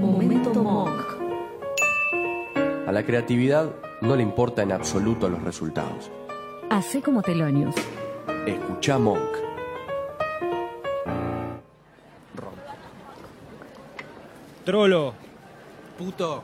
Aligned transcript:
Momento 0.00 0.54
Monk. 0.62 1.06
A 2.86 2.92
la 2.92 3.02
creatividad 3.04 3.70
no 4.00 4.14
le 4.16 4.22
importa 4.22 4.62
en 4.62 4.72
absoluto 4.72 5.28
los 5.28 5.42
resultados. 5.42 6.10
Hacé 6.70 7.02
como 7.02 7.22
Telonius. 7.22 7.74
Escucha 8.46 8.98
Monk. 8.98 9.30
Trolo. 14.64 15.14
Puto. 15.98 16.42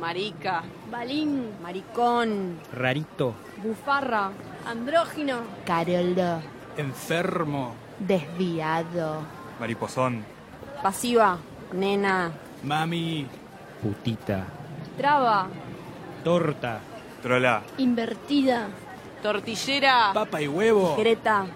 Marica. 0.00 0.62
Balín. 0.90 1.50
Maricón. 1.62 2.58
Rarito. 2.72 3.34
Bufarra. 3.62 4.30
Andrógino. 4.66 5.38
Caroldo, 5.66 6.40
Enfermo. 6.76 7.74
desviado, 7.98 9.18
Mariposón. 9.58 10.24
Pasiva. 10.82 11.38
Nena. 11.72 12.30
Mami. 12.64 13.26
Putita. 13.82 14.46
Traba. 14.96 15.48
Torta. 16.22 16.80
Trola. 17.22 17.62
Invertida. 17.78 18.68
Tortillera. 19.22 20.10
Papa 20.12 20.40
y 20.40 20.48
huevo. 20.48 20.96
Greta. 20.96 21.46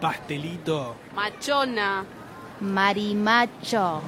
Pastelito. 0.00 0.96
Machona. 1.14 2.04
marimacho, 2.60 4.00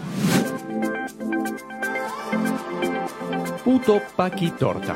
Puto 3.65 4.01
Paqui 4.17 4.51
Torta. 4.53 4.95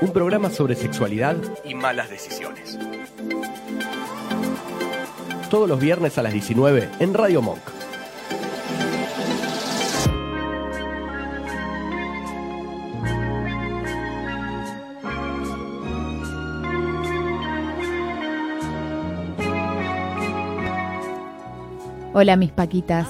Un 0.00 0.12
programa 0.12 0.50
sobre 0.50 0.74
sexualidad 0.74 1.36
y 1.64 1.74
malas 1.74 2.10
decisiones. 2.10 2.78
Todos 5.50 5.68
los 5.68 5.80
viernes 5.80 6.18
a 6.18 6.22
las 6.22 6.32
19 6.32 6.90
en 7.00 7.14
Radio 7.14 7.42
Monk. 7.42 7.75
Hola 22.18 22.36
mis 22.36 22.50
paquitas. 22.50 23.06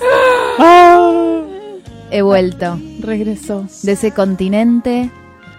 He 2.11 2.23
vuelto 2.23 2.77
Regresó. 2.99 3.65
de 3.85 3.93
ese 3.93 4.11
continente 4.11 5.13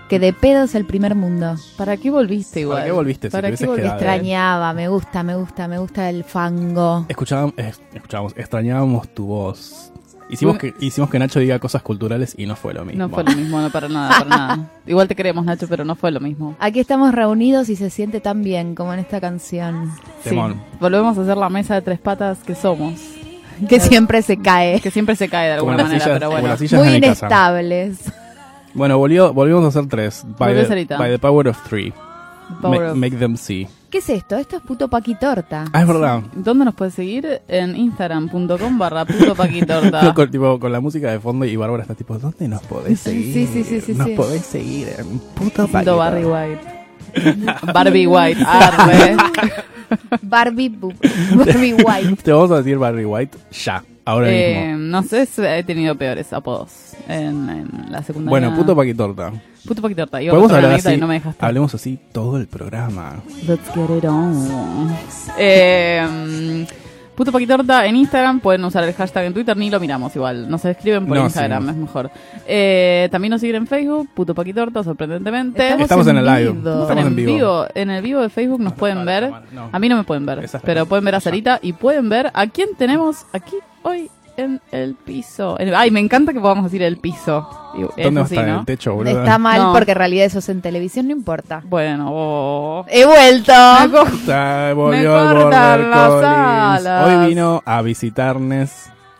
que 0.09 0.19
de 0.19 0.33
pedo 0.33 0.65
es 0.65 0.75
el 0.75 0.83
primer 0.83 1.15
mundo. 1.15 1.55
¿Para 1.77 1.95
qué 1.95 2.11
volviste 2.11 2.59
igual? 2.59 2.79
¿Para 2.79 2.85
qué 2.87 2.91
volviste? 2.91 3.27
Si 3.29 3.31
¿Para 3.31 3.49
te 3.49 3.55
qué 3.55 3.65
volviste? 3.65 3.83
quedado? 3.83 3.99
Extrañaba, 4.01 4.73
me 4.73 4.89
gusta, 4.89 5.23
me 5.23 5.37
gusta, 5.37 5.69
me 5.69 5.79
gusta 5.79 6.09
el 6.09 6.25
fango. 6.25 7.05
Escuchábamos, 7.07 7.53
eh, 7.55 7.71
escuchábamos, 7.93 8.33
extrañábamos 8.35 9.07
tu 9.13 9.27
voz. 9.27 9.93
Hicimos 10.29 10.57
que, 10.57 10.73
hicimos 10.81 11.09
que 11.09 11.17
Nacho 11.17 11.39
diga 11.39 11.57
cosas 11.57 11.81
culturales 11.81 12.35
y 12.37 12.47
no 12.47 12.57
fue 12.57 12.73
lo 12.73 12.83
mismo. 12.83 13.07
No 13.07 13.09
fue 13.09 13.23
lo 13.23 13.31
mismo, 13.31 13.61
no 13.61 13.69
para 13.69 13.87
nada, 13.87 14.09
para 14.09 14.29
nada. 14.29 14.71
Igual 14.85 15.07
te 15.07 15.15
queremos, 15.15 15.45
Nacho, 15.45 15.69
pero 15.69 15.85
no 15.85 15.95
fue 15.95 16.11
lo 16.11 16.19
mismo. 16.19 16.57
Aquí 16.59 16.81
estamos 16.81 17.13
reunidos 17.13 17.69
y 17.69 17.77
se 17.77 17.89
siente 17.89 18.19
tan 18.19 18.43
bien 18.43 18.75
como 18.75 18.93
en 18.93 18.99
esta 18.99 19.21
canción. 19.21 19.89
Temón. 20.25 20.55
Sí, 20.55 20.77
volvemos 20.81 21.17
a 21.17 21.21
hacer 21.21 21.37
la 21.37 21.47
mesa 21.47 21.75
de 21.75 21.81
tres 21.81 21.99
patas 21.99 22.39
que 22.39 22.53
somos. 22.53 23.16
Que 23.67 23.79
siempre 23.79 24.21
se 24.21 24.37
cae. 24.37 24.79
Que 24.81 24.91
siempre 24.91 25.15
se 25.15 25.29
cae 25.29 25.51
de 25.51 25.57
Como 25.59 25.71
alguna 25.71 25.83
las 25.83 25.91
manera, 25.91 26.05
sillas- 26.05 26.19
pero 26.19 26.31
bueno. 26.69 26.83
Muy 26.83 26.95
inestables. 26.97 27.97
Bueno, 28.73 28.97
volvió, 28.97 29.33
volvimos 29.33 29.63
a 29.65 29.67
hacer 29.69 29.87
tres. 29.87 30.23
By 30.37 30.53
the, 30.53 30.85
by 30.97 31.09
the 31.11 31.19
power 31.19 31.47
of 31.47 31.57
three. 31.67 31.93
Power 32.61 32.79
Ma- 32.81 32.91
of- 32.91 32.97
Make 32.97 33.15
them 33.17 33.35
see. 33.37 33.67
¿Qué 33.89 33.99
es 33.99 34.09
esto? 34.09 34.35
Esto 34.37 34.57
es 34.57 34.61
puto 34.61 34.89
paquitorta. 34.89 35.65
Ah, 35.71 35.81
es 35.81 35.87
verdad. 35.87 36.21
¿Dónde 36.33 36.65
nos 36.65 36.75
puedes 36.75 36.93
seguir? 36.93 37.41
En 37.47 37.75
instagram.com 37.75 38.77
barra 38.77 39.05
puto 39.05 39.33
paquitorta. 39.33 40.13
con, 40.15 40.29
tipo, 40.29 40.59
con 40.59 40.71
la 40.71 40.79
música 40.81 41.09
de 41.09 41.19
fondo 41.19 41.45
y 41.45 41.55
Bárbara 41.55 41.83
está 41.83 41.95
tipo, 41.95 42.17
¿dónde 42.19 42.47
nos 42.49 42.61
podés 42.63 42.99
Sí, 42.99 43.33
seguir? 43.33 43.47
sí, 43.47 43.63
sí, 43.63 43.81
sí, 43.81 43.93
Nos 43.93 44.07
sí. 44.07 44.13
podés 44.13 44.41
seguir 44.45 44.89
en 44.97 45.19
puto 45.19 45.35
Punto 45.35 45.67
paquito. 45.69 45.97
Barry 45.97 46.25
White. 46.25 46.61
Barbie 47.73 48.07
White. 48.07 48.43
Arre. 48.45 49.15
Barbie, 50.21 50.69
Barbie 51.35 51.73
White. 51.73 52.23
Te 52.23 52.31
vamos 52.31 52.51
a 52.51 52.57
decir 52.57 52.77
Barry 52.77 53.05
White 53.05 53.37
ya, 53.51 53.83
ahora 54.05 54.27
Eh, 54.29 54.67
mismo. 54.69 54.77
no 54.87 55.03
sé, 55.03 55.25
si 55.25 55.41
he 55.43 55.63
tenido 55.63 55.95
peores 55.95 56.31
apodos 56.33 56.93
en, 57.07 57.49
en 57.49 57.69
la 57.91 58.01
secundaria. 58.03 58.29
Bueno, 58.29 58.55
puto 58.55 58.75
paquitorta. 58.75 59.31
Puto 59.65 59.81
paquitorta. 59.81 60.17
A 60.17 60.21
Podemos 60.21 60.51
hablar 60.51 60.71
así. 60.73 60.93
y 60.93 60.97
no 60.97 61.07
me 61.07 61.15
dejaste. 61.15 61.45
Hablemos 61.45 61.75
así 61.75 61.99
todo 62.13 62.37
el 62.37 62.47
programa. 62.47 63.15
Let's 63.47 63.69
get 63.75 63.89
it 63.97 64.05
on. 64.05 64.95
Eh, 65.37 66.65
puto 67.17 67.31
Paquitorta 67.31 67.85
en 67.87 67.95
Instagram, 67.95 68.39
pueden 68.39 68.63
usar 68.63 68.83
el 68.83 68.93
hashtag 68.93 69.25
en 69.25 69.33
Twitter, 69.33 69.57
ni 69.57 69.71
lo 69.71 69.79
miramos 69.79 70.15
igual, 70.15 70.47
nos 70.47 70.63
escriben 70.65 71.07
por 71.07 71.17
No, 71.17 71.23
Instagram, 71.25 71.63
sí. 71.63 71.69
es 71.71 71.75
mejor. 71.75 72.11
Eh, 72.47 73.09
también 73.11 73.31
nos 73.31 73.41
siguen 73.41 73.55
en 73.57 73.67
Facebook, 73.67 74.07
puto 74.13 74.35
Paquitorta, 74.35 74.83
sorprendentemente. 74.83 75.63
Estamos 75.63 75.81
Estamos 75.83 76.07
en 76.07 76.17
el 76.17 76.25
live. 76.25 76.51
vivo. 76.51 76.81
Estamos 76.83 77.05
en 77.07 77.15
vivo. 77.15 77.65
En 77.73 77.89
el 77.89 78.01
vivo 78.03 78.21
de 78.21 78.29
Facebook 78.29 78.61
nos 78.61 78.73
pueden 78.73 79.03
ver. 79.03 79.31
no. 79.51 79.69
A 79.71 79.79
mí 79.79 79.89
no 79.89 79.97
me 79.97 80.03
pueden 80.03 80.25
ver, 80.27 80.47
pero 80.63 80.85
pueden 80.85 81.03
ver 81.03 81.15
a. 81.15 81.19
Sarita 81.19 81.59
y 81.61 81.73
pueden 81.73 82.07
ver 82.07 82.29
a 82.35 82.45
quién 82.47 82.69
tenemos 82.77 83.25
aquí 83.33 83.55
hoy 83.81 84.09
en 84.37 84.61
el 84.71 84.95
piso. 84.95 85.57
Ay, 85.75 85.91
me 85.91 85.99
encanta 85.99 86.31
que 86.33 86.39
podamos 86.39 86.65
decir 86.65 86.81
el 86.83 86.97
piso. 86.97 87.47
¿Dónde 87.97 88.11
¿no? 88.11 88.59
el 88.59 88.65
techo, 88.65 88.93
boludo? 88.95 89.19
Está 89.19 89.37
mal 89.37 89.59
No. 89.61 89.73
porque 89.73 89.91
en 89.91 89.97
realidad 89.97 90.25
eso 90.25 90.39
es 90.39 90.49
en 90.49 90.61
televisión, 90.61 91.07
no 91.07 91.11
importa. 91.13 91.61
Bueno, 91.65 92.07
oh. 92.09 92.85
He 92.89 93.05
vuelto. 93.05 93.51
Está, 93.51 94.73
volvió 94.73 95.11
Me 95.15 95.33
cortan 95.41 95.89
las 95.89 96.23
alas. 96.23 97.07
Hoy 97.07 97.29
vino 97.29 97.61
a 97.65 97.81
visitarnos, 97.81 98.71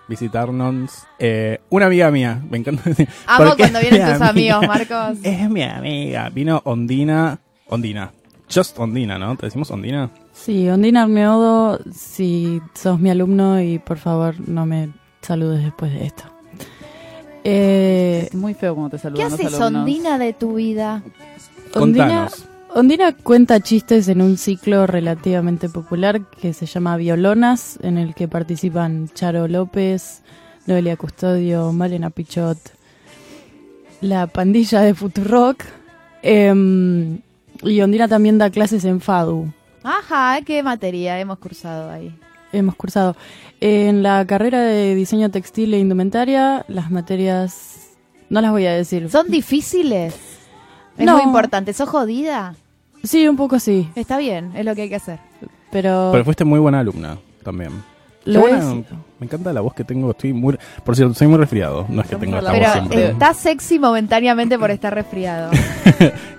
visitarnos, 0.08 1.04
eh, 1.20 1.60
una 1.70 1.88
amiga 1.88 2.10
mía. 2.12 2.42
Me 2.50 2.58
encanta 2.58 2.84
decir. 2.86 3.08
Amo 3.28 3.50
porque 3.50 3.64
cuando 3.64 3.80
vienen 3.80 4.02
tus 4.14 4.22
amiga. 4.22 4.58
amigos, 4.58 4.68
Marcos. 4.90 5.18
Es 5.24 5.50
mi 5.50 5.64
amiga. 5.64 6.30
Vino 6.30 6.62
Ondina. 6.66 7.40
Ondina. 7.68 8.12
Just 8.54 8.80
Ondina, 8.80 9.18
¿no? 9.20 9.36
¿Te 9.36 9.48
decimos 9.48 9.70
Ondina? 9.72 10.10
Sí, 10.32 10.70
Ondina 10.70 11.04
Armeodo, 11.04 11.80
si 11.94 12.62
sos 12.74 12.98
mi 13.00 13.10
alumno 13.10 13.60
y 13.62 13.80
por 13.80 13.98
favor 13.98 14.36
no 14.48 14.66
me 14.66 14.90
saludes 15.28 15.64
después 15.64 15.92
de 15.94 16.06
esto. 16.06 16.24
Eh, 17.44 18.28
Es 18.32 18.36
muy 18.36 18.54
feo 18.54 18.76
como 18.76 18.90
te 18.90 18.98
¿Qué 18.98 19.04
saludan 19.04 19.32
los 19.32 19.34
haces, 19.40 19.54
alumnos. 19.54 19.82
Ondina, 19.84 20.18
de 20.18 20.34
tu 20.34 20.56
vida? 20.56 21.04
Ondina, 21.74 22.28
Contanos. 22.28 22.46
Ondina 22.76 23.12
cuenta 23.16 23.60
chistes 23.62 24.08
en 24.10 24.22
un 24.22 24.38
ciclo 24.38 24.86
relativamente 24.88 25.70
popular 25.70 26.22
que 26.42 26.54
se 26.54 26.66
llama 26.66 26.98
Violonas, 26.98 27.80
en 27.82 27.98
el 27.98 28.14
que 28.14 28.28
participan 28.28 29.10
Charo 29.14 29.48
López, 29.48 30.22
Noelia 30.66 30.98
Custodio, 30.98 31.72
Malena 31.72 32.10
Pichot, 32.10 32.58
la 34.02 34.28
pandilla 34.28 34.82
de 34.82 34.94
Futurock. 34.94 35.64
em, 36.24 37.20
y 37.64 37.82
Ondina 37.82 38.08
también 38.08 38.38
da 38.38 38.50
clases 38.50 38.84
en 38.86 39.00
FADU. 39.00 39.54
Ajá, 39.84 40.42
¿qué 40.46 40.62
materia 40.62 41.18
hemos 41.20 41.38
cursado 41.40 41.90
ahí? 41.90 42.14
Hemos 42.58 42.76
cursado 42.76 43.16
en 43.62 44.04
la 44.04 44.26
carrera 44.26 44.62
de 44.62 44.96
diseño 44.96 45.30
textil 45.30 45.74
e 45.74 45.80
indumentaria, 45.80 46.66
las 46.68 46.90
materias 46.92 47.90
no 48.30 48.42
las 48.42 48.52
voy 48.52 48.66
a 48.66 48.74
decir. 48.74 49.10
¿Son 49.10 49.28
difíciles? 49.30 50.16
Es 50.98 51.06
No. 51.06 51.14
muy 51.18 51.24
importante. 51.24 51.74
¿Sos 51.74 51.88
jodida? 51.90 52.56
Sí, 53.04 53.28
un 53.28 53.38
poco 53.38 53.60
sí, 53.60 53.90
Está 53.96 54.18
bien, 54.18 54.52
es 54.56 54.66
lo 54.66 54.74
que 54.76 54.82
hay 54.84 54.90
que 54.90 54.96
hacer. 54.96 55.20
pero, 55.72 56.10
Pero 56.12 56.26
fuiste 56.26 56.44
muy 56.44 56.60
buena 56.60 56.80
alumna 56.80 57.18
también. 57.44 57.72
lo 58.26 58.42
buena-. 58.42 58.74
Me 59.20 59.26
encanta 59.26 59.54
la 59.54 59.62
voz 59.62 59.74
que 59.74 59.84
tengo. 59.84 60.12
Estoy 60.12 60.34
muy, 60.34 60.58
por 60.84 60.96
cierto, 60.96 61.14
soy 61.14 61.28
muy 61.28 61.38
resfriado. 61.38 61.86
No 61.90 62.02
es 62.02 62.08
que 62.08 62.16
tenga 62.18 62.40
esta 62.40 62.50
hablando- 62.52 62.68
voz 62.82 62.90
Pero 62.90 63.02
siempre. 63.02 63.12
estás 63.14 63.38
sexy 63.38 63.80
momentáneamente 63.80 64.58
por 64.60 64.72
estar 64.72 64.94
resfriado. 64.94 65.52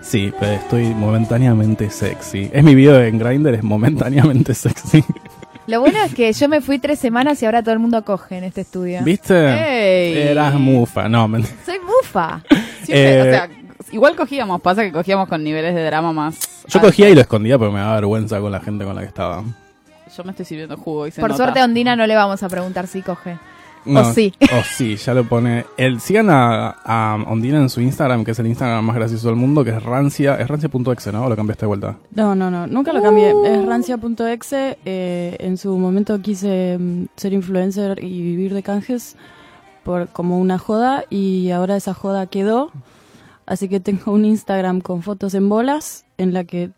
Sí, 0.00 0.32
pero 0.40 0.52
estoy 0.52 0.94
momentáneamente 0.94 1.90
sexy. 1.90 2.48
Es 2.52 2.62
mi 2.64 2.74
video 2.74 3.02
en 3.02 3.18
Grindr, 3.18 3.54
es 3.54 3.62
momentáneamente 3.62 4.54
sexy. 4.54 5.04
Lo 5.68 5.80
bueno 5.80 5.98
es 6.02 6.14
que 6.14 6.32
yo 6.32 6.48
me 6.48 6.60
fui 6.60 6.78
tres 6.78 6.98
semanas 6.98 7.42
y 7.42 7.46
ahora 7.46 7.62
todo 7.62 7.72
el 7.74 7.78
mundo 7.78 8.02
coge 8.04 8.38
en 8.38 8.44
este 8.44 8.62
estudio. 8.62 9.00
¿Viste? 9.04 9.34
¡Ey! 10.14 10.28
Eras 10.28 10.54
mufa. 10.54 11.08
No, 11.08 11.28
men- 11.28 11.44
Soy 11.66 11.78
mufa. 11.78 12.42
Siempre, 12.84 13.18
Eh, 13.18 13.20
o 13.20 13.24
sea, 13.24 13.48
igual 13.92 14.16
cogíamos, 14.16 14.60
pasa 14.62 14.82
que 14.82 14.92
cogíamos 14.92 15.28
con 15.28 15.44
niveles 15.44 15.74
de 15.74 15.84
drama 15.84 16.12
más. 16.12 16.38
Yo 16.68 16.78
altos. 16.78 16.90
cogía 16.92 17.10
y 17.10 17.14
lo 17.14 17.20
escondía 17.20 17.58
porque 17.58 17.74
me 17.74 17.80
daba 17.80 17.94
vergüenza 17.96 18.40
con 18.40 18.50
la 18.50 18.60
gente 18.60 18.84
con 18.84 18.94
la 18.94 19.02
que 19.02 19.08
estaba. 19.08 19.44
Yo 20.16 20.24
me 20.24 20.30
estoy 20.30 20.46
sirviendo 20.46 20.76
jugo 20.78 21.06
y 21.06 21.10
se 21.10 21.20
Por 21.20 21.30
nota. 21.30 21.44
suerte 21.44 21.60
a 21.60 21.64
Ondina 21.64 21.94
no 21.96 22.06
le 22.06 22.14
vamos 22.16 22.42
a 22.42 22.48
preguntar 22.48 22.86
si 22.86 23.02
coge. 23.02 23.36
No, 23.88 24.00
O 24.00 24.12
sí. 24.12 24.32
O 24.40 24.62
sí, 24.62 24.96
ya 24.96 25.14
lo 25.14 25.24
pone. 25.24 25.64
El, 25.76 26.00
sigan 26.00 26.28
a, 26.30 26.70
a 26.84 27.16
Ondina 27.26 27.58
en 27.58 27.68
su 27.70 27.80
Instagram, 27.80 28.24
que 28.24 28.32
es 28.32 28.38
el 28.38 28.46
Instagram 28.46 28.84
más 28.84 28.96
gracioso 28.96 29.28
del 29.28 29.36
mundo, 29.36 29.64
que 29.64 29.70
es 29.70 29.82
rancia. 29.82 30.36
Es 30.36 30.46
rancia.exe, 30.48 31.10
¿no? 31.12 31.24
¿O 31.24 31.28
lo 31.28 31.36
cambiaste 31.36 31.62
de 31.62 31.66
vuelta? 31.68 31.96
No, 32.14 32.34
no, 32.34 32.50
no, 32.50 32.66
nunca 32.66 32.92
lo 32.92 33.02
cambié. 33.02 33.30
Es 33.46 33.64
rancia.exe. 33.66 34.78
eh, 34.84 35.36
en 35.40 35.56
su 35.56 35.76
momento 35.78 36.20
quise 36.20 36.76
mm, 36.78 37.04
ser 37.16 37.32
influencer 37.32 38.02
y 38.04 38.22
vivir 38.22 38.54
de 38.54 38.62
canjes 38.62 39.16
por 39.84 40.08
como 40.08 40.38
una 40.38 40.58
joda 40.58 41.04
y 41.08 41.50
ahora 41.50 41.76
esa 41.76 41.94
joda 41.94 42.26
quedó. 42.26 42.70
Así 43.46 43.68
que 43.68 43.80
tengo 43.80 44.12
un 44.12 44.26
Instagram 44.26 44.80
con 44.82 45.02
fotos 45.02 45.32
en 45.34 45.48
bolas 45.48 46.04
en 46.18 46.34
la 46.34 46.44
que 46.44 46.70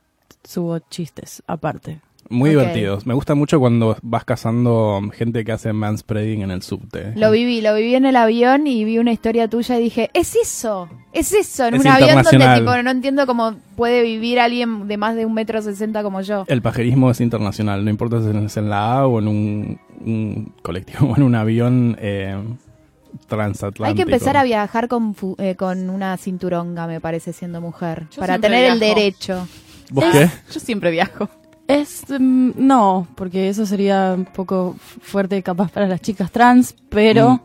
subo 0.45 0.79
chistes 0.79 1.43
aparte. 1.49 2.01
Muy 2.32 2.50
Ok. 2.50 2.59
divertidos. 2.61 3.06
Me 3.06 3.15
gusta 3.15 3.35
mucho 3.35 3.59
cuando 3.59 3.97
vas 4.03 4.25
cazando 4.25 5.00
gente 5.12 5.44
que 5.44 5.50
hace 5.50 5.73
manspreading 5.73 6.43
en 6.43 6.53
el 6.53 6.62
subte. 6.62 7.12
Lo 7.17 7.32
viví, 7.32 7.61
lo 7.61 7.75
viví 7.75 7.97
en 7.97 8.06
el 8.06 8.15
avión 8.15 8.69
y 8.69 8.85
vi 8.85 8.99
una 8.99 9.11
historia 9.12 9.49
tuya 9.49 9.79
y 9.79 9.82
dije, 9.82 10.11
es 10.15 10.37
eso, 10.37 10.88
es 11.12 11.32
eso, 11.32 11.67
en 11.67 11.75
Es 11.75 11.81
un 11.81 11.88
avión 11.88 12.23
donde 12.23 12.55
tipo, 12.61 12.82
no 12.82 12.91
entiendo 12.91 13.27
cómo 13.27 13.56
puede 13.77 14.03
vivir 14.05 14.38
alguien 14.38 14.87
de 14.87 14.97
más 14.97 15.17
de 15.17 15.27
un 15.27 15.35
metro 15.35 15.61
sesenta 15.61 16.05
como 16.05 16.21
yo. 16.21 16.44
El 16.47 16.62
pajerismo 16.62 17.11
es 17.11 17.21
internacional, 17.21 17.85
no 17.85 17.91
importa 17.91 18.23
si 18.23 18.29
es 18.29 18.56
en 18.56 18.71
la 18.71 18.93
A 19.00 19.06
o 19.09 19.19
en 19.19 19.26
un, 19.26 19.81
un 20.06 20.55
colectivo 20.62 21.09
o 21.11 21.17
en 21.17 21.25
un 21.25 21.35
avión 21.35 21.97
eh, 22.00 22.37
transatlántico. 23.26 23.85
Hay 23.87 23.94
que 23.94 24.03
empezar 24.03 24.37
a 24.37 24.44
viajar 24.44 24.87
con, 24.87 25.17
fu- 25.17 25.35
eh, 25.38 25.56
con 25.56 25.91
una 25.91 26.17
cinturonga, 26.17 26.87
me 26.87 27.00
parece, 27.00 27.33
siendo 27.33 27.61
mujer, 27.61 28.06
Yo 28.12 28.21
para 28.21 28.38
tener 28.38 28.71
el 28.71 28.79
derecho. 28.79 29.49
¿Vos 29.91 30.05
qué? 30.12 30.31
Yo 30.53 30.61
siempre 30.61 30.93
viajo. 30.93 31.29
Es, 31.70 32.05
mm, 32.08 32.50
no, 32.56 33.06
porque 33.14 33.49
eso 33.49 33.64
sería 33.67 34.14
un 34.17 34.25
poco 34.25 34.75
fuerte 34.78 35.43
capaz 35.43 35.70
para 35.70 35.87
las 35.87 36.00
chicas 36.00 36.31
trans, 36.31 36.75
pero 36.88 37.34
Mm. 37.34 37.40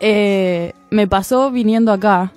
eh, 0.00 0.72
me 0.90 1.06
pasó 1.06 1.50
viniendo 1.50 1.92
acá 1.92 2.32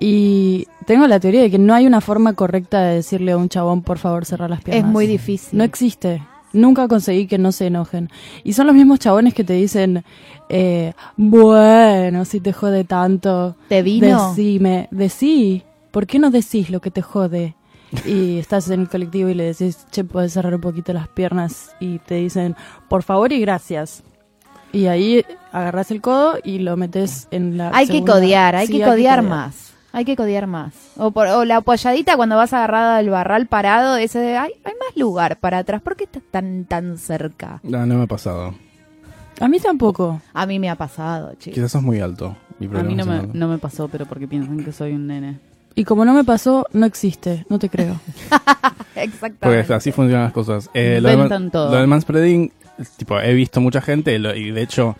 y 0.00 0.66
tengo 0.86 1.06
la 1.06 1.20
teoría 1.20 1.42
de 1.42 1.50
que 1.50 1.58
no 1.58 1.74
hay 1.74 1.86
una 1.86 2.00
forma 2.00 2.32
correcta 2.34 2.80
de 2.82 2.96
decirle 2.96 3.32
a 3.32 3.36
un 3.36 3.48
chabón, 3.48 3.82
por 3.82 3.98
favor, 3.98 4.24
cerrar 4.26 4.50
las 4.50 4.58
Es 4.60 4.64
piernas. 4.64 4.90
muy 4.92 5.06
difícil. 5.06 5.56
No 5.56 5.64
existe. 5.64 6.22
Nunca 6.52 6.86
conseguí 6.88 7.26
que 7.26 7.38
no 7.38 7.50
se 7.52 7.66
enojen. 7.66 8.10
Y 8.44 8.52
son 8.52 8.66
los 8.68 8.76
mismos 8.76 8.98
chabones 9.00 9.34
que 9.34 9.42
te 9.44 9.54
dicen, 9.54 10.04
eh, 10.48 10.92
bueno, 11.16 12.24
si 12.24 12.40
te 12.40 12.52
jode 12.52 12.84
tanto, 12.84 13.56
¿Te 13.68 13.82
vino? 13.82 14.28
decime, 14.30 14.88
decí, 14.92 15.62
¿por 15.90 16.06
qué 16.06 16.18
no 16.18 16.30
decís 16.30 16.70
lo 16.70 16.80
que 16.80 16.90
te 16.90 17.02
jode? 17.02 17.54
Y 18.04 18.38
estás 18.38 18.68
en 18.70 18.82
el 18.82 18.88
colectivo 18.88 19.28
y 19.28 19.34
le 19.34 19.44
decís, 19.44 19.86
che, 19.90 20.04
puedes 20.04 20.32
cerrar 20.32 20.54
un 20.54 20.60
poquito 20.60 20.92
las 20.92 21.08
piernas 21.08 21.74
y 21.80 21.98
te 22.00 22.16
dicen, 22.16 22.56
por 22.88 23.02
favor 23.02 23.32
y 23.32 23.40
gracias. 23.40 24.02
Y 24.72 24.86
ahí 24.86 25.24
agarras 25.52 25.90
el 25.90 26.00
codo 26.00 26.34
y 26.42 26.58
lo 26.58 26.76
metes 26.76 27.28
en 27.30 27.56
la 27.56 27.70
Hay 27.72 27.86
que 27.86 28.04
codear, 28.04 28.56
hay 28.56 28.66
Sí, 28.66 28.78
que 28.78 28.84
codear 28.84 29.22
más. 29.22 29.72
Hay 29.92 30.04
que 30.04 30.16
codear 30.16 30.48
más. 30.48 30.72
O, 30.96 31.12
por- 31.12 31.28
o 31.28 31.44
la 31.44 31.58
apoyadita 31.58 32.16
cuando 32.16 32.34
vas 32.36 32.52
agarrada 32.52 32.96
del 32.96 33.10
barral 33.10 33.46
parado, 33.46 33.96
ese 33.96 34.18
de, 34.18 34.36
ay, 34.36 34.50
hay 34.64 34.72
más 34.72 34.96
lugar 34.96 35.38
para 35.38 35.58
atrás. 35.58 35.80
¿Por 35.80 35.94
qué 35.94 36.04
estás 36.04 36.24
tan, 36.32 36.64
tan 36.64 36.98
cerca? 36.98 37.60
No, 37.62 37.86
no 37.86 37.94
me 37.94 38.02
ha 38.02 38.06
pasado. 38.08 38.54
A 39.40 39.46
mí 39.46 39.60
tampoco. 39.60 40.20
A 40.32 40.46
mí 40.46 40.58
me 40.58 40.68
ha 40.68 40.74
pasado, 40.74 41.34
chicos. 41.38 41.54
Quizás 41.54 41.70
sos 41.70 41.82
muy 41.82 42.00
alto. 42.00 42.36
Mi 42.58 42.66
A 42.66 42.82
mí 42.82 42.96
no 42.96 43.06
me, 43.06 43.28
no 43.32 43.46
me 43.46 43.58
pasó, 43.58 43.86
pero 43.86 44.06
porque 44.06 44.26
piensan 44.26 44.64
que 44.64 44.72
soy 44.72 44.92
un 44.94 45.06
nene. 45.06 45.38
Y 45.74 45.84
como 45.84 46.04
no 46.04 46.14
me 46.14 46.22
pasó, 46.24 46.66
no 46.72 46.86
existe, 46.86 47.44
no 47.48 47.58
te 47.58 47.68
creo. 47.68 47.98
Porque 48.30 49.02
Exactamente. 49.02 49.74
así 49.74 49.90
funcionan 49.92 50.24
las 50.24 50.32
cosas. 50.32 50.70
Eh, 50.74 50.98
lo, 51.00 51.08
del, 51.08 51.16
Inventan 51.18 51.50
todo. 51.50 51.70
lo 51.72 51.78
del 51.78 51.88
manspreading, 51.88 52.52
tipo, 52.96 53.18
he 53.20 53.34
visto 53.34 53.60
mucha 53.60 53.80
gente 53.80 54.18
lo- 54.20 54.34
y 54.36 54.52
de 54.52 54.62
hecho, 54.62 54.96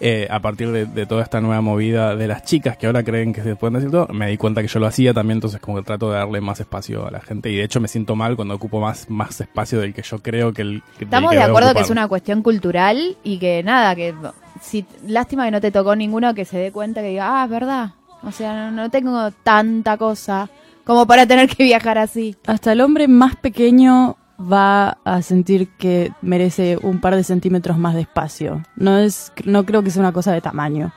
eh, 0.00 0.26
a 0.30 0.40
partir 0.40 0.70
de, 0.72 0.86
de 0.86 1.04
toda 1.06 1.22
esta 1.22 1.40
nueva 1.42 1.60
movida 1.60 2.16
de 2.16 2.28
las 2.28 2.44
chicas 2.44 2.76
que 2.78 2.86
ahora 2.86 3.02
creen 3.02 3.32
que 3.34 3.42
se 3.42 3.56
pueden 3.56 3.74
decir 3.74 3.90
todo, 3.90 4.08
me 4.08 4.28
di 4.28 4.36
cuenta 4.38 4.62
que 4.62 4.68
yo 4.68 4.78
lo 4.80 4.86
hacía 4.86 5.12
también, 5.12 5.36
entonces 5.36 5.60
como 5.60 5.76
que 5.78 5.84
trato 5.84 6.10
de 6.10 6.16
darle 6.18 6.40
más 6.40 6.60
espacio 6.60 7.06
a 7.06 7.10
la 7.10 7.20
gente 7.20 7.50
y 7.50 7.56
de 7.56 7.64
hecho 7.64 7.80
me 7.80 7.88
siento 7.88 8.14
mal 8.16 8.36
cuando 8.36 8.54
ocupo 8.54 8.80
más, 8.80 9.08
más 9.10 9.38
espacio 9.40 9.80
del 9.80 9.92
que 9.94 10.02
yo 10.02 10.18
creo 10.22 10.52
que 10.54 10.62
el 10.62 10.82
que- 10.98 11.04
Estamos 11.04 11.30
que 11.30 11.36
de 11.36 11.42
acuerdo 11.42 11.74
que 11.74 11.80
es 11.80 11.90
una 11.90 12.08
cuestión 12.08 12.42
cultural 12.42 13.16
y 13.22 13.38
que 13.38 13.62
nada, 13.62 13.94
que 13.94 14.14
si 14.62 14.86
lástima 15.06 15.44
que 15.44 15.50
no 15.50 15.60
te 15.60 15.70
tocó 15.70 15.94
ninguno 15.94 16.34
que 16.34 16.44
se 16.46 16.56
dé 16.58 16.72
cuenta 16.72 17.02
que 17.02 17.08
diga, 17.08 17.42
ah, 17.42 17.44
es 17.44 17.50
verdad. 17.50 17.90
O 18.22 18.32
sea, 18.32 18.70
no, 18.70 18.70
no 18.82 18.90
tengo 18.90 19.30
tanta 19.42 19.96
cosa 19.96 20.48
como 20.84 21.06
para 21.06 21.26
tener 21.26 21.48
que 21.48 21.64
viajar 21.64 21.98
así. 21.98 22.36
Hasta 22.46 22.72
el 22.72 22.80
hombre 22.80 23.08
más 23.08 23.36
pequeño 23.36 24.16
va 24.40 24.98
a 25.04 25.22
sentir 25.22 25.68
que 25.78 26.12
merece 26.22 26.78
un 26.82 27.00
par 27.00 27.16
de 27.16 27.24
centímetros 27.24 27.78
más 27.78 27.94
de 27.94 28.02
espacio. 28.02 28.62
No 28.76 28.98
es, 28.98 29.32
no 29.44 29.64
creo 29.64 29.82
que 29.82 29.90
sea 29.90 30.00
una 30.00 30.12
cosa 30.12 30.32
de 30.32 30.40
tamaño. 30.40 30.92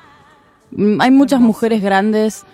Mm, 0.71 1.01
Hay 1.01 1.12
muchas 1.12 1.39
mujeres 1.39 1.81
grandes 1.81 2.45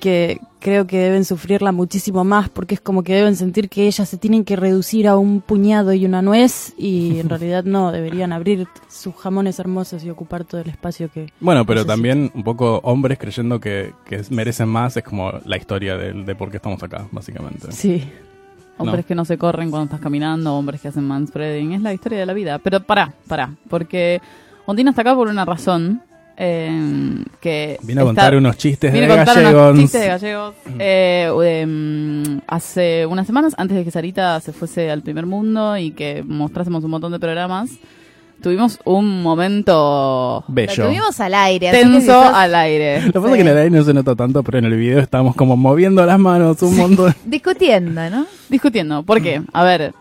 que 0.00 0.40
creo 0.60 0.86
que 0.86 0.98
deben 0.98 1.24
sufrirla 1.24 1.72
muchísimo 1.72 2.24
más 2.24 2.48
porque 2.48 2.74
es 2.74 2.80
como 2.80 3.02
que 3.02 3.14
deben 3.14 3.36
sentir 3.36 3.68
que 3.68 3.86
ellas 3.86 4.08
se 4.08 4.18
tienen 4.18 4.44
que 4.44 4.56
reducir 4.56 5.06
a 5.08 5.16
un 5.16 5.40
puñado 5.40 5.92
y 5.92 6.04
una 6.04 6.22
nuez 6.22 6.74
y 6.76 7.18
en 7.20 7.28
realidad 7.30 7.64
no, 7.64 7.92
deberían 7.92 8.32
abrir 8.32 8.66
sus 8.88 9.14
jamones 9.14 9.58
hermosos 9.58 10.02
y 10.04 10.10
ocupar 10.10 10.44
todo 10.44 10.60
el 10.60 10.68
espacio 10.68 11.10
que... 11.10 11.32
Bueno, 11.40 11.64
pero 11.64 11.80
necesitan. 11.80 11.94
también 11.96 12.30
un 12.34 12.42
poco 12.44 12.80
hombres 12.82 13.18
creyendo 13.18 13.58
que, 13.60 13.92
que 14.04 14.22
merecen 14.30 14.68
más 14.68 14.96
es 14.96 15.04
como 15.04 15.32
la 15.44 15.56
historia 15.56 15.96
del- 15.96 16.24
de, 16.26 16.34
por 16.34 16.50
qué 16.50 16.56
estamos 16.56 16.82
acá, 16.82 17.06
básicamente. 17.12 17.70
Sí. 17.72 18.02
No. 18.78 18.84
Hombres 18.84 19.06
que 19.06 19.14
no 19.14 19.24
se 19.24 19.38
corren 19.38 19.70
cuando 19.70 19.84
estás 19.86 20.00
caminando, 20.00 20.54
hombres 20.54 20.82
que 20.82 20.88
hacen 20.88 21.04
manspreading. 21.04 21.72
Es 21.72 21.80
la 21.80 21.94
historia 21.94 22.18
de 22.18 22.26
la 22.26 22.34
vida. 22.34 22.58
Pero 22.58 22.80
pará, 22.80 23.14
pará. 23.26 23.54
Porque 23.70 24.20
Ondina 24.66 24.90
está 24.90 25.00
acá 25.00 25.14
por 25.14 25.28
una 25.28 25.46
razón. 25.46 26.02
Eh, 26.36 27.24
que 27.40 27.78
Viene 27.82 28.00
a 28.00 28.04
está- 28.04 28.06
contar 28.08 28.36
unos 28.36 28.56
chistes 28.56 28.92
de 28.92 29.04
a 29.04 29.08
contar 29.08 29.38
unos 29.38 29.52
gallegos. 29.52 29.78
chistes 29.78 30.00
de 30.02 30.06
gallegos. 30.08 30.54
Eh, 30.78 31.30
em, 31.62 32.40
hace 32.46 33.06
unas 33.06 33.26
semanas, 33.26 33.54
antes 33.56 33.76
de 33.76 33.84
que 33.84 33.90
Sarita 33.90 34.38
se 34.40 34.52
fuese 34.52 34.90
al 34.90 35.02
primer 35.02 35.26
mundo 35.26 35.76
y 35.76 35.92
que 35.92 36.22
mostrásemos 36.26 36.84
un 36.84 36.90
montón 36.90 37.12
de 37.12 37.18
programas, 37.18 37.70
tuvimos 38.42 38.78
un 38.84 39.22
momento 39.22 40.44
Bello. 40.48 40.74
Lo 40.84 40.88
tuvimos 40.90 41.18
al 41.20 41.34
aire. 41.34 41.70
tenso 41.70 42.20
al 42.20 42.54
aire. 42.54 43.00
Lo 43.06 43.12
que 43.12 43.20
pasa 43.20 43.28
es 43.30 43.34
que 43.36 43.40
en 43.40 43.48
el 43.48 43.56
aire 43.56 43.70
no 43.70 43.82
se 43.84 43.94
nota 43.94 44.14
tanto, 44.14 44.42
pero 44.42 44.58
en 44.58 44.66
el 44.66 44.76
video 44.76 44.98
estábamos 45.00 45.34
como 45.36 45.56
moviendo 45.56 46.04
las 46.04 46.18
manos 46.18 46.60
un 46.62 46.76
montón. 46.76 47.14
discutiendo, 47.24 48.10
¿no? 48.10 48.26
Discutiendo. 48.50 49.02
¿Por 49.04 49.22
qué? 49.22 49.42
A 49.52 49.64
ver, 49.64 49.94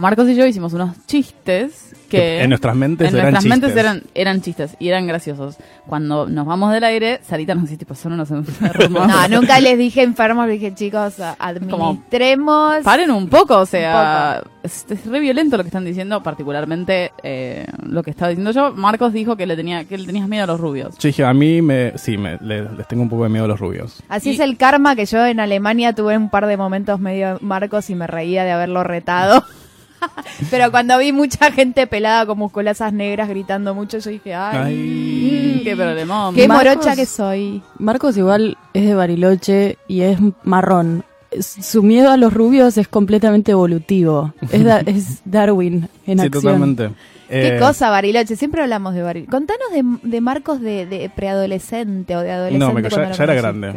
Marcos 0.00 0.28
y 0.28 0.34
yo 0.34 0.46
hicimos 0.46 0.72
unos 0.72 0.96
chistes 1.06 1.94
que 2.08 2.40
en 2.42 2.48
nuestras 2.48 2.74
mentes 2.74 3.08
en 3.08 3.14
eran 3.14 3.32
nuestras 3.32 3.44
chistes. 3.44 3.60
mentes 3.68 3.76
eran, 3.80 4.02
eran 4.14 4.40
chistes 4.42 4.76
y 4.80 4.88
eran 4.88 5.06
graciosos. 5.06 5.56
Cuando 5.86 6.26
nos 6.28 6.44
vamos 6.44 6.72
del 6.72 6.82
aire, 6.82 7.20
Sarita 7.22 7.54
nos 7.54 7.64
dice, 7.64 7.76
tipo, 7.76 7.94
son 7.94 8.14
unos 8.14 8.30
enfermos. 8.32 9.06
No, 9.08 9.28
nunca 9.28 9.60
les 9.60 9.78
dije 9.78 10.02
enfermos, 10.02 10.46
les 10.48 10.58
dije, 10.60 10.74
chicos, 10.74 11.14
administremos. 11.38 12.78
Paren 12.82 13.10
un 13.10 13.28
poco, 13.28 13.58
o 13.58 13.66
sea, 13.66 14.42
Es, 14.62 14.86
es 14.90 15.06
re 15.06 15.20
violento 15.20 15.56
lo 15.56 15.62
que 15.62 15.68
están 15.68 15.84
diciendo, 15.84 16.22
particularmente 16.22 17.12
eh, 17.22 17.66
lo 17.84 18.02
que 18.02 18.10
estaba 18.10 18.28
diciendo 18.30 18.50
yo. 18.52 18.72
Marcos 18.72 19.12
dijo 19.12 19.36
que 19.36 19.46
le 19.46 19.56
tenía 19.56 19.84
que 19.84 19.96
le 19.98 20.06
tenías 20.06 20.28
miedo 20.28 20.44
a 20.44 20.46
los 20.46 20.60
rubios. 20.60 20.98
Dije, 20.98 21.24
a 21.24 21.32
mí 21.32 21.62
me, 21.62 21.96
sí, 21.96 22.16
me, 22.18 22.38
le- 22.40 22.70
les 22.72 22.88
tengo 22.88 23.02
un 23.04 23.08
poco 23.08 23.24
de 23.24 23.28
miedo 23.30 23.44
a 23.44 23.48
los 23.48 23.60
rubios. 23.60 24.02
Así 24.08 24.30
Y- 24.30 24.34
es 24.34 24.40
el 24.40 24.56
karma 24.56 24.96
que 24.96 25.06
yo 25.06 25.24
en 25.26 25.40
Alemania 25.40 25.94
tuve 25.94 26.16
un 26.16 26.28
par 26.30 26.46
de 26.46 26.56
momentos 26.56 26.98
medio 27.00 27.38
marcos 27.40 27.88
y 27.90 27.94
me 27.94 28.06
reía 28.06 28.44
de 28.44 28.50
haberlo 28.52 28.82
retado. 28.84 29.44
Pero 30.50 30.70
cuando 30.70 30.96
vi 30.98 31.12
mucha 31.12 31.50
gente 31.52 31.86
pelada 31.86 32.26
con 32.26 32.38
musculosas 32.38 32.92
negras 32.92 33.28
gritando 33.28 33.74
mucho, 33.74 33.98
yo 33.98 34.10
dije, 34.10 34.34
ay, 34.34 34.58
Ay. 34.58 35.60
Qué 35.64 35.76
problemón. 35.76 36.34
qué 36.34 36.48
Marcos- 36.48 36.76
morocha 36.76 36.96
que 36.96 37.06
soy. 37.06 37.62
Marcos 37.78 38.16
igual 38.16 38.56
es 38.72 38.86
de 38.86 38.94
Bariloche 38.94 39.78
y 39.88 40.02
es 40.02 40.18
marrón. 40.42 41.04
Su 41.38 41.82
miedo 41.84 42.10
a 42.10 42.16
los 42.16 42.32
rubios 42.34 42.76
es 42.78 42.88
completamente 42.88 43.52
evolutivo. 43.52 44.32
Es, 44.50 44.64
da- 44.64 44.80
es 44.80 45.20
Darwin 45.24 45.88
en 46.06 46.18
sí, 46.18 46.26
acción. 46.26 46.30
totalmente. 46.42 46.90
Qué 47.28 47.56
Eh, 47.56 47.58
cosa, 47.60 47.90
Bariloche. 47.90 48.34
Siempre 48.34 48.62
hablamos 48.62 48.94
de 48.94 49.02
Bariloche. 49.02 49.30
Contanos 49.30 49.70
de, 49.72 50.08
de 50.08 50.20
Marcos 50.20 50.60
de, 50.60 50.86
de 50.86 51.08
preadolescente 51.14 52.16
o 52.16 52.20
de 52.22 52.32
adolescente. 52.32 52.66
No, 52.66 52.72
me- 52.74 52.82
ya- 52.88 53.12
ya 53.12 53.24
era 53.24 53.34
grande. 53.34 53.74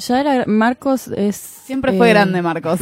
Ya 0.00 0.20
era 0.20 0.44
Marcos 0.46 1.08
es 1.08 1.36
Siempre 1.36 1.92
fue 1.92 2.08
eh, 2.08 2.10
grande, 2.10 2.40
Marcos. 2.40 2.80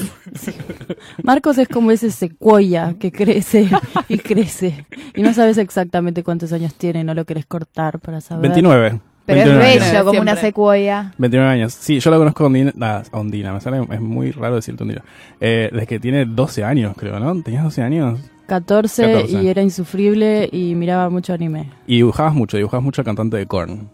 Marcos 1.23 1.59
es 1.59 1.69
como 1.69 1.91
ese 1.91 2.11
secuoya 2.11 2.95
que 2.99 3.11
crece 3.11 3.69
y 4.09 4.19
crece 4.19 4.87
y 5.15 5.23
no 5.23 5.35
sabes 5.35 5.59
exactamente 5.59 6.23
cuántos 6.23 6.53
años 6.53 6.75
tiene, 6.75 7.03
no 7.05 7.15
lo 7.15 7.25
querés 7.25 7.47
cortar 7.47 7.99
para 7.99 8.21
saber. 8.21 8.43
29. 8.43 9.01
Pero 9.27 9.41
es 9.41 9.47
29 9.47 9.59
bello, 9.59 9.83
años. 9.83 9.91
Siempre. 9.91 10.05
como 10.07 10.21
una 10.23 10.37
secuoya. 10.37 11.15
29 11.19 11.51
años. 11.51 11.73
Sí, 11.75 12.01
yo 12.01 12.11
la 12.11 12.17
conozco 12.17 12.45
a 12.45 12.47
Ondina. 12.47 12.73
a 12.81 13.19
Ondina, 13.19 13.53
me 13.53 13.61
sale, 13.61 13.87
es 13.91 14.01
muy 14.01 14.31
raro 14.31 14.55
decirte 14.55 14.85
Ondina. 14.85 15.05
Eh, 15.41 15.69
desde 15.73 15.87
que 15.87 16.01
tiene 16.01 16.25
12 16.25 16.65
años, 16.65 16.95
creo, 16.97 17.19
¿no? 17.19 17.43
¿Tenías 17.43 17.65
12 17.65 17.83
años? 17.83 18.21
14, 18.47 19.03
14. 19.03 19.43
y 19.43 19.49
era 19.49 19.61
insufrible 19.61 20.49
y 20.51 20.75
miraba 20.75 21.11
mucho 21.11 21.35
anime. 21.35 21.69
Y 21.87 21.97
dibujabas 21.97 22.33
mucho, 22.33 22.57
dibujabas 22.57 22.85
mucho 22.85 23.03
al 23.03 23.05
cantante 23.05 23.37
de 23.37 23.45
Korn. 23.45 23.91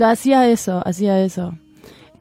Hacía 0.00 0.48
eso, 0.48 0.82
hacía 0.86 1.22
eso. 1.22 1.58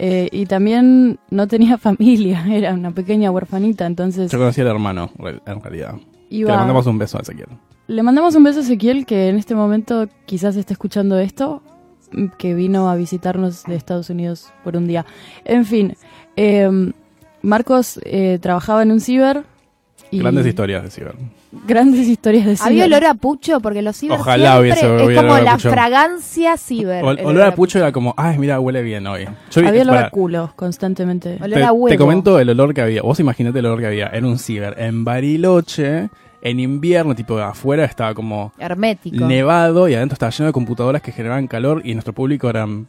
Eh, 0.02 0.30
y 0.32 0.46
también 0.46 1.20
no 1.30 1.48
tenía 1.48 1.78
familia, 1.90 2.46
era 2.50 2.74
una 2.74 2.92
pequeña 2.92 3.32
huerfanita, 3.32 3.86
entonces 3.86 4.32
Yo 4.32 4.40
conocí 4.40 4.62
al 4.62 4.68
hermano, 4.68 5.12
en 5.46 5.62
realidad. 5.62 5.96
Que 6.30 6.38
le 6.38 6.46
mandamos 6.46 6.88
un 6.88 6.98
beso 6.98 7.18
a 7.18 7.22
Ezequiel. 7.22 7.50
Le 7.88 8.04
mandamos 8.04 8.36
un 8.36 8.44
beso 8.44 8.60
a 8.60 8.62
Ezequiel, 8.62 9.06
que 9.06 9.28
en 9.28 9.36
este 9.36 9.56
momento 9.56 10.08
quizás 10.26 10.56
esté 10.56 10.74
escuchando 10.74 11.20
esto, 11.20 11.62
mm, 12.14 12.28
que 12.38 12.54
vino 12.54 12.90
a 12.90 12.96
visitarnos 12.96 13.64
de 13.66 13.76
Estados 13.76 14.10
Unidos 14.10 14.54
por 14.64 14.78
un 14.78 14.88
día. 14.88 15.06
En 15.44 15.66
fin, 15.66 15.96
eh, 16.36 16.92
Marcos 17.42 18.00
eh, 18.04 18.40
trabajaba 18.42 18.84
en 18.84 18.92
un 18.92 19.00
ciber. 19.02 19.44
Y 20.12 20.20
Grandes 20.20 20.46
historias 20.46 20.84
de 20.84 20.92
Ciber. 20.92 21.16
Grandes 21.66 22.08
historias 22.08 22.46
de 22.46 22.56
ciber. 22.56 22.68
Había 22.72 22.86
olor 22.86 23.06
a 23.06 23.14
pucho 23.16 23.60
porque 23.60 23.82
los 23.82 23.96
ciber 23.98 24.20
Ojalá 24.20 24.52
siempre 24.52 24.60
hubiese 24.62 24.80
es 24.86 24.86
olor 24.92 25.16
como 25.16 25.34
a 25.34 25.42
la 25.42 25.54
pucho. 25.54 25.72
fragancia 25.72 26.58
ciber. 26.58 27.04
Olor 27.04 27.42
a 27.42 27.56
pucho 27.56 27.80
era 27.80 27.92
como, 27.92 28.14
ay, 28.18 28.38
mira, 28.38 28.60
huele 28.60 28.84
bien 28.84 29.08
hoy. 29.08 29.28
Yo 29.52 29.68
Había 29.68 29.82
olor 29.82 29.96
para- 29.96 30.08
a 30.08 30.10
culo 30.12 30.54
constantemente. 30.56 31.38
Olor 31.42 31.58
te, 31.58 31.64
a 31.64 31.72
huevo. 31.72 31.88
te 31.90 31.98
comento 31.98 32.40
el 32.40 32.50
olor 32.52 32.74
que 32.76 32.82
había. 32.82 33.02
Vos 33.02 33.20
imaginate 33.20 33.60
el 33.60 33.66
olor 33.66 33.80
que 33.80 33.88
había. 33.88 34.08
Era 34.08 34.28
un 34.28 34.38
ciber 34.38 34.76
en 34.78 35.04
Bariloche, 35.04 36.10
en 36.42 36.60
invierno, 36.60 37.16
tipo 37.16 37.38
afuera 37.40 37.84
estaba 37.84 38.14
como 38.14 38.54
Hermético. 38.60 39.26
nevado 39.26 39.90
y 39.90 39.96
adentro 39.96 40.14
estaba 40.14 40.32
lleno 40.32 40.48
de 40.48 40.54
computadoras 40.54 41.02
que 41.02 41.12
generaban 41.12 41.48
calor 41.48 41.82
y 41.84 41.94
nuestro 41.94 42.14
público 42.14 42.50
eran 42.50 42.88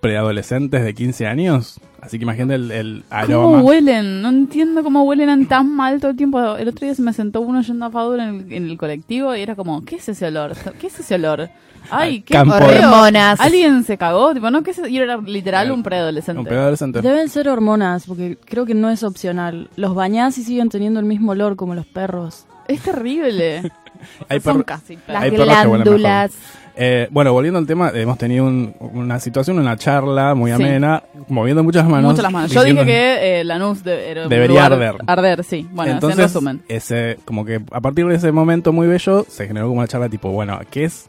preadolescentes 0.00 0.84
de 0.84 0.94
15 0.94 1.26
años. 1.26 1.80
Así 2.00 2.18
que 2.18 2.24
imagínate 2.24 2.54
el, 2.54 2.70
el 2.70 3.04
¿Cómo 3.08 3.16
aroma. 3.16 3.62
huelen? 3.62 4.22
No 4.22 4.28
entiendo 4.28 4.84
cómo 4.84 5.02
huelen 5.02 5.46
tan 5.46 5.68
mal 5.68 6.00
todo 6.00 6.12
el 6.12 6.16
tiempo. 6.16 6.56
El 6.56 6.68
otro 6.68 6.86
día 6.86 6.94
se 6.94 7.02
me 7.02 7.12
sentó 7.12 7.40
uno 7.40 7.62
yendo 7.62 7.86
a 7.86 7.90
Fadur 7.90 8.20
en 8.20 8.28
el, 8.28 8.52
en 8.52 8.70
el 8.70 8.78
colectivo 8.78 9.34
y 9.34 9.40
era 9.40 9.56
como, 9.56 9.84
¿qué 9.84 9.96
es 9.96 10.08
ese 10.08 10.26
olor? 10.26 10.52
¿Qué 10.78 10.86
es 10.86 11.00
ese 11.00 11.16
olor? 11.16 11.50
Ay, 11.90 12.20
qué 12.20 12.38
Hormonas. 12.38 13.40
Alguien 13.40 13.84
se 13.84 13.96
cagó, 13.96 14.34
tipo, 14.34 14.50
no, 14.50 14.62
¿qué 14.62 14.72
es? 14.72 14.80
Y 14.88 14.98
era 14.98 15.16
literal 15.18 15.70
un 15.70 15.82
preadolescente. 15.82 16.40
Un 16.40 16.46
preadolescente. 16.46 17.02
Deben 17.02 17.28
ser 17.28 17.48
hormonas, 17.48 18.06
porque 18.06 18.38
creo 18.44 18.66
que 18.66 18.74
no 18.74 18.90
es 18.90 19.02
opcional. 19.02 19.70
Los 19.76 19.94
bañás 19.94 20.38
y 20.38 20.44
siguen 20.44 20.68
teniendo 20.68 21.00
el 21.00 21.06
mismo 21.06 21.32
olor 21.32 21.56
como 21.56 21.74
los 21.74 21.86
perros. 21.86 22.46
Es 22.68 22.82
terrible. 22.82 23.70
Hay 24.28 24.40
Son 24.40 24.62
casi 24.62 24.98
Las 25.06 25.22
Hay 25.22 25.30
perros 25.30 25.46
que 25.46 25.52
huelen 25.52 25.84
glándulas. 25.84 26.32
Eh, 26.78 27.08
bueno, 27.10 27.32
volviendo 27.32 27.58
al 27.58 27.66
tema, 27.66 27.90
hemos 27.94 28.18
tenido 28.18 28.44
un- 28.44 28.74
una 28.78 29.18
situación, 29.18 29.58
una 29.58 29.76
charla 29.78 30.34
muy 30.34 30.50
Sí. 30.50 30.56
amena, 30.56 31.02
moviendo 31.28 31.64
muchas 31.64 31.88
manos. 31.88 32.10
Mucho 32.12 32.22
las 32.22 32.30
manos. 32.32 32.50
Yo 32.50 32.62
dije 32.64 32.84
que 32.84 33.40
eh, 33.40 33.44
Lanús 33.44 33.82
de- 33.82 34.10
era 34.10 34.28
Debería 34.28 34.66
arder. 34.66 34.96
Arder, 35.06 35.42
sí. 35.42 35.66
Bueno, 35.72 35.92
Entonces, 35.92 36.18
en 36.18 36.24
resumen. 36.26 36.62
ese, 36.68 37.18
como 37.24 37.46
que 37.46 37.62
a 37.72 37.80
partir 37.80 38.06
de 38.06 38.14
ese 38.16 38.30
momento 38.30 38.72
muy 38.74 38.86
bello, 38.88 39.24
se 39.26 39.46
generó 39.46 39.68
como 39.68 39.78
una 39.78 39.88
charla 39.88 40.10
tipo, 40.10 40.30
bueno, 40.30 40.58
¿qué 40.70 40.84
es? 40.84 41.08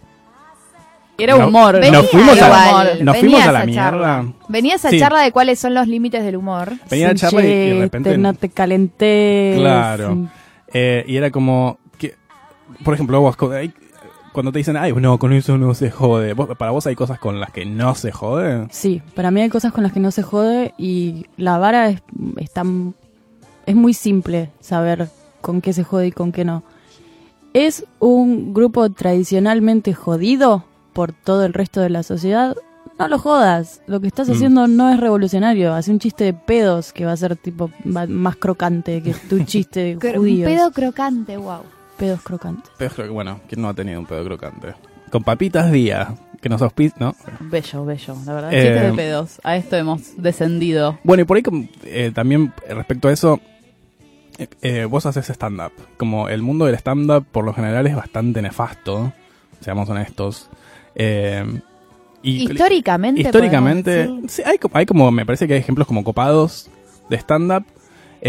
Era 1.18 1.36
no- 1.36 1.48
humor. 1.48 1.74
Venía 1.82 1.92
Nos 2.00 2.12
fuimos 2.12 2.42
a 2.42 2.48
la- 2.50 2.94
nos 3.04 3.18
fuimos 3.18 3.42
a 3.42 3.52
la 3.52 3.60
charla. 3.60 3.66
mierda. 4.22 4.34
Venía 4.48 4.76
esa 4.76 4.90
Sí. 4.92 5.00
charla 5.00 5.22
de 5.24 5.32
cuáles 5.34 5.60
son 5.60 5.74
los 5.74 5.88
límites 5.88 6.24
del 6.24 6.38
humor. 6.38 6.74
Venía 6.90 7.08
la 7.10 7.16
charla 7.16 7.42
y, 7.44 7.46
y 7.48 7.50
de 7.72 7.80
repente... 7.82 8.18
No 8.18 8.34
te 8.36 8.50
calentés. 8.50 9.58
Claro. 9.58 10.28
Eh, 10.74 11.04
y 11.08 11.18
era 11.18 11.32
como, 11.32 11.80
que, 11.98 12.14
por 12.86 12.94
ejemplo, 12.94 13.20
vos, 13.20 13.36
cuando 14.38 14.52
te 14.52 14.60
dicen, 14.60 14.78
ay, 14.78 14.94
no, 14.94 15.18
con 15.18 15.34
eso 15.34 15.58
no 15.58 15.74
se 15.74 15.90
jode. 15.90 16.34
¿Vos- 16.34 16.56
¿Para 16.60 16.70
vos 16.70 16.86
hay 16.86 16.94
cosas 16.96 17.18
con 17.18 17.40
las 17.40 17.52
que 17.52 17.66
no 17.66 17.96
se 17.96 18.12
jode? 18.12 18.68
Sí, 18.70 19.02
para 19.16 19.32
mí 19.32 19.42
hay 19.42 19.50
cosas 19.50 19.74
con 19.74 19.82
las 19.82 19.92
que 19.94 20.00
no 20.00 20.12
se 20.12 20.22
jode 20.22 20.76
y 20.78 21.26
la 21.38 21.58
vara 21.58 21.90
es, 21.90 22.04
está, 22.38 22.64
es 23.66 23.76
muy 23.76 23.96
simple 23.96 24.52
saber 24.60 25.10
con 25.42 25.60
qué 25.62 25.74
se 25.74 25.84
jode 25.84 26.08
y 26.08 26.12
con 26.12 26.32
qué 26.32 26.46
no. 26.46 26.62
¿Es 27.54 27.86
un 27.98 28.54
grupo 28.54 28.88
tradicionalmente 28.92 29.96
jodido 29.96 30.66
por 30.94 31.14
todo 31.14 31.44
el 31.44 31.54
resto 31.54 31.82
de 31.82 31.90
la 31.90 32.04
sociedad? 32.04 32.56
No 33.00 33.08
lo 33.08 33.18
jodas. 33.18 33.82
Lo 33.88 34.00
que 34.00 34.08
estás 34.08 34.28
Mm. 34.30 34.32
haciendo 34.34 34.68
no 34.68 34.90
es 34.92 35.00
revolucionario. 35.00 35.74
Hace 35.74 35.90
un 35.92 35.98
chiste 36.00 36.26
de 36.26 36.34
pedos 36.34 36.94
que 36.94 37.06
va 37.06 37.12
a 37.14 37.18
ser 37.18 37.36
tipo 37.36 37.72
más 37.86 38.36
crocante 38.36 39.02
que 39.02 39.14
tu 39.14 39.40
chiste 39.46 39.96
Un 39.96 40.44
pedo 40.44 40.72
crocante, 40.72 41.38
wow. 41.38 41.62
Pedos 41.98 42.22
crocantes. 42.22 42.72
Que, 42.78 43.08
bueno, 43.10 43.40
¿quién 43.48 43.62
no 43.62 43.70
ha 43.70 43.74
tenido 43.74 44.00
un 44.00 44.06
pedo 44.06 44.24
crocante? 44.24 44.74
Con 45.12 45.24
papitas 45.24 45.72
día, 45.72 46.16
que 46.42 46.50
nos 46.50 46.62
auspicia, 46.62 46.96
¿no? 47.00 47.16
Bello, 47.40 47.86
bello. 47.86 48.16
La 48.26 48.34
verdad, 48.34 48.54
Eh, 48.54 48.62
chistes 48.62 48.84
de 48.84 48.94
pedos. 48.94 49.42
A 49.44 49.56
esto 49.56 49.76
hemos 49.76 50.22
descendido. 50.22 51.00
Bueno, 51.04 51.24
y 51.24 51.26
por 51.26 51.38
ahí 51.38 51.44
eh, 51.84 52.12
también 52.14 52.54
respecto 52.70 53.08
a 53.08 53.14
eso, 53.14 53.40
eh, 54.38 54.48
eh, 54.62 54.86
vos 54.86 55.06
haces 55.06 55.30
stand-up. 55.30 55.72
Como 55.98 56.30
el 56.30 56.42
mundo 56.42 56.66
del 56.66 56.76
stand-up 56.76 57.26
por 57.32 57.46
lo 57.46 57.54
general 57.54 57.88
es 57.88 57.96
bastante 57.96 58.42
nefasto, 58.42 59.14
seamos 59.62 59.90
honestos. 59.90 60.50
Y 62.24 62.52
Históricamente. 62.52 63.22
históricamente, 63.22 64.10
sí, 64.28 64.42
hay, 64.46 64.58
hay 64.74 64.86
como, 64.86 65.12
me 65.12 65.26
parece 65.26 65.48
que 65.48 65.54
hay 65.54 65.60
ejemplos 65.60 65.88
como 65.88 66.04
copados 66.04 66.70
de 67.10 67.16
stand-up, 67.18 67.64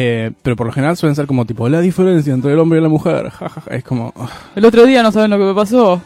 eh, 0.00 0.30
pero 0.42 0.54
por 0.54 0.66
lo 0.68 0.72
general 0.72 0.96
suelen 0.96 1.16
ser 1.16 1.26
como 1.26 1.44
tipo 1.44 1.68
la 1.68 1.80
diferencia 1.80 2.32
entre 2.32 2.52
el 2.52 2.58
hombre 2.60 2.78
y 2.78 2.82
la 2.82 2.88
mujer. 2.88 3.30
ja, 3.30 3.48
ja, 3.48 3.60
ja. 3.62 3.74
Es 3.74 3.82
como... 3.82 4.14
El 4.54 4.64
otro 4.64 4.86
día 4.86 5.02
no 5.02 5.10
saben 5.10 5.30
lo 5.30 5.38
que 5.38 5.44
me 5.44 5.54
pasó. 5.54 6.00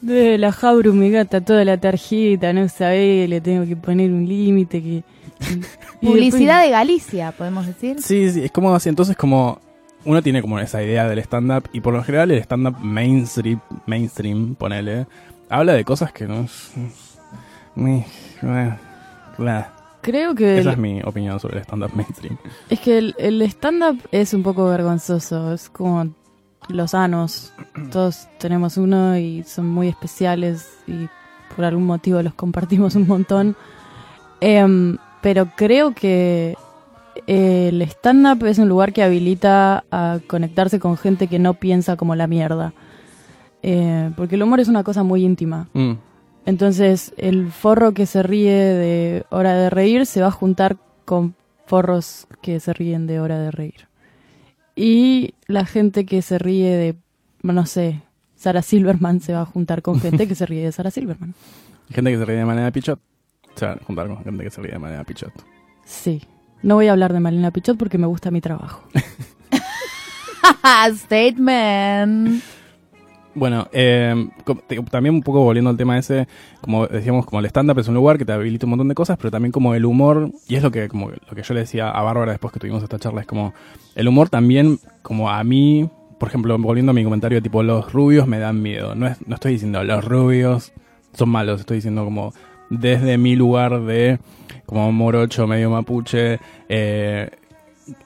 De 0.00 0.38
la 0.38 0.52
jabru, 0.52 0.92
mi 0.92 1.10
gata, 1.10 1.40
toda 1.40 1.64
la 1.64 1.78
tarjeta, 1.78 2.52
no 2.52 2.68
sabés, 2.68 3.28
le 3.28 3.40
tengo 3.40 3.66
que 3.66 3.74
poner 3.74 4.12
un 4.12 4.28
límite 4.28 4.80
que... 4.80 5.02
Publicidad 6.00 6.60
después- 6.60 6.62
de 6.64 6.70
Galicia, 6.70 7.32
podemos 7.32 7.66
decir. 7.66 8.00
Sí, 8.00 8.30
sí, 8.30 8.44
es 8.44 8.52
como 8.52 8.72
así. 8.74 8.88
Entonces, 8.88 9.16
como 9.16 9.58
uno 10.04 10.22
tiene 10.22 10.40
como 10.42 10.58
esa 10.60 10.80
idea 10.82 11.08
del 11.08 11.18
stand-up 11.20 11.64
y 11.72 11.80
por 11.80 11.92
lo 11.94 12.04
general 12.04 12.30
el 12.30 12.38
stand-up 12.38 12.76
mainstream, 12.80 13.58
mainstream, 13.86 14.54
ponele, 14.54 15.06
habla 15.48 15.72
de 15.72 15.84
cosas 15.84 16.12
que 16.12 16.26
no 16.28 16.42
es... 16.42 16.70
Ni- 17.74 18.04
eh, 18.42 18.74
bla. 19.38 19.72
Creo 20.04 20.34
que 20.34 20.58
Esa 20.58 20.68
el- 20.70 20.74
es 20.74 20.78
mi 20.78 21.00
opinión 21.02 21.40
sobre 21.40 21.56
el 21.58 21.62
stand-up 21.64 21.90
mainstream. 21.94 22.36
es 22.68 22.78
que 22.80 22.98
el, 22.98 23.14
el 23.18 23.40
stand-up 23.42 23.98
es 24.12 24.34
un 24.34 24.42
poco 24.42 24.66
vergonzoso, 24.68 25.52
es 25.54 25.68
como 25.70 26.06
los 26.68 26.94
anos. 26.94 27.52
Todos 27.90 28.28
tenemos 28.38 28.76
uno 28.76 29.16
y 29.18 29.42
son 29.44 29.66
muy 29.68 29.88
especiales 29.88 30.68
y 30.86 31.08
por 31.56 31.64
algún 31.64 31.86
motivo 31.86 32.20
los 32.22 32.34
compartimos 32.34 32.94
un 32.96 33.06
montón. 33.06 33.56
Em, 34.40 34.98
pero 35.22 35.48
creo 35.56 35.94
que 35.94 36.54
el 37.26 37.80
stand-up 37.82 38.44
es 38.44 38.58
un 38.58 38.68
lugar 38.68 38.92
que 38.92 39.02
habilita 39.02 39.84
a 39.90 40.18
conectarse 40.26 40.78
con 40.78 40.96
gente 40.98 41.28
que 41.28 41.38
no 41.38 41.54
piensa 41.54 41.96
como 41.96 42.14
la 42.14 42.26
mierda. 42.26 42.74
Eh, 43.62 44.10
porque 44.16 44.34
el 44.34 44.42
humor 44.42 44.60
es 44.60 44.68
una 44.68 44.84
cosa 44.84 45.02
muy 45.02 45.24
íntima. 45.24 45.68
Mm. 45.72 45.92
Entonces, 46.46 47.14
el 47.16 47.50
forro 47.50 47.92
que 47.92 48.06
se 48.06 48.22
ríe 48.22 48.52
de 48.52 49.26
hora 49.30 49.54
de 49.54 49.70
reír 49.70 50.06
se 50.06 50.20
va 50.20 50.28
a 50.28 50.32
juntar 50.32 50.76
con 51.04 51.34
forros 51.66 52.26
que 52.42 52.60
se 52.60 52.72
ríen 52.72 53.06
de 53.06 53.20
hora 53.20 53.38
de 53.38 53.50
reír. 53.50 53.88
Y 54.76 55.34
la 55.46 55.64
gente 55.64 56.04
que 56.04 56.20
se 56.20 56.38
ríe 56.38 56.76
de, 56.76 56.96
no 57.42 57.64
sé, 57.66 58.02
Sara 58.36 58.62
Silverman 58.62 59.20
se 59.20 59.32
va 59.32 59.42
a 59.42 59.46
juntar 59.46 59.82
con 59.82 60.00
gente 60.00 60.28
que 60.28 60.34
se 60.34 60.44
ríe 60.44 60.64
de 60.64 60.72
Sara 60.72 60.90
Silverman. 60.90 61.34
Gente 61.90 62.12
que 62.12 62.16
se 62.16 62.24
ríe 62.24 62.36
de 62.36 62.46
manera 62.46 62.70
pichot. 62.70 62.98
Se 63.56 63.66
van 63.66 63.78
a 63.78 63.84
juntar 63.84 64.08
con 64.08 64.24
gente 64.24 64.42
que 64.42 64.50
se 64.50 64.62
ríe 64.62 64.72
de 64.72 64.78
manera 64.78 65.04
pichot. 65.04 65.32
Sí. 65.84 66.22
No 66.62 66.76
voy 66.76 66.86
a 66.86 66.92
hablar 66.92 67.12
de 67.12 67.20
Malena 67.20 67.50
Pichot 67.50 67.76
porque 67.76 67.98
me 67.98 68.06
gusta 68.06 68.30
mi 68.30 68.40
trabajo. 68.40 68.82
Statement. 70.96 72.42
Bueno, 73.34 73.66
eh, 73.72 74.28
también 74.90 75.16
un 75.16 75.22
poco 75.22 75.40
volviendo 75.40 75.70
al 75.70 75.76
tema 75.76 75.98
ese, 75.98 76.28
como 76.60 76.86
decíamos, 76.86 77.26
como 77.26 77.40
el 77.40 77.46
stand-up 77.46 77.78
es 77.78 77.88
un 77.88 77.94
lugar 77.94 78.16
que 78.16 78.24
te 78.24 78.32
habilita 78.32 78.66
un 78.66 78.70
montón 78.70 78.88
de 78.88 78.94
cosas, 78.94 79.16
pero 79.16 79.30
también 79.30 79.50
como 79.50 79.74
el 79.74 79.84
humor, 79.84 80.30
y 80.46 80.54
es 80.54 80.62
lo 80.62 80.70
que, 80.70 80.88
como 80.88 81.10
lo 81.10 81.34
que 81.34 81.42
yo 81.42 81.54
le 81.54 81.60
decía 81.60 81.90
a 81.90 82.02
Bárbara 82.02 82.32
después 82.32 82.52
que 82.52 82.60
tuvimos 82.60 82.82
esta 82.82 82.98
charla, 82.98 83.22
es 83.22 83.26
como 83.26 83.52
el 83.96 84.06
humor 84.06 84.28
también, 84.28 84.78
como 85.02 85.30
a 85.30 85.42
mí, 85.42 85.88
por 86.18 86.28
ejemplo, 86.28 86.56
volviendo 86.58 86.90
a 86.90 86.94
mi 86.94 87.02
comentario, 87.02 87.42
tipo, 87.42 87.62
los 87.62 87.92
rubios 87.92 88.28
me 88.28 88.38
dan 88.38 88.62
miedo. 88.62 88.94
No, 88.94 89.08
es, 89.08 89.18
no 89.26 89.34
estoy 89.34 89.52
diciendo 89.52 89.82
los 89.82 90.04
rubios 90.04 90.72
son 91.14 91.28
malos, 91.28 91.60
estoy 91.60 91.76
diciendo 91.76 92.04
como 92.04 92.32
desde 92.70 93.18
mi 93.18 93.36
lugar 93.36 93.82
de 93.82 94.18
como 94.66 94.90
morocho, 94.92 95.46
medio 95.46 95.70
mapuche, 95.70 96.38
eh, 96.68 97.30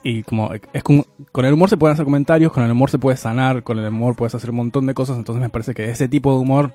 y 0.03 0.23
como 0.23 0.51
es 0.73 0.83
como, 0.83 1.05
con 1.31 1.45
el 1.45 1.53
humor 1.53 1.69
se 1.69 1.77
pueden 1.77 1.93
hacer 1.93 2.05
comentarios, 2.05 2.51
con 2.51 2.63
el 2.63 2.71
humor 2.71 2.89
se 2.89 2.99
puede 2.99 3.17
sanar, 3.17 3.63
con 3.63 3.79
el 3.79 3.87
humor 3.87 4.15
puedes 4.15 4.35
hacer 4.35 4.49
un 4.49 4.57
montón 4.57 4.85
de 4.85 4.93
cosas, 4.93 5.17
entonces 5.17 5.41
me 5.41 5.49
parece 5.49 5.73
que 5.73 5.89
ese 5.89 6.07
tipo 6.07 6.33
de 6.33 6.39
humor 6.39 6.73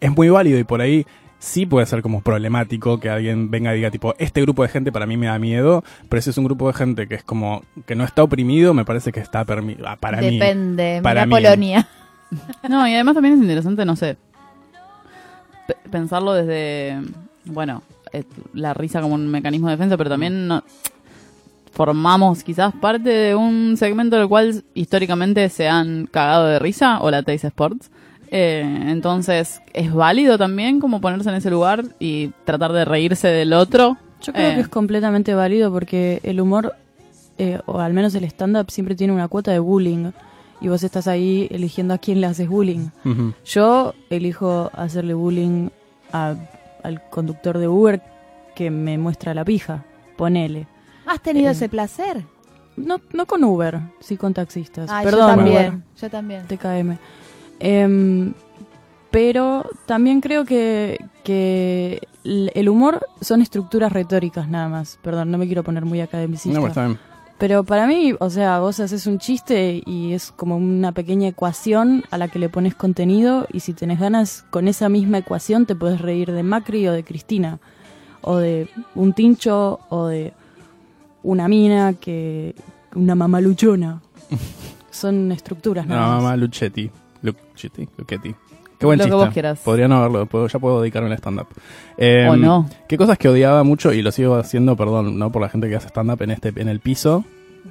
es 0.00 0.14
muy 0.14 0.28
válido 0.28 0.58
y 0.58 0.64
por 0.64 0.80
ahí 0.80 1.04
sí 1.40 1.66
puede 1.66 1.86
ser 1.86 2.02
como 2.02 2.20
problemático 2.22 2.98
que 2.98 3.10
alguien 3.10 3.50
venga 3.50 3.72
y 3.72 3.76
diga 3.76 3.90
tipo, 3.90 4.14
este 4.18 4.40
grupo 4.42 4.62
de 4.62 4.68
gente 4.70 4.90
para 4.90 5.06
mí 5.06 5.16
me 5.16 5.26
da 5.26 5.38
miedo, 5.38 5.84
pero 6.08 6.20
si 6.22 6.30
es 6.30 6.38
un 6.38 6.44
grupo 6.44 6.66
de 6.66 6.72
gente 6.74 7.06
que 7.06 7.14
es 7.16 7.22
como 7.22 7.62
que 7.86 7.94
no 7.94 8.04
está 8.04 8.22
oprimido, 8.22 8.74
me 8.74 8.84
parece 8.84 9.12
que 9.12 9.20
está 9.20 9.44
permitido 9.44 9.86
para 10.00 10.20
mí. 10.20 10.38
Depende. 10.38 11.00
para 11.02 11.26
mí. 11.26 11.30
Polonia. 11.32 11.88
No, 12.68 12.86
y 12.86 12.92
además 12.94 13.14
también 13.14 13.34
es 13.36 13.40
interesante, 13.40 13.84
no 13.86 13.96
sé, 13.96 14.18
pe- 15.66 15.76
pensarlo 15.90 16.34
desde, 16.34 17.00
bueno, 17.46 17.82
eh, 18.12 18.24
la 18.52 18.74
risa 18.74 19.00
como 19.00 19.14
un 19.14 19.28
mecanismo 19.30 19.68
de 19.68 19.76
defensa, 19.76 19.96
pero 19.96 20.10
también 20.10 20.46
no- 20.48 20.62
formamos 21.78 22.42
quizás 22.42 22.74
parte 22.74 23.08
de 23.08 23.34
un 23.36 23.76
segmento 23.76 24.16
del 24.16 24.26
cual 24.26 24.64
históricamente 24.74 25.48
se 25.48 25.68
han 25.68 26.06
cagado 26.10 26.46
de 26.46 26.58
risa, 26.58 26.98
o 27.00 27.08
la 27.08 27.22
Taste 27.22 27.46
Sports. 27.46 27.88
Eh, 28.32 28.62
entonces, 28.88 29.62
¿es 29.72 29.94
válido 29.94 30.36
también 30.36 30.80
como 30.80 31.00
ponerse 31.00 31.28
en 31.30 31.36
ese 31.36 31.50
lugar 31.50 31.84
y 32.00 32.32
tratar 32.44 32.72
de 32.72 32.84
reírse 32.84 33.28
del 33.28 33.52
otro? 33.52 33.96
Yo 34.20 34.32
creo 34.32 34.50
Eh. 34.50 34.54
que 34.56 34.60
es 34.62 34.68
completamente 34.68 35.34
válido 35.34 35.72
porque 35.72 36.18
el 36.24 36.40
humor, 36.40 36.74
eh, 37.38 37.60
o 37.66 37.78
al 37.78 37.92
menos 37.92 38.12
el 38.16 38.24
stand-up, 38.24 38.72
siempre 38.72 38.96
tiene 38.96 39.12
una 39.12 39.28
cuota 39.28 39.52
de 39.52 39.60
bullying. 39.60 40.10
Y 40.60 40.66
vos 40.66 40.82
estás 40.82 41.06
ahí 41.06 41.46
eligiendo 41.52 41.94
a 41.94 41.98
quién 41.98 42.20
le 42.20 42.26
haces 42.26 42.48
bullying. 42.48 42.88
Yo 43.44 43.94
elijo 44.10 44.68
hacerle 44.74 45.14
bullying 45.14 45.68
a- 46.12 46.34
al 46.82 47.00
conductor 47.10 47.56
de 47.58 47.68
Uber 47.68 48.02
que 48.56 48.68
me 48.72 48.98
muestra 48.98 49.32
la 49.34 49.44
pija. 49.44 49.84
Ponele. 50.16 50.66
¿Has 51.08 51.20
tenido 51.22 51.48
Eh, 51.48 51.52
ese 51.52 51.68
placer? 51.68 52.24
No, 52.76 53.00
no 53.12 53.26
con 53.26 53.42
Uber, 53.42 53.80
sí 54.00 54.16
con 54.16 54.34
taxistas. 54.34 54.88
Ah, 54.92 55.00
Perdón, 55.02 55.20
yo 55.30 55.36
también. 55.36 55.66
Uber, 55.74 55.82
Yo 56.00 56.10
también. 56.10 56.46
TKM. 56.46 56.98
Em, 57.60 58.32
pero 59.10 59.64
también 59.86 60.20
creo 60.20 60.44
que, 60.44 61.04
que 61.24 62.00
el 62.24 62.68
humor 62.68 63.06
son 63.20 63.40
estructuras 63.42 63.90
retóricas 63.92 64.48
nada 64.48 64.68
más. 64.68 64.98
Perdón, 65.02 65.30
no 65.30 65.38
me 65.38 65.46
quiero 65.46 65.64
poner 65.64 65.84
muy 65.84 66.00
academicista. 66.00 66.58
No, 66.60 66.66
está 66.66 66.84
bien. 66.86 66.98
Pero 67.38 67.62
para 67.64 67.86
mí, 67.86 68.14
o 68.18 68.30
sea, 68.30 68.58
vos 68.58 68.80
haces 68.80 69.06
un 69.06 69.18
chiste 69.18 69.82
y 69.86 70.12
es 70.12 70.32
como 70.32 70.56
una 70.56 70.90
pequeña 70.92 71.28
ecuación 71.28 72.04
a 72.10 72.18
la 72.18 72.26
que 72.28 72.38
le 72.40 72.48
pones 72.48 72.74
contenido 72.74 73.46
y 73.52 73.60
si 73.60 73.72
tenés 73.74 74.00
ganas 74.00 74.44
con 74.50 74.66
esa 74.66 74.88
misma 74.88 75.18
ecuación 75.18 75.64
te 75.64 75.76
puedes 75.76 76.00
reír 76.00 76.32
de 76.32 76.42
Macri 76.42 76.86
o 76.88 76.92
de 76.92 77.04
Cristina 77.04 77.60
o 78.22 78.36
de 78.38 78.68
un 78.96 79.12
tincho 79.12 79.78
o 79.88 80.06
de 80.06 80.32
una 81.22 81.48
mina 81.48 81.94
que 81.94 82.54
una 82.94 83.14
mamaluchona. 83.14 84.00
Son 84.90 85.30
estructuras, 85.32 85.86
No, 85.86 85.94
nada 85.94 86.08
más. 86.14 86.22
mamá 86.22 86.36
Luchetti. 86.36 86.90
Luchetti, 87.22 87.88
Luchetti. 87.96 88.34
Qué 88.78 88.86
buen 88.86 88.98
Lo 88.98 89.04
que 89.04 89.10
chiste. 89.10 89.24
vos 89.24 89.32
quieras. 89.34 89.58
Podría 89.60 89.88
no 89.88 89.96
haberlo, 89.98 90.26
puedo- 90.26 90.46
ya 90.46 90.58
puedo 90.60 90.80
dedicarme 90.80 91.08
al 91.10 91.14
stand-up. 91.18 91.48
Eh, 91.96 92.28
O 92.30 92.36
no. 92.36 92.68
¿Qué 92.88 92.96
cosas 92.96 93.18
que 93.18 93.28
odiaba 93.28 93.64
mucho 93.64 93.92
y 93.92 94.02
lo 94.02 94.12
sigo 94.12 94.36
haciendo, 94.36 94.76
perdón, 94.76 95.18
no 95.18 95.32
por 95.32 95.42
la 95.42 95.48
gente 95.48 95.68
que 95.68 95.76
hace 95.76 95.88
stand-up 95.88 96.22
en, 96.22 96.30
este, 96.30 96.52
en 96.56 96.68
el 96.68 96.78
piso? 96.80 97.24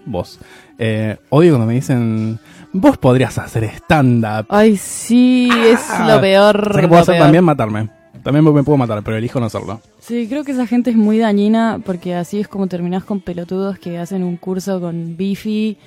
Vos. 0.05 0.39
Eh, 0.77 1.17
odio 1.29 1.51
cuando 1.53 1.65
me 1.67 1.73
dicen, 1.75 2.39
vos 2.73 2.97
podrías 2.97 3.37
hacer 3.37 3.63
stand-up. 3.65 4.47
Ay, 4.49 4.75
sí, 4.77 5.49
es 5.65 5.79
Ah, 5.91 6.15
lo 6.15 6.21
peor. 6.21 6.55
¿Sabes 6.71 6.81
qué 6.81 6.87
puedo 6.87 6.99
lo 6.99 7.03
hacer 7.03 7.15
peor. 7.15 7.25
también? 7.25 7.43
Matarme. 7.45 7.89
También 8.23 8.43
me 8.43 8.63
puedo 8.63 8.77
matar, 8.77 9.03
pero 9.03 9.17
elijo 9.17 9.39
no 9.39 9.45
hacerlo. 9.45 9.81
Sí, 9.99 10.27
creo 10.27 10.43
que 10.43 10.51
esa 10.51 10.67
gente 10.67 10.89
es 10.89 10.95
muy 10.95 11.17
dañina 11.17 11.81
porque 11.85 12.15
así 12.15 12.39
es 12.39 12.47
como 12.47 12.67
terminás 12.67 13.03
con 13.03 13.19
pelotudos 13.19 13.79
que 13.79 13.97
hacen 13.97 14.23
un 14.23 14.37
curso 14.37 14.79
con 14.79 15.17
Bifi 15.17 15.77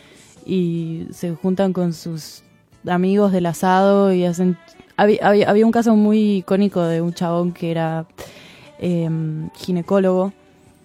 y 0.47 1.07
se 1.13 1.35
juntan 1.35 1.73
con 1.73 1.93
sus 1.93 2.43
amigos 2.87 3.33
del 3.33 3.47
asado 3.47 4.13
y 4.13 4.25
hacen... 4.25 4.57
Había, 4.97 5.27
había, 5.27 5.49
había 5.49 5.65
un 5.65 5.73
caso 5.73 5.97
muy 5.97 6.39
icónico 6.39 6.83
de 6.83 7.01
un 7.01 7.15
chabón 7.15 7.53
que 7.53 7.71
era 7.71 8.07
em, 8.79 9.49
ginecólogo 9.57 10.33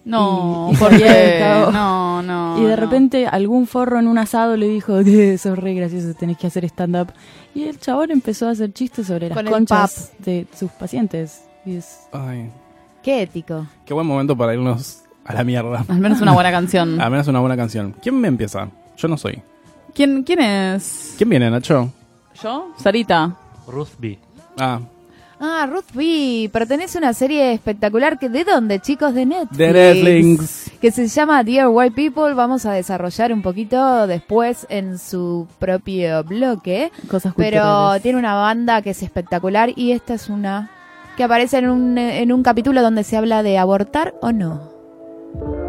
No, 0.05 0.69
Y- 0.71 0.75
y 0.75 0.77
¿por 0.77 0.89
se 0.89 0.95
había 0.95 1.07
qué? 1.07 1.19
dedicado- 1.19 1.71
No, 1.71 2.21
no. 2.21 2.57
y 2.59 2.63
de 2.63 2.69
no. 2.69 2.75
repente 2.75 3.27
algún 3.27 3.65
forro 3.67 3.99
en 3.99 4.07
un 4.07 4.17
asado 4.17 4.55
le 4.55 4.67
dijo 4.67 5.03
que 5.03 5.37
sos 5.37 5.57
re 5.57 5.73
gracioso, 5.73 6.13
tenés 6.13 6.37
que 6.37 6.47
hacer 6.47 6.63
stand-up. 6.65 7.11
Y 7.55 7.63
el 7.63 7.79
chabón 7.79 8.11
empezó 8.11 8.47
a 8.47 8.51
hacer 8.51 8.71
chistes 8.71 9.07
sobre 9.07 9.29
las 9.29 9.37
Con 9.37 9.47
conchas 9.47 10.11
de 10.19 10.45
sus 10.55 10.69
pacientes. 10.71 11.43
Y 11.65 11.77
es... 11.77 12.01
Ay, 12.13 12.49
Qué 13.01 13.23
ético. 13.23 13.65
qué 13.85 13.93
buen 13.93 14.05
momento 14.07 14.35
para 14.37 14.53
irnos 14.53 15.03
a 15.25 15.33
la 15.33 15.43
mierda. 15.43 15.83
Al 15.87 15.99
menos 15.99 16.21
una 16.21 16.33
buena 16.33 16.51
canción. 16.51 16.99
Al 17.01 17.09
menos 17.11 17.27
una 17.27 17.39
buena 17.39 17.55
canción. 17.57 17.95
¿Quién 18.01 18.19
me 18.19 18.27
empieza? 18.27 18.69
Yo 18.97 19.07
no 19.07 19.17
soy. 19.17 19.41
¿Quién, 19.93 20.23
¿Quién 20.23 20.39
es? 20.41 21.13
¿Quién 21.17 21.29
viene, 21.29 21.49
Nacho? 21.49 21.91
¿Yo? 22.43 22.71
Sarita. 22.77 23.35
Ruthby. 23.67 24.19
Ah, 24.59 24.79
Ah, 25.39 25.67
Ruth 25.69 25.93
B. 25.93 26.49
Pertenece 26.51 26.97
a 26.97 27.01
una 27.01 27.13
serie 27.13 27.53
espectacular 27.53 28.17
que 28.17 28.29
¿de 28.29 28.43
dónde, 28.43 28.79
chicos? 28.79 29.13
De 29.13 29.25
Netflix. 29.25 29.57
de 29.57 29.73
Netflix. 29.73 30.71
Que 30.79 30.91
se 30.91 31.07
llama 31.07 31.43
Dear 31.43 31.67
White 31.69 31.95
People. 31.95 32.33
Vamos 32.33 32.65
a 32.65 32.73
desarrollar 32.73 33.33
un 33.33 33.41
poquito 33.41 34.07
después 34.07 34.65
en 34.69 34.97
su 34.97 35.47
propio 35.59 36.23
bloque. 36.23 36.91
Cosas 37.09 37.33
Pero 37.35 37.99
tiene 38.01 38.17
una 38.17 38.35
banda 38.35 38.81
que 38.81 38.91
es 38.91 39.03
espectacular 39.03 39.71
y 39.75 39.91
esta 39.91 40.13
es 40.13 40.29
una 40.29 40.71
que 41.17 41.23
aparece 41.23 41.57
en 41.57 41.69
un, 41.69 41.97
en 41.97 42.31
un 42.31 42.43
capítulo 42.43 42.81
donde 42.81 43.03
se 43.03 43.17
habla 43.17 43.41
de 43.43 43.57
abortar 43.57 44.15
o 44.21 44.31
no. 44.31 45.64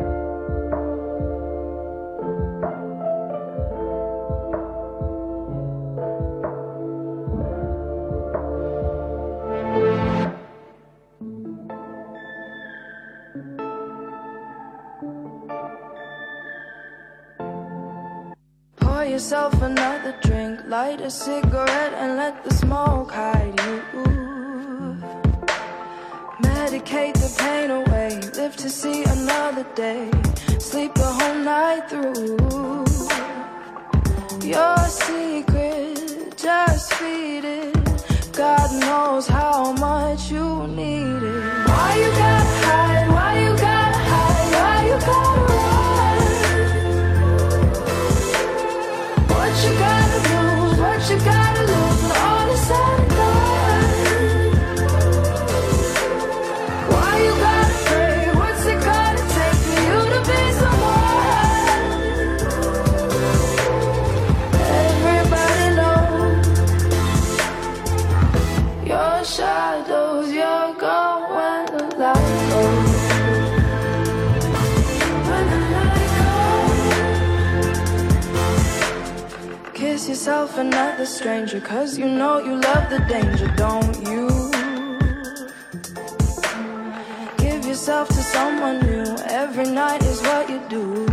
Yourself 19.10 19.60
another 19.62 20.14
drink, 20.22 20.60
light 20.66 21.00
a 21.00 21.10
cigarette, 21.10 21.92
and 21.94 22.16
let 22.16 22.42
the 22.44 22.52
smoke 22.54 23.10
hide 23.10 23.58
you. 23.66 23.82
Medicate 26.42 27.14
the 27.14 27.34
pain 27.38 27.70
away, 27.70 28.20
live 28.34 28.56
to 28.56 28.68
see 28.68 29.04
another 29.04 29.64
day, 29.74 30.10
sleep 30.58 30.92
the 30.94 31.10
whole 31.18 31.38
night 31.54 31.88
through. 31.90 32.84
Your 34.46 34.78
secret, 34.88 36.36
just 36.36 36.92
feed 36.94 37.44
it. 37.44 38.32
God 38.32 38.70
knows 38.80 39.26
how 39.26 39.72
much 39.72 40.30
you 40.30 40.66
need 40.66 41.22
it. 41.22 41.68
Why 41.68 41.96
you 42.02 42.10
gotta 42.10 42.45
yourself 80.26 80.58
and 80.58 80.70
not 80.70 80.98
the 80.98 81.06
stranger, 81.06 81.60
cause 81.60 81.96
you 81.96 82.04
know 82.04 82.40
you 82.40 82.56
love 82.60 82.90
the 82.90 82.98
danger, 83.08 83.46
don't 83.54 83.96
you? 84.08 84.26
Give 87.38 87.64
yourself 87.64 88.08
to 88.08 88.22
someone 88.34 88.80
new, 88.80 89.04
every 89.28 89.66
night 89.66 90.02
is 90.02 90.20
what 90.22 90.50
you 90.50 90.60
do. 90.68 91.05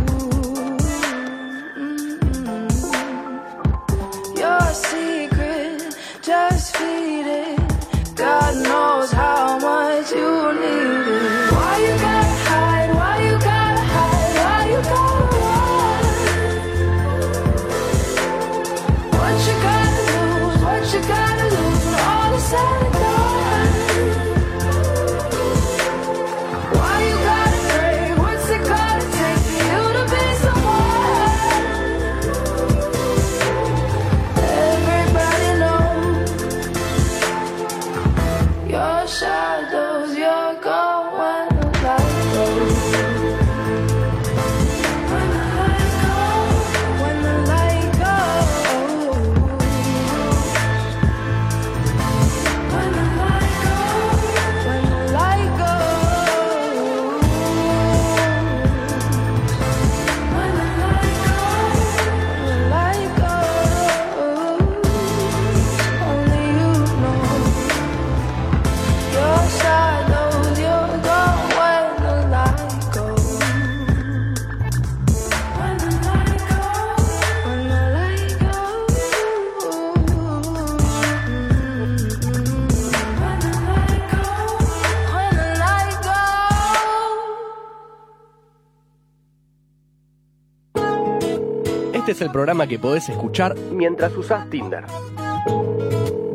Este 92.04 92.12
es 92.12 92.20
el 92.20 92.30
programa 92.30 92.66
que 92.66 92.78
podés 92.78 93.08
escuchar 93.08 93.56
mientras 93.72 94.14
usás 94.14 94.50
Tinder. 94.50 94.84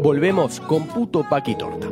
Volvemos 0.01 0.59
con 0.61 0.87
Puto 0.87 1.23
Paqui 1.29 1.53
Torta. 1.53 1.85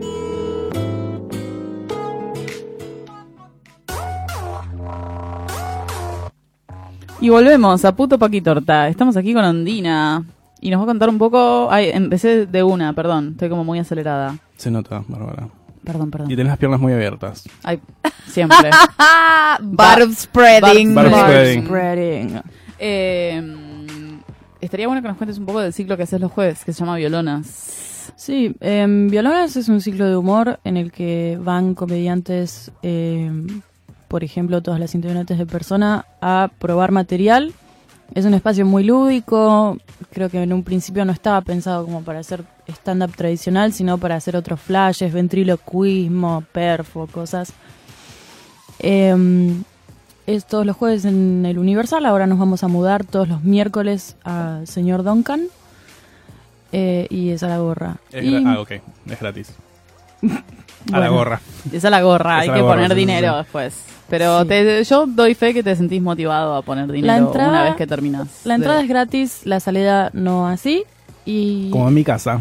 Y 7.22 7.30
volvemos 7.30 7.86
a 7.86 7.96
Puto 7.96 8.18
Paquitorta. 8.18 8.88
Estamos 8.88 9.16
aquí 9.16 9.36
con 9.36 9.46
Ondina. 9.46 10.26
Y 10.60 10.72
nos 10.72 10.80
va 10.80 10.86
a 10.86 10.88
contar 10.88 11.10
un 11.10 11.20
poco. 11.20 11.68
Ay, 11.70 11.92
empecé 11.94 12.48
de 12.48 12.64
una, 12.64 12.94
perdón. 12.94 13.34
Estoy 13.34 13.50
como 13.50 13.64
muy 13.64 13.78
acelerada. 13.78 14.40
Se 14.56 14.72
nota, 14.72 15.04
Bárbara. 15.08 15.50
Perdón, 15.84 16.10
perdón. 16.10 16.32
Y 16.32 16.36
tenés 16.36 16.50
las 16.50 16.58
piernas 16.58 16.80
muy 16.80 16.94
abiertas. 16.94 17.48
Ay, 17.64 17.80
siempre. 18.26 18.72
Barb 19.62 20.12
spreading. 20.16 20.96
Barb 20.96 21.12
Barb 21.12 21.28
spreading. 21.28 21.64
spreading. 21.64 22.42
Eh, 22.80 23.67
estaría 24.62 24.88
bueno 24.88 25.02
que 25.02 25.08
nos 25.08 25.18
cuentes 25.18 25.38
un 25.38 25.46
poco 25.46 25.60
del 25.60 25.74
ciclo 25.74 25.98
que 25.98 26.04
haces 26.04 26.20
los 26.20 26.32
jueves, 26.32 26.64
que 26.64 26.74
se 26.74 26.80
llama 26.80 26.96
Violonas. 26.98 28.12
Sí, 28.16 28.56
em, 28.62 29.10
Violonas 29.10 29.56
es 29.58 29.70
un 29.70 29.82
ciclo 29.82 30.06
de 30.06 30.16
humor 30.16 30.60
en 30.64 30.78
el 30.78 30.92
que 30.92 31.38
van 31.42 31.76
comediantes, 31.76 32.72
em, 32.82 33.62
por 34.08 34.24
ejemplo, 34.24 34.62
todas 34.62 34.80
las 34.80 34.96
integrantes 34.96 35.38
de 35.38 35.46
persona, 35.46 36.06
a 36.22 36.50
probar 36.60 36.92
material. 36.92 37.54
Es 38.16 38.26
un 38.26 38.34
espacio 38.34 38.66
muy 38.66 38.84
lúdico, 38.86 39.78
creo 40.12 40.30
que 40.30 40.42
en 40.42 40.54
un 40.54 40.64
principio 40.64 41.04
no 41.04 41.12
estaba 41.12 41.42
pensado 41.42 41.84
como 41.84 42.04
para 42.04 42.20
hacer 42.20 42.44
stand-up 42.68 43.16
tradicional, 43.16 43.74
sino 43.74 43.98
para 43.98 44.16
hacer 44.16 44.36
otros 44.36 44.62
flashes, 44.62 45.12
ventriloquismo, 45.12 46.44
perfo, 46.54 47.08
cosas. 47.08 47.52
Em, 48.80 49.64
es 50.28 50.46
todos 50.46 50.66
los 50.66 50.76
jueves 50.76 51.06
en 51.06 51.46
el 51.46 51.58
Universal, 51.58 52.06
ahora 52.06 52.28
nos 52.28 52.38
vamos 52.38 52.64
a 52.64 52.68
mudar 52.68 53.04
todos 53.06 53.28
los 53.28 53.44
miércoles 53.44 54.16
a 54.24 54.62
Señor 54.66 55.04
Duncan. 55.04 55.42
eh, 56.74 57.08
y 57.10 57.30
es 57.30 57.44
a 57.44 57.48
la 57.48 57.60
gorra. 57.60 57.96
Y- 58.14 58.46
ah, 58.46 58.60
ok. 58.60 58.72
Es 59.10 59.20
gratis. 59.22 59.54
A 60.94 61.00
la 61.00 61.10
gorra. 61.10 61.42
Es 61.72 61.84
la 61.84 62.02
gorra, 62.02 62.40
hay 62.40 62.50
que 62.50 62.62
gorra, 62.62 62.76
poner 62.76 62.92
sí, 62.92 62.98
dinero 62.98 63.32
sí. 63.32 63.38
después. 63.40 63.84
Pero 64.10 64.42
Sí. 64.44 64.48
te- 64.48 64.84
yo 64.86 65.06
doy 65.06 65.34
fe 65.36 65.54
que 65.54 65.64
te 65.64 65.76
sentís 65.76 66.02
motivado 66.02 66.56
a 66.56 66.62
poner 66.62 66.90
dinero 66.92 67.28
entrada- 67.28 67.50
una 67.50 67.64
vez 67.64 67.76
que 67.76 67.88
terminas. 67.88 68.42
La 68.46 68.56
entrada 68.56 68.82
es 68.82 68.88
gratis, 68.88 69.42
la 69.46 69.60
salida 69.60 70.10
no 70.14 70.48
así. 70.48 70.84
Y, 71.26 71.70
Como 71.72 71.88
en 71.90 71.94
mi 71.94 72.04
casa. 72.06 72.40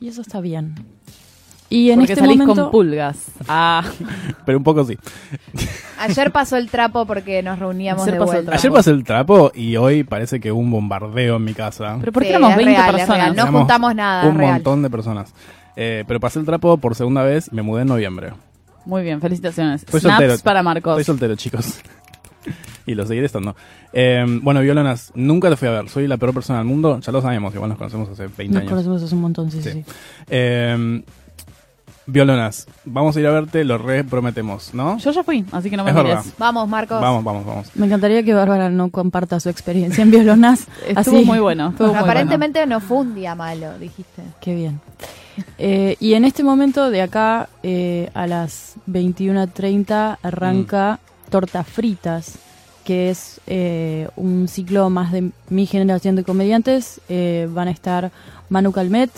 y 0.00 0.08
eso 0.08 0.20
está 0.22 0.40
bien. 0.40 0.74
Y 1.68 1.90
en 1.90 1.98
Porque 1.98 2.12
este 2.12 2.24
salís 2.24 2.38
momento. 2.38 2.62
con 2.62 2.70
pulgas. 2.70 3.16
Ah, 3.48 3.82
Pero 4.46 4.58
un 4.58 4.64
poco 4.64 4.84
sí. 4.84 4.96
Ayer 5.98 6.30
pasó 6.30 6.56
el 6.56 6.70
trapo 6.70 7.06
porque 7.06 7.42
nos 7.42 7.58
reuníamos 7.58 8.02
Ayer 8.04 8.14
de 8.14 8.20
pasó 8.20 8.32
el 8.32 8.36
vuelta. 8.36 8.50
trapo. 8.52 8.60
Ayer 8.60 8.72
pasé 8.72 8.90
el 8.90 9.04
trapo 9.04 9.52
y 9.54 9.76
hoy 9.76 10.04
parece 10.04 10.38
que 10.38 10.52
hubo 10.52 10.60
un 10.60 10.70
bombardeo 10.70 11.36
en 11.36 11.44
mi 11.44 11.54
casa. 11.54 11.96
pero 12.00 12.12
¿por 12.12 12.22
qué 12.22 12.28
Sí, 12.28 12.34
éramos 12.34 12.50
es 12.52 12.56
20 12.56 12.72
real, 12.72 12.88
es 12.90 12.96
personas? 12.96 13.26
No 13.28 13.42
Éramos 13.42 13.58
juntamos 13.62 13.94
nada, 13.94 14.28
Un 14.28 14.38
real. 14.38 14.52
montón 14.54 14.82
de 14.82 14.90
personas. 14.90 15.34
Eh, 15.74 16.04
pero 16.06 16.20
pasé 16.20 16.38
el 16.38 16.46
trapo 16.46 16.76
por 16.78 16.94
segunda 16.94 17.22
vez 17.22 17.48
y 17.52 17.54
me 17.56 17.62
mudé 17.62 17.82
en 17.82 17.88
noviembre. 17.88 18.32
Muy 18.84 19.02
bien, 19.02 19.20
felicitaciones. 19.20 19.82
Estoy 19.82 20.00
Snaps 20.00 20.18
soltero. 20.18 20.42
para 20.44 20.62
Marcos. 20.62 20.92
Estoy 21.00 21.04
soltero, 21.12 21.34
chicos. 21.34 21.80
y 22.86 22.94
lo 22.94 23.04
seguiré 23.06 23.26
estando. 23.26 23.56
Eh, 23.92 24.24
bueno, 24.42 24.60
Violonas, 24.60 25.10
nunca 25.16 25.50
te 25.50 25.56
fui 25.56 25.66
a 25.66 25.72
ver. 25.72 25.88
Soy 25.88 26.06
la 26.06 26.16
peor 26.16 26.32
persona 26.32 26.60
del 26.60 26.68
mundo. 26.68 27.00
Ya 27.00 27.10
lo 27.10 27.20
sabemos, 27.20 27.52
igual 27.54 27.70
nos 27.70 27.78
conocemos 27.78 28.08
hace 28.10 28.28
20 28.28 28.44
Nos 28.46 28.56
años. 28.60 28.70
conocemos 28.70 29.02
hace 29.02 29.14
un 29.16 29.20
montón, 29.20 29.50
sí, 29.50 29.60
sí. 29.62 29.70
Sí. 29.72 29.82
sí. 29.84 29.92
Eh, 30.28 31.02
Violonas, 32.06 32.66
vamos 32.84 33.16
a 33.16 33.20
ir 33.20 33.26
a 33.26 33.30
verte, 33.32 33.64
lo 33.64 33.78
re 33.78 34.04
prometemos, 34.04 34.72
¿no? 34.74 34.96
Yo 34.98 35.10
ya 35.10 35.24
fui, 35.24 35.44
así 35.50 35.68
que 35.70 35.76
no 35.76 35.82
me 35.82 35.90
Es 35.90 35.96
mires. 35.96 36.08
verdad. 36.16 36.24
Vamos, 36.38 36.68
Marcos. 36.68 37.00
Vamos, 37.00 37.24
vamos, 37.24 37.44
vamos. 37.44 37.70
Me 37.74 37.86
encantaría 37.86 38.22
que 38.22 38.32
Bárbara 38.32 38.70
no 38.70 38.90
comparta 38.90 39.40
su 39.40 39.48
experiencia 39.48 40.02
en 40.02 40.12
violonas. 40.12 40.68
Estuvo 40.86 41.16
así. 41.16 41.24
muy 41.26 41.40
bueno. 41.40 41.70
Estuvo 41.70 41.88
muy 41.88 41.96
Aparentemente 41.96 42.64
no 42.66 42.80
fue 42.80 42.98
un 42.98 43.14
día 43.14 43.34
malo, 43.34 43.76
dijiste. 43.78 44.22
Qué 44.40 44.54
bien. 44.54 44.80
Eh, 45.58 45.96
y 46.00 46.14
en 46.14 46.24
este 46.24 46.44
momento, 46.44 46.90
de 46.90 47.02
acá 47.02 47.48
eh, 47.62 48.08
a 48.14 48.26
las 48.26 48.76
21.30, 48.88 50.18
arranca 50.22 51.00
Tortas 51.28 51.66
Fritas, 51.66 52.38
que 52.84 53.10
es 53.10 53.40
eh, 53.48 54.08
un 54.16 54.46
ciclo 54.48 54.88
más 54.90 55.10
de 55.12 55.30
mi 55.50 55.66
generación 55.66 56.14
de 56.16 56.22
comediantes. 56.24 57.00
Eh, 57.08 57.48
van 57.52 57.68
a 57.68 57.72
estar 57.72 58.12
Manu 58.48 58.70
Calmet, 58.72 59.10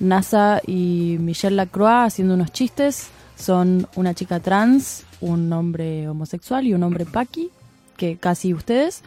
NASA 0.00 0.60
y 0.66 1.16
Michelle 1.20 1.56
Lacroix 1.56 2.06
haciendo 2.06 2.34
unos 2.34 2.52
chistes. 2.52 3.08
Son 3.36 3.86
una 3.94 4.14
chica 4.14 4.40
trans, 4.40 5.04
un 5.20 5.52
hombre 5.52 6.08
homosexual 6.08 6.66
y 6.66 6.74
un 6.74 6.82
hombre 6.82 7.04
paqui, 7.04 7.50
que 7.96 8.16
casi 8.16 8.54
ustedes. 8.54 9.02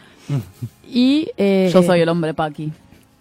y 0.87 1.29
eh, 1.37 1.69
Yo 1.73 1.83
soy 1.83 2.01
el 2.01 2.09
hombre 2.09 2.33
Paqui. 2.33 2.71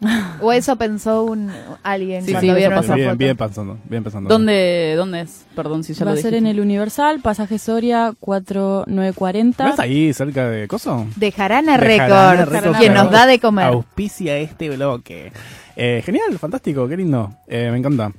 O 0.41 0.53
eso 0.53 0.77
pensó 0.77 1.25
un 1.25 1.51
alguien 1.83 2.25
Sí, 2.25 2.33
cuando 2.33 2.53
sí, 2.53 2.57
vieron 2.59 2.79
esa 2.85 2.95
Bien, 2.95 3.09
foto. 3.09 3.19
bien 3.19 3.37
pensando, 3.37 3.79
bien 3.85 4.03
pensando. 4.03 4.29
¿Dónde, 4.31 4.95
¿Dónde 4.97 5.21
es? 5.23 5.45
Perdón 5.55 5.85
si 5.85 5.93
ya 5.93 6.05
Va 6.07 6.13
lo 6.13 6.19
a 6.19 6.21
ser 6.23 6.35
en 6.35 6.47
el 6.47 6.59
Universal, 6.61 7.21
pasaje 7.21 7.59
Soria 7.59 8.15
4940. 8.21 9.65
¿No 9.65 9.75
es 9.75 9.79
ahí, 9.81 10.13
cerca 10.13 10.49
de 10.49 10.67
Coso? 10.69 11.07
De 11.17 11.33
Jarana 11.33 11.77
Records, 11.77 12.79
quien 12.79 12.95
nos 12.95 13.11
da 13.11 13.27
de 13.27 13.39
comer. 13.39 13.67
Auspicia 13.67 14.37
este 14.39 14.71
bloque. 14.71 15.33
Eh, 15.77 16.03
genial, 16.05 16.39
fantástico, 16.39 16.89
qué 16.89 16.97
lindo. 16.97 17.33
Eh, 17.47 17.69
me 17.71 17.79
encanta. 17.79 18.13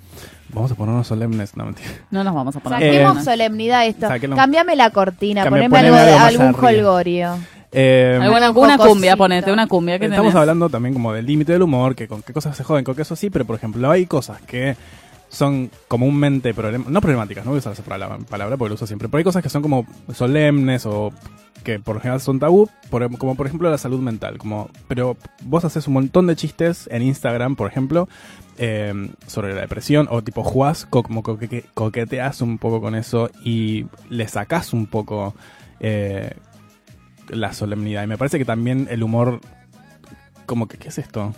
Vamos 0.53 0.71
a 0.71 0.75
ponernos 0.75 1.07
solemnes. 1.07 1.55
No, 1.55 1.65
mentira. 1.65 1.89
No 2.11 2.23
nos 2.23 2.33
vamos 2.35 2.55
a 2.55 2.59
poner. 2.59 2.79
Saquemos 2.79 3.17
Eh, 3.19 3.23
solemnidad 3.23 3.85
esto. 3.85 4.07
Cambiame 4.35 4.75
la 4.75 4.89
cortina, 4.89 5.43
Cambia- 5.43 5.69
poneme 5.69 5.77
algo, 5.87 5.97
poneme 5.97 6.17
algún 6.17 6.45
arriba. 6.47 6.67
holgorio. 6.69 7.37
Eh, 7.71 8.19
Alguna 8.21 8.49
Un 8.51 8.57
una 8.57 8.77
cumbia, 8.77 9.15
ponete, 9.15 9.51
una 9.51 9.67
cumbia 9.67 9.97
que 9.97 10.05
Estamos 10.05 10.31
tenés? 10.31 10.39
hablando 10.41 10.69
también 10.69 10.93
como 10.93 11.13
del 11.13 11.25
límite 11.25 11.53
del 11.53 11.61
humor, 11.61 11.95
que 11.95 12.07
con 12.07 12.21
qué 12.21 12.33
cosas 12.33 12.55
se 12.57 12.63
joden, 12.63 12.83
con 12.83 12.95
qué 12.95 13.03
eso 13.03 13.15
sí, 13.15 13.29
pero 13.29 13.45
por 13.45 13.55
ejemplo 13.55 13.89
hay 13.89 14.05
cosas 14.05 14.41
que 14.41 14.75
son 15.29 15.71
comúnmente 15.87 16.53
problem- 16.53 16.85
no 16.87 16.99
problemáticas, 16.99 17.45
no 17.45 17.51
voy 17.51 17.59
a 17.59 17.59
usar 17.59 17.71
esa 17.73 17.83
palabra, 17.83 18.17
palabra 18.29 18.57
porque 18.57 18.69
lo 18.69 18.75
uso 18.75 18.85
siempre, 18.87 19.07
pero 19.07 19.19
hay 19.19 19.23
cosas 19.23 19.41
que 19.41 19.47
son 19.49 19.61
como 19.61 19.85
solemnes 20.13 20.85
o 20.85 21.13
que 21.63 21.79
por 21.79 21.95
lo 21.95 22.01
general 22.01 22.19
son 22.19 22.39
tabú, 22.39 22.69
por- 22.89 23.17
como 23.17 23.35
por 23.35 23.47
ejemplo 23.47 23.69
la 23.69 23.77
salud 23.77 24.01
mental, 24.01 24.37
como 24.37 24.69
pero 24.89 25.15
vos 25.43 25.63
haces 25.63 25.87
un 25.87 25.93
montón 25.93 26.27
de 26.27 26.35
chistes 26.35 26.89
en 26.91 27.03
Instagram, 27.03 27.55
por 27.55 27.69
ejemplo, 27.69 28.09
eh, 28.57 28.93
sobre 29.27 29.53
la 29.55 29.61
depresión 29.61 30.07
o 30.11 30.21
tipo 30.21 30.43
jugás, 30.43 30.85
co- 30.85 31.03
como 31.03 31.23
coque- 31.23 31.63
coqueteas 31.73 32.41
un 32.41 32.57
poco 32.57 32.81
con 32.81 32.95
eso 32.95 33.29
y 33.45 33.85
le 34.09 34.27
sacás 34.27 34.73
un 34.73 34.87
poco 34.87 35.33
eh, 35.79 36.33
la 37.31 37.53
solemnidad. 37.53 38.03
Y 38.03 38.07
me 38.07 38.17
parece 38.17 38.37
que 38.37 38.45
también 38.45 38.87
el 38.91 39.03
humor, 39.03 39.41
como 40.45 40.67
que, 40.67 40.77
¿qué 40.77 40.89
es 40.89 40.97
esto? 40.97 41.33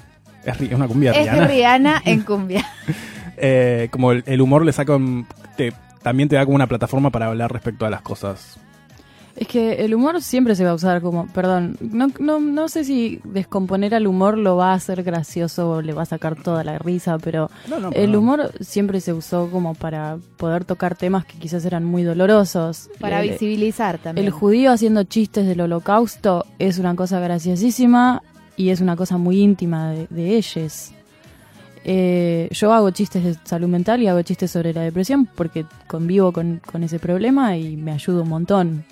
Es, 0.45 0.59
una 0.73 0.87
cumbia 0.87 1.11
Es 1.11 1.19
Rihanna. 1.19 1.47
Rihanna 1.47 2.01
en 2.05 2.21
cumbia. 2.25 2.65
Eh, 3.37 3.87
como 3.91 4.11
el, 4.11 4.23
el 4.27 4.41
humor 4.41 4.65
le 4.65 4.73
saca, 4.73 4.95
un- 4.95 5.25
te- 5.55 5.73
también 6.01 6.27
te 6.29 6.35
da 6.35 6.43
como 6.45 6.55
una 6.55 6.67
plataforma 6.67 7.09
para 7.11 7.27
hablar 7.27 7.51
respecto 7.51 7.85
a 7.85 7.89
las 7.89 8.01
cosas. 8.01 8.59
Es 9.35 9.47
que 9.47 9.83
el 9.83 9.95
humor 9.95 10.21
siempre 10.21 10.55
se 10.55 10.63
va 10.63 10.69
a 10.69 10.73
usar 10.75 11.01
como, 11.01 11.25
perdón, 11.27 11.75
no, 11.81 12.07
no, 12.19 12.39
no 12.39 12.69
sé 12.69 12.83
si 12.83 13.19
descomponer 13.23 13.95
al 13.95 14.05
humor 14.05 14.37
lo 14.37 14.57
va 14.57 14.71
a 14.71 14.75
hacer 14.75 15.01
gracioso 15.01 15.71
o 15.71 15.81
le 15.81 15.91
va 15.91 16.03
a 16.03 16.05
sacar 16.05 16.35
toda 16.35 16.63
la 16.63 16.77
risa, 16.77 17.17
pero 17.17 17.49
No, 17.67 17.79
no, 17.79 17.89
el 17.93 18.15
humor 18.15 18.51
siempre 18.61 19.01
se 19.01 19.11
usó 19.11 19.49
como 19.49 19.73
para 19.73 20.17
poder 20.37 20.65
tocar 20.65 20.95
temas 20.95 21.25
que 21.25 21.39
quizás 21.39 21.65
eran 21.65 21.83
muy 21.83 22.03
dolorosos. 22.03 22.91
Para 22.99 23.21
El- 23.23 23.31
visibilizar 23.31 23.97
también. 23.97 24.27
El 24.27 24.31
judío 24.31 24.71
haciendo 24.71 25.03
chistes 25.03 25.47
del 25.47 25.61
holocausto 25.61 26.45
es 26.59 26.77
una 26.77 26.95
cosa 26.95 27.19
graciosísima 27.19 28.21
y 28.55 28.69
es 28.69 28.81
una 28.81 28.95
cosa 28.95 29.17
muy 29.17 29.39
íntima 29.41 29.89
de, 29.93 30.05
de 30.11 30.37
ellos. 30.37 30.91
Eh, 31.85 32.47
yo 32.51 32.71
hago 32.71 32.91
chistes 32.91 33.23
de 33.23 33.35
salud 33.43 33.67
mental 33.67 34.01
y 34.01 34.07
hago 34.07 34.21
chistes 34.21 34.51
sobre 34.51 34.73
la 34.73 34.81
depresión 34.81 35.25
porque 35.25 35.65
convivo 35.87 36.31
con, 36.31 36.61
con 36.71 36.83
ese 36.83 36.99
problema 36.99 37.57
y 37.57 37.75
me 37.77 37.91
ayuda 37.91 38.21
un 38.21 38.29
montón. 38.29 38.85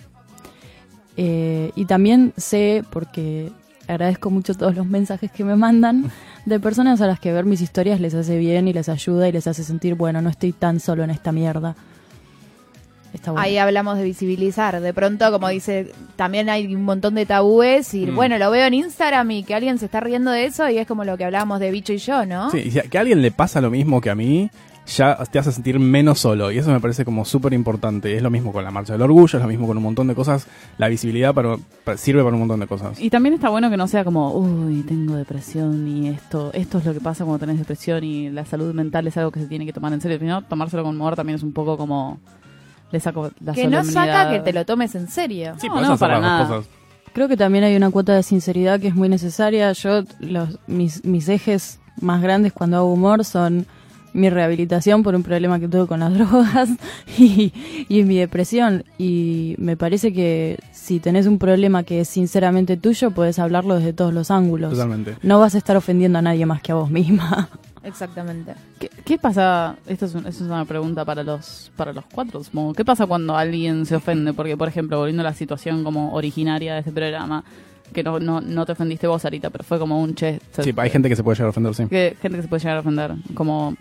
Eh, 1.24 1.72
y 1.76 1.86
también 1.86 2.34
sé, 2.36 2.84
porque 2.90 3.52
agradezco 3.88 4.32
mucho 4.32 4.56
todos 4.56 4.76
los 4.76 4.88
mensajes 4.88 5.30
que 5.32 5.44
me 5.44 5.56
mandan, 5.56 6.10
de 6.46 6.60
personas 6.60 7.00
a 7.02 7.06
las 7.08 7.20
que 7.20 7.32
ver 7.32 7.46
mis 7.46 7.62
historias 7.62 8.00
les 8.00 8.16
hace 8.16 8.38
bien 8.40 8.68
y 8.68 8.74
les 8.74 8.90
ayuda 8.90 9.28
y 9.28 9.32
les 9.32 9.46
hace 9.46 9.64
sentir, 9.64 9.94
bueno, 9.94 10.22
no 10.22 10.30
estoy 10.32 10.52
tan 10.52 10.80
solo 10.80 11.04
en 11.04 11.12
esta 11.12 11.32
mierda. 11.32 11.76
Está 13.14 13.32
bueno. 13.32 13.44
Ahí 13.46 13.58
hablamos 13.58 13.98
de 13.98 14.06
visibilizar. 14.06 14.80
De 14.80 14.94
pronto, 14.94 15.30
como 15.34 15.50
dice, 15.50 15.92
también 16.16 16.50
hay 16.50 16.74
un 16.74 16.84
montón 16.86 17.14
de 17.16 17.26
tabúes 17.26 17.94
y 17.94 18.06
Mm. 18.08 18.16
bueno, 18.16 18.38
lo 18.38 18.50
veo 18.50 18.66
en 18.66 18.74
Instagram 18.74 19.30
y 19.32 19.44
que 19.44 19.54
alguien 19.54 19.78
se 19.80 19.86
está 19.86 20.00
riendo 20.00 20.32
de 20.32 20.46
eso 20.46 20.70
y 20.70 20.78
es 20.78 20.88
como 20.88 21.04
lo 21.04 21.18
que 21.18 21.26
hablábamos 21.26 21.60
de 21.60 21.72
Bicho 21.72 21.92
y 21.92 21.98
yo, 21.98 22.26
¿no? 22.26 22.50
Sí, 22.52 22.60
y 22.66 22.72
si 22.72 22.80
a- 22.80 22.84
que 22.84 22.98
a 22.98 23.02
alguien 23.02 23.22
le 23.22 23.32
pasa 23.32 23.60
lo 23.60 23.70
mismo 23.70 24.00
que 24.00 24.10
a 24.10 24.16
mí, 24.16 24.50
ya 24.96 25.18
te 25.32 25.40
hace 25.40 25.52
sentir 25.52 25.80
menos 25.80 26.20
solo. 26.20 26.52
Y 26.52 26.58
eso 26.58 26.72
me 26.72 26.80
parece 26.80 27.04
como 27.06 27.26
súper 27.26 27.54
importante. 27.54 28.16
Es 28.16 28.22
lo 28.22 28.30
mismo 28.30 28.52
con 28.52 28.64
la 28.64 28.72
marcha 28.72 28.94
del 28.94 29.02
orgullo, 29.02 29.38
es 29.38 29.42
lo 29.44 29.48
mismo 29.48 29.68
con 29.68 29.78
un 29.78 29.84
montón 29.84 30.08
de 30.08 30.16
cosas. 30.16 30.48
La 30.78 30.88
visibilidad 30.88 31.34
para, 31.34 31.58
para- 31.84 31.98
sirve 31.98 32.24
para 32.24 32.34
un 32.34 32.40
montón 32.40 32.60
de 32.60 32.68
cosas. 32.68 33.00
Y 33.00 33.10
también 33.10 33.34
está 33.36 33.50
bueno 33.50 33.70
que 33.70 33.78
no 33.78 33.88
sea 33.88 34.04
como, 34.04 34.34
uy, 34.34 34.84
tengo 34.84 35.16
depresión 35.16 35.88
y 35.88 36.10
esto, 36.10 36.52
esto 36.54 36.78
es 36.80 36.86
lo 36.86 36.94
que 36.94 37.00
pasa 37.02 37.24
cuando 37.26 37.40
tenés 37.40 37.60
depresión 37.60 38.04
y 38.04 38.30
la 38.30 38.46
salud 38.46 38.74
mental 38.74 39.08
es 39.08 39.18
algo 39.18 39.32
que 39.32 39.40
se 39.40 39.48
tiene 39.48 39.66
que 39.66 39.74
tomar 39.74 39.94
en 39.94 40.02
serio. 40.02 40.20
Sino 40.20 40.42
tomárselo 40.44 40.84
con 40.84 40.96
humor 40.96 41.16
también 41.16 41.36
es 41.38 41.44
un 41.44 41.54
poco 41.54 41.78
como, 41.78 42.20
le 42.92 43.00
saco 43.00 43.32
la 43.44 43.54
que 43.54 43.68
no 43.68 43.84
saca 43.84 44.30
que 44.32 44.40
te 44.40 44.54
lo 44.54 44.66
tomes 44.66 44.96
en 44.96 45.08
serio. 45.08 45.54
Sí, 45.60 45.68
No, 45.68 45.82
no, 45.82 45.98
para 45.98 46.20
nada. 46.20 46.48
cosas. 46.48 46.66
Creo 47.14 47.28
que 47.28 47.36
también 47.36 47.64
hay 47.66 47.76
una 47.76 47.90
cuota 47.92 48.14
de 48.16 48.24
sinceridad 48.24 48.80
que 48.80 48.88
es 48.88 48.96
muy 48.96 49.10
necesaria. 49.10 49.72
Yo, 49.74 50.04
los, 50.20 50.60
mis, 50.68 51.04
mis 51.04 51.28
ejes 51.28 51.80
más 52.00 52.22
grandes 52.22 52.54
cuando 52.54 52.78
hago 52.78 52.94
humor 52.94 53.26
son 53.26 53.66
mi 54.14 54.30
rehabilitación 54.30 55.04
por 55.04 55.16
un 55.16 55.24
problema 55.24 55.60
que 55.60 55.68
tuve 55.68 55.88
con 55.88 56.00
las 56.02 56.14
drogas 56.18 56.70
y, 57.18 57.54
y 57.90 58.04
mi 58.04 58.18
depresión. 58.18 58.84
Y 58.98 59.56
me 59.58 59.78
parece 59.78 60.12
que 60.14 60.58
si 60.72 61.00
tenés 61.00 61.28
un 61.28 61.38
problema 61.38 61.84
que 61.84 62.02
es 62.02 62.08
sinceramente 62.10 62.78
tuyo, 62.78 63.12
puedes 63.12 63.40
hablarlo 63.40 63.76
desde 63.76 63.94
todos 63.94 64.14
los 64.14 64.32
ángulos. 64.32 64.72
Totalmente. 64.74 65.16
No 65.24 65.40
vas 65.40 65.56
a 65.56 65.58
estar 65.58 65.76
ofendiendo 65.78 66.20
a 66.20 66.22
nadie 66.22 66.46
más 66.46 66.62
que 66.62 66.72
a 66.72 66.76
vos 66.76 66.90
misma. 66.90 67.50
Exactamente. 67.84 68.54
¿Qué, 68.80 68.90
qué 69.04 69.18
pasa? 69.18 69.76
Esto 69.88 70.06
es, 70.06 70.14
un- 70.16 70.28
es 70.28 70.40
una 70.42 70.66
pregunta 70.66 71.04
para 71.04 71.24
los 71.24 71.72
para 71.76 71.92
los 71.94 72.06
cuatro, 72.14 72.44
supongo. 72.44 72.74
¿Qué 72.74 72.86
pasa 72.86 73.08
cuando 73.08 73.36
alguien 73.36 73.86
se 73.88 73.96
ofende? 73.96 74.34
Porque, 74.34 74.56
por 74.56 74.68
ejemplo, 74.68 74.98
volviendo 75.00 75.22
a 75.22 75.24
la 75.24 75.34
situación 75.34 75.84
como 75.84 76.14
originaria 76.14 76.74
de 76.74 76.80
este 76.80 76.92
programa, 76.92 77.44
que 77.92 78.04
no, 78.04 78.20
no, 78.20 78.40
no 78.40 78.66
te 78.68 78.74
ofendiste 78.74 79.08
vos, 79.08 79.26
Arita, 79.26 79.50
pero 79.50 79.64
fue 79.64 79.80
como 79.80 80.00
un 80.00 80.14
che. 80.14 80.40
se- 80.52 80.64
Sí, 80.64 80.74
hay 80.78 80.90
gente 80.92 81.10
que 81.10 81.16
se 81.16 81.24
puede 81.24 81.36
llegar 81.38 81.48
a 81.48 81.50
ofender, 81.50 81.74
sí. 81.74 81.86
que- 81.88 82.16
gente 82.22 82.38
que 82.38 82.44
se 82.44 82.48
puede 82.48 82.60
llegar 82.62 82.78
a 82.78 82.80
ofender. 82.82 83.16
Como, 83.34 83.76
co- 83.76 83.78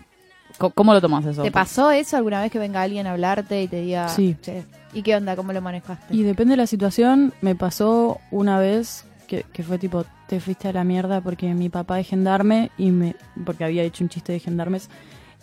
¿Cómo 0.57 0.93
lo 0.93 1.01
tomas 1.01 1.25
eso? 1.25 1.43
¿Te 1.43 1.51
pasó 1.51 1.91
eso 1.91 2.17
alguna 2.17 2.41
vez 2.41 2.51
que 2.51 2.59
venga 2.59 2.81
alguien 2.81 3.07
a 3.07 3.11
hablarte 3.11 3.61
y 3.63 3.67
te 3.67 3.81
diga, 3.81 4.07
Sí. 4.09 4.35
"Che, 4.41 4.63
¿y 4.93 5.01
qué 5.01 5.15
onda? 5.15 5.35
¿Cómo 5.35 5.53
lo 5.53 5.61
manejaste? 5.61 6.15
Y 6.15 6.23
depende 6.23 6.53
de 6.53 6.57
la 6.57 6.67
situación, 6.67 7.33
me 7.41 7.55
pasó 7.55 8.19
una 8.31 8.59
vez 8.59 9.05
que, 9.27 9.43
que 9.53 9.63
fue 9.63 9.77
tipo, 9.77 10.05
te 10.27 10.39
fuiste 10.39 10.67
a 10.67 10.73
la 10.73 10.83
mierda 10.83 11.21
porque 11.21 11.53
mi 11.53 11.69
papá 11.69 11.99
es 11.99 12.07
gendarme 12.07 12.71
y 12.77 12.91
me, 12.91 13.15
porque 13.45 13.63
había 13.63 13.83
hecho 13.83 14.03
un 14.03 14.09
chiste 14.09 14.33
de 14.33 14.39
gendarmes 14.39 14.89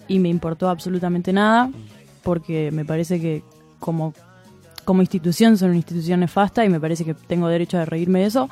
y 0.07 0.19
me 0.19 0.29
importó 0.29 0.69
absolutamente 0.69 1.33
nada 1.33 1.71
porque 2.23 2.71
me 2.71 2.85
parece 2.85 3.21
que 3.21 3.43
como, 3.79 4.13
como 4.85 5.03
institución 5.03 5.57
son 5.59 5.69
una 5.71 5.77
institución 5.79 6.21
nefasta 6.21 6.65
y 6.65 6.69
me 6.69 6.81
parece 6.81 7.05
que 7.05 7.15
tengo 7.15 7.49
derecho 7.49 7.79
a 7.79 7.85
reírme 7.85 8.21
de 8.21 8.27
eso. 8.27 8.49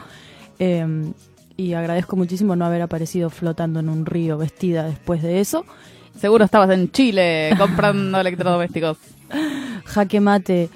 Eh, 0.59 1.13
y 1.59 1.73
agradezco 1.73 2.17
muchísimo 2.17 2.55
no 2.55 2.67
haber 2.67 2.83
aparecido 2.83 3.31
flotando 3.31 3.81
en 3.81 3.89
un 3.89 4.05
río 4.05 4.37
vestida 4.37 4.85
después 4.85 5.23
de 5.23 5.41
eso. 5.41 5.65
Seguro 6.21 6.45
estabas 6.45 6.71
en 6.71 6.91
Chile 6.91 7.55
comprando 7.59 8.19
electrodomésticos. 8.21 8.97
Jaque 9.85 10.21
mate, 10.21 10.71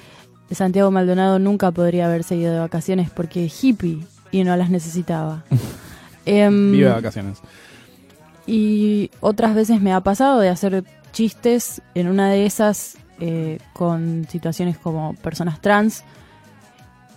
Santiago 0.50 0.90
Maldonado 0.90 1.38
nunca 1.38 1.70
podría 1.70 2.06
haberse 2.06 2.36
ido 2.36 2.52
de 2.52 2.58
vacaciones 2.58 3.10
porque 3.10 3.46
es 3.46 3.64
hippie 3.64 4.00
y 4.30 4.44
no 4.44 4.56
las 4.56 4.70
necesitaba. 4.70 5.44
Em, 6.26 6.72
Vive 6.72 6.88
de 6.88 6.92
vacaciones. 6.94 7.38
y 8.46 9.10
otras 9.20 9.54
veces 9.54 9.80
me 9.80 9.92
ha 9.94 10.02
pasado 10.02 10.38
de 10.38 10.50
hacer 10.50 10.84
chistes 11.12 11.80
en 11.94 12.08
una 12.08 12.28
de 12.30 12.44
esas 12.44 12.98
eh, 13.20 13.58
con 13.72 14.26
situaciones 14.30 14.76
como 14.76 15.14
personas 15.14 15.60
trans 15.62 16.04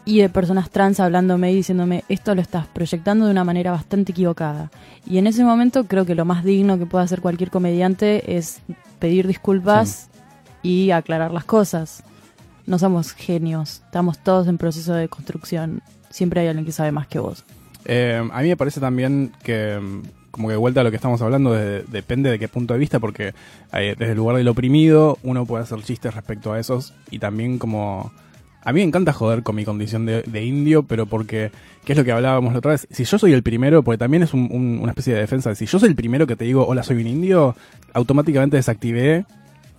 y 0.05 0.19
de 0.19 0.29
personas 0.29 0.69
trans 0.69 0.99
hablándome 0.99 1.51
y 1.51 1.55
diciéndome 1.55 2.03
esto 2.09 2.35
lo 2.35 2.41
estás 2.41 2.67
proyectando 2.67 3.25
de 3.25 3.31
una 3.31 3.43
manera 3.43 3.71
bastante 3.71 4.11
equivocada. 4.11 4.69
Y 5.07 5.17
en 5.17 5.27
ese 5.27 5.43
momento 5.43 5.85
creo 5.85 6.05
que 6.05 6.15
lo 6.15 6.25
más 6.25 6.43
digno 6.43 6.77
que 6.77 6.85
puede 6.85 7.05
hacer 7.05 7.21
cualquier 7.21 7.49
comediante 7.51 8.35
es 8.37 8.59
pedir 8.99 9.27
disculpas 9.27 10.09
y 10.61 10.91
aclarar 10.91 11.31
las 11.31 11.45
cosas. 11.45 12.03
No 12.65 12.79
somos 12.79 13.11
genios, 13.13 13.81
estamos 13.85 14.17
todos 14.19 14.47
en 14.47 14.57
proceso 14.57 14.93
de 14.93 15.07
construcción. 15.09 15.81
Siempre 16.09 16.41
hay 16.41 16.47
alguien 16.47 16.65
que 16.65 16.71
sabe 16.71 16.91
más 16.91 17.07
que 17.07 17.19
vos. 17.19 17.43
Eh, 17.85 18.21
a 18.31 18.41
mí 18.41 18.47
me 18.47 18.57
parece 18.57 18.79
también 18.79 19.31
que, 19.43 19.77
mm, 19.81 20.01
como 20.31 20.47
que 20.47 20.53
de 20.53 20.57
vuelta 20.57 20.81
a 20.81 20.83
lo 20.83 20.89
que 20.89 20.95
estamos 20.95 21.21
hablando, 21.21 21.51
de- 21.53 21.83
depende 21.83 22.29
de 22.29 22.39
qué 22.39 22.47
punto 22.47 22.73
de 22.73 22.79
vista, 22.79 22.99
porque 22.99 23.33
eh, 23.73 23.95
desde 23.97 24.11
el 24.11 24.17
lugar 24.17 24.37
del 24.37 24.47
oprimido 24.47 25.17
uno 25.23 25.45
puede 25.45 25.63
hacer 25.63 25.81
chistes 25.83 26.13
respecto 26.13 26.53
a 26.53 26.59
esos 26.59 26.93
y 27.11 27.19
también 27.19 27.57
como... 27.57 28.11
A 28.65 28.71
mí 28.71 28.79
me 28.79 28.85
encanta 28.87 29.11
joder 29.11 29.43
con 29.43 29.55
mi 29.55 29.65
condición 29.65 30.05
de, 30.05 30.45
indio, 30.45 30.83
pero 30.83 31.05
porque, 31.05 31.51
¿qué 31.83 31.93
es 31.93 31.97
lo 31.97 32.05
que 32.05 32.13
hablábamos 32.13 32.53
la 32.53 32.59
otra 32.59 32.71
vez? 32.71 32.87
Si 32.91 33.03
yo 33.03 33.19
soy 33.19 33.33
el 33.33 33.43
primero, 33.43 33.83
porque 33.83 33.97
también 33.97 34.23
es 34.23 34.33
un- 34.33 34.79
una 34.81 34.91
especie 34.91 35.13
de 35.13 35.19
defensa, 35.19 35.53
si 35.53 35.65
yo 35.65 35.79
soy 35.79 35.89
el 35.89 35.95
primero 35.95 36.25
que 36.25 36.35
te 36.37 36.45
digo, 36.45 36.65
hola, 36.65 36.81
soy 36.83 36.97
un 37.01 37.07
indio, 37.07 37.55
automáticamente 37.93 38.55
desactivé 38.55 39.25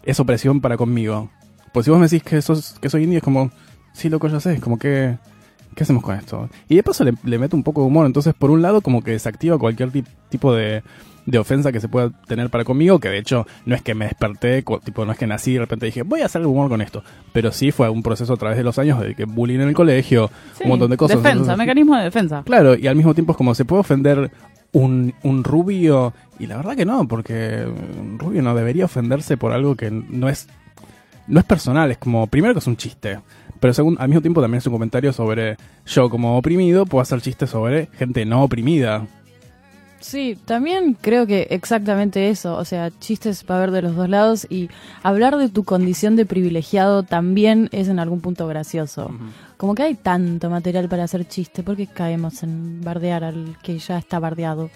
esa 0.05 0.23
opresión 0.23 0.61
para 0.61 0.77
conmigo. 0.77 1.31
Pues 1.73 1.85
si 1.85 1.90
vos 1.90 1.99
me 1.99 2.07
decís 2.07 2.23
que, 2.23 2.42
sos, 2.42 2.77
que 2.81 2.90
soy 2.90 3.05
indio, 3.05 3.18
es 3.18 3.25
como, 3.25 3.51
sí, 3.94 4.11
loco, 4.11 4.29
ya 4.29 4.38
sé, 4.40 4.55
es 4.55 4.61
como 4.61 4.79
que... 4.79 5.16
¿Qué 5.75 5.83
hacemos 5.83 6.03
con 6.03 6.17
esto? 6.17 6.49
Y 6.69 6.77
de 6.77 6.83
paso 6.83 7.05
le, 7.05 7.15
le 7.25 7.39
meto 7.39 7.57
un 7.57 7.63
poco 7.63 7.81
de 7.83 7.87
humor. 7.89 8.07
Entonces, 8.07 8.35
por 8.35 8.51
un 8.51 8.63
lado, 8.63 8.81
como 8.81 9.03
que 9.03 9.11
desactiva 9.13 9.59
cualquier 9.59 9.91
tip- 9.91 10.07
tipo 10.29 10.55
de, 10.55 10.83
de 11.27 11.39
ofensa 11.39 11.73
que 11.73 11.81
se 11.81 11.89
pueda 11.89 12.11
tener 12.27 12.51
para 12.51 12.65
conmigo. 12.65 12.99
Que 13.01 13.09
de 13.09 13.19
hecho, 13.19 13.47
no 13.67 13.75
es 13.75 13.83
que 13.83 13.95
me 13.95 14.05
desperté, 14.07 14.63
tipo, 14.85 15.05
no 15.05 15.13
es 15.13 15.19
que 15.19 15.27
nací 15.27 15.51
y 15.51 15.55
de 15.55 15.61
repente 15.61 15.87
dije, 15.87 16.03
voy 16.03 16.21
a 16.23 16.27
hacer 16.27 16.45
humor 16.47 16.69
con 16.69 16.81
esto. 16.81 17.03
Pero 17.33 17.51
sí 17.53 17.71
fue 17.73 17.89
un 17.89 18.03
proceso 18.03 18.33
a 18.33 18.37
través 18.37 18.57
de 18.59 18.65
los 18.65 18.79
años 18.79 19.01
de 19.01 19.15
que 19.15 19.25
bullying 19.25 19.61
en 19.61 19.69
el 19.69 19.75
colegio, 19.75 20.31
Sí, 20.57 20.65
un 20.65 20.71
montón 20.71 20.91
de 20.91 20.97
cosas. 20.97 21.17
Defensa, 21.19 21.33
Entonces, 21.41 21.59
mecanismo 21.59 21.97
de 21.97 22.05
defensa. 22.05 22.43
Claro, 22.45 22.77
y 22.77 22.87
al 22.87 22.97
mismo 22.97 23.15
tiempo 23.15 23.33
es 23.33 23.37
como 23.39 23.55
se 23.55 23.65
puede 23.65 23.81
ofender 23.81 24.31
un, 24.73 25.15
un 25.23 25.45
rubio. 25.45 26.13
Y 26.39 26.47
la 26.47 26.57
verdad 26.57 26.77
que 26.77 26.85
no, 26.85 27.07
porque 27.09 27.65
un 27.67 28.19
rubio 28.19 28.43
no 28.43 28.55
debería 28.55 28.85
ofenderse 28.87 29.37
por 29.37 29.53
algo 29.53 29.75
que 29.77 29.91
no 29.91 30.29
es 30.29 30.49
no 31.27 31.41
es 31.41 31.47
personal, 31.47 31.91
es 31.91 31.97
como, 31.97 32.27
primero 32.27 32.53
que 32.53 32.59
es 32.59 32.67
un 32.67 32.77
chiste, 32.77 33.19
pero 33.64 33.72
segundo, 33.72 33.98
al 33.98 34.09
mismo 34.09 34.20
tiempo 34.20 34.42
también 34.42 34.59
es 34.59 34.66
un 34.66 34.74
comentario 34.74 35.11
sobre 35.14 35.57
yo 35.87 36.11
como 36.11 36.37
oprimido 36.37 36.85
puedo 36.85 37.00
hacer 37.00 37.22
chistes 37.22 37.48
sobre 37.48 37.87
gente 37.94 38.27
no 38.27 38.42
oprimida. 38.42 39.07
Sí, 40.00 40.37
también 40.44 40.98
creo 41.00 41.27
que 41.27 41.46
exactamente 41.48 42.29
eso, 42.29 42.59
o 42.59 42.66
sea, 42.66 42.90
chistes 43.00 43.46
va 43.50 43.55
a 43.55 43.59
haber 43.59 43.70
de 43.70 43.81
los 43.81 43.96
dos 43.96 44.07
lados 44.07 44.46
y 44.50 44.68
hablar 45.03 45.38
de 45.38 45.48
tu 45.48 45.64
condición 45.64 46.14
de 46.14 46.27
privilegiado 46.27 47.05
también 47.05 47.70
es 47.72 47.88
en 47.88 47.98
algún 47.98 48.20
punto 48.20 48.46
gracioso. 48.46 49.11
Como 49.57 49.74
que 49.74 49.85
hay 49.85 49.94
tanto 49.94 50.50
material 50.50 50.90
para 50.90 51.05
hacer 51.05 51.27
chiste, 51.27 51.62
¿por 51.62 51.74
qué 51.74 51.87
caemos 51.87 52.42
en 52.42 52.83
bardear 52.85 53.24
al 53.24 53.57
que 53.62 53.79
ya 53.79 53.96
está 53.96 54.18
bardeado? 54.18 54.68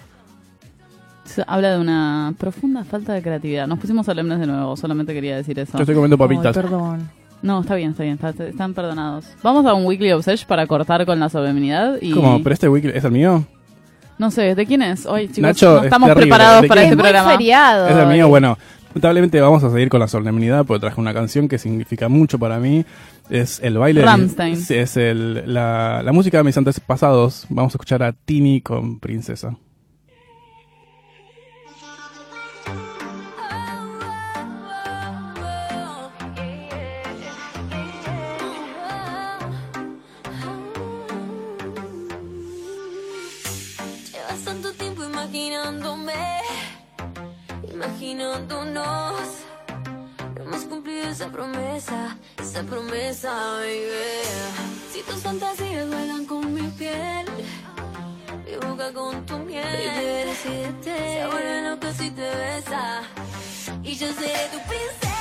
Se 1.26 1.44
Habla 1.46 1.72
de 1.72 1.78
una 1.78 2.34
profunda 2.38 2.84
falta 2.84 3.12
de 3.12 3.20
creatividad. 3.20 3.66
Nos 3.66 3.80
pusimos 3.80 4.06
solemnes 4.06 4.40
de 4.40 4.46
nuevo, 4.46 4.74
solamente 4.78 5.12
quería 5.12 5.36
decir 5.36 5.58
eso. 5.58 5.76
Yo 5.76 5.82
estoy 5.82 5.94
comiendo 5.94 6.16
papitas. 6.16 6.56
Ay, 6.56 6.62
perdón. 6.62 7.17
No, 7.42 7.60
está 7.60 7.76
bien, 7.76 7.90
está 7.92 8.02
bien, 8.02 8.18
está- 8.22 8.46
están 8.46 8.74
perdonados. 8.74 9.26
Vamos 9.42 9.64
a 9.66 9.74
un 9.74 9.86
Weekly 9.86 10.10
Obsession 10.12 10.48
para 10.48 10.66
cortar 10.66 11.06
con 11.06 11.20
la 11.20 11.28
solemnidad 11.28 11.96
y... 12.00 12.10
¿Cómo? 12.10 12.42
¿Pero 12.42 12.52
este 12.52 12.68
wiki 12.68 12.88
es 12.88 13.04
el 13.04 13.12
mío? 13.12 13.44
No 14.18 14.30
sé, 14.32 14.56
¿de 14.56 14.66
quién 14.66 14.82
es? 14.82 15.06
Hoy, 15.06 15.26
chicos, 15.28 15.42
Nacho, 15.42 15.76
no 15.78 15.84
estamos 15.84 16.10
preparados 16.10 16.62
¿De 16.62 16.68
para 16.68 16.82
este 16.82 16.94
es 16.94 17.00
programa. 17.00 17.30
feriado. 17.30 17.86
Es 17.88 17.96
el 17.96 18.06
mío, 18.08 18.24
hoy. 18.24 18.30
bueno. 18.30 18.58
Lamentablemente 18.88 19.40
vamos 19.40 19.62
a 19.62 19.70
seguir 19.70 19.90
con 19.90 20.00
la 20.00 20.08
solemnidad 20.08 20.64
porque 20.66 20.80
traje 20.80 21.00
una 21.00 21.14
canción 21.14 21.46
que 21.46 21.58
significa 21.58 22.08
mucho 22.08 22.36
para 22.38 22.58
mí. 22.58 22.84
Es 23.30 23.60
el 23.62 23.78
baile 23.78 24.02
Rammstein. 24.02 24.58
es 24.70 24.96
el, 24.96 25.44
la, 25.54 26.02
la 26.02 26.10
música 26.12 26.38
de 26.38 26.44
mis 26.44 26.56
antepasados. 26.56 27.46
Vamos 27.50 27.72
a 27.72 27.76
escuchar 27.76 28.02
a 28.02 28.12
Tini 28.12 28.60
con 28.60 28.98
Princesa. 28.98 29.54
No 48.48 49.14
hemos 50.36 50.64
cumplido 50.64 51.10
esa 51.10 51.28
promesa, 51.30 52.16
esa 52.38 52.62
promesa, 52.62 53.30
baby. 53.58 54.22
Si 54.90 55.02
tus 55.02 55.22
fantasías 55.22 55.86
vuelan 55.86 56.24
con 56.24 56.54
mi 56.54 56.62
piel, 56.70 57.26
mi 58.46 58.56
boca 58.66 58.90
con 58.92 59.26
tu 59.26 59.38
miel. 59.38 59.64
Baby, 59.64 60.30
decídete, 60.30 60.96
se 60.96 61.26
vuelve 61.26 61.70
loca 61.70 61.92
si 61.92 62.10
te 62.10 62.22
besa. 62.22 63.02
Y 63.82 63.94
yo 63.96 64.12
seré 64.14 64.48
tu 64.50 64.58
princesa, 64.66 65.17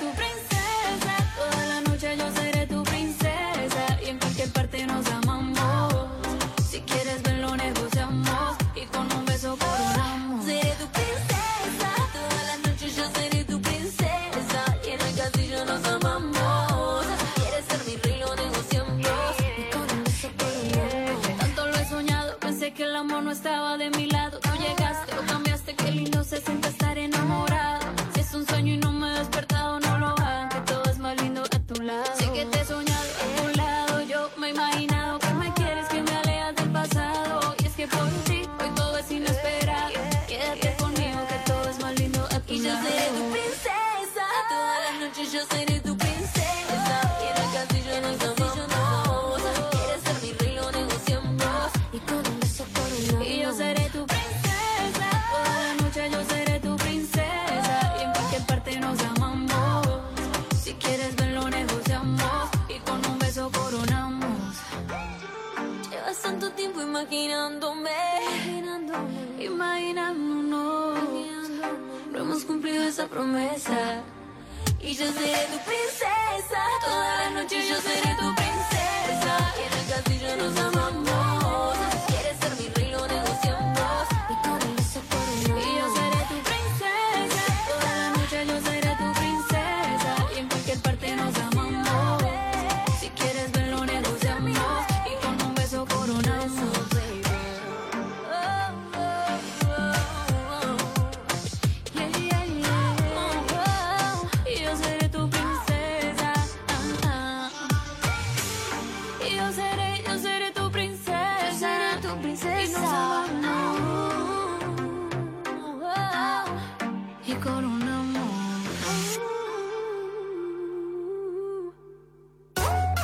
tu 0.00 0.31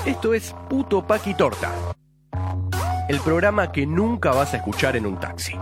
Esto 0.08 0.32
es 0.32 0.54
Puto 0.70 1.06
Paqui 1.06 1.34
Torta. 1.34 1.70
El 3.10 3.20
programa 3.20 3.70
que 3.70 3.86
nunca 3.86 4.30
vas 4.30 4.54
a 4.54 4.56
escuchar 4.56 4.96
en 4.96 5.04
un 5.04 5.20
taxi. 5.20 5.52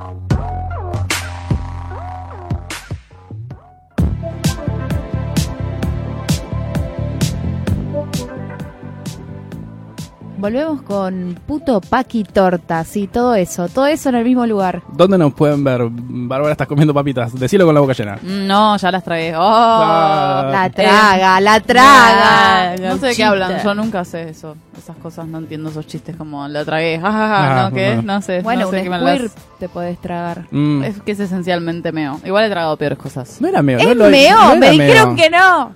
Volvemos 10.46 10.80
con 10.82 11.37
puto 11.44 11.80
paqui 11.80 12.22
torta, 12.22 12.85
sí, 12.85 13.09
todo 13.09 13.35
eso, 13.35 13.68
todo 13.68 13.87
eso 13.88 14.11
en 14.11 14.14
el 14.14 14.24
mismo 14.24 14.46
lugar. 14.46 14.80
¿Dónde 14.92 15.18
nos 15.18 15.35
pueden 15.35 15.64
ver? 15.64 15.80
Bárbara, 15.90 16.52
estás 16.52 16.68
comiendo 16.68 16.94
papitas. 16.94 17.35
Decilo 17.37 17.66
con 17.66 17.74
la 17.74 17.80
boca 17.80 17.94
llena. 17.94 18.14
Mm, 18.22 18.46
No, 18.46 18.76
ya 18.76 18.92
las 18.92 19.02
tragué. 19.02 19.35
Oh, 19.35 19.40
Ah. 19.42 20.48
La 20.52 20.70
traga, 20.70 21.40
la 21.40 21.59
traga. 21.59 22.74
Eh, 22.76 22.78
no 22.80 22.96
sé 22.98 23.06
de 23.06 23.14
qué 23.16 23.24
hablan, 23.24 23.61
yo 23.61 23.74
nunca 23.74 24.04
sé 24.04 24.28
eso, 24.28 24.54
esas 24.78 24.96
cosas, 24.98 25.26
no 25.26 25.38
entiendo 25.38 25.68
esos 25.70 25.85
chistes 25.88 26.14
como 26.14 26.46
la 26.46 26.64
tragué, 26.64 27.00
jajaja, 27.00 27.64
Ah, 27.66 27.68
¿no? 27.70 27.74
¿Qué? 27.74 28.00
No 28.04 28.22
sé, 28.22 28.40
Bueno, 28.42 28.66
no 28.66 28.70
sé 28.70 28.82
un 28.82 28.88
me 28.88 29.16
squirt 29.16 29.32
te 29.59 29.68
podés 29.68 29.98
tragar. 30.00 30.44
Mm. 30.52 30.85
Es 30.85 31.00
que 31.02 31.11
es 31.11 31.18
esencialmente 31.18 31.90
meo. 31.90 32.20
Igual 32.24 32.44
he 32.44 32.50
tragado 32.50 32.76
peores 32.76 32.98
cosas. 32.98 33.40
No 33.40 33.48
era 33.48 33.62
meo. 33.62 33.80
¡Es 33.80 33.88
no 33.88 33.94
lo- 33.94 34.11
meo! 34.11 34.38
no 34.54 34.56
¡Me 34.61 34.66
era 34.68 34.85
dijeron 34.85 35.14
meo. 35.14 35.16
que 35.16 35.30
no! 35.30 35.72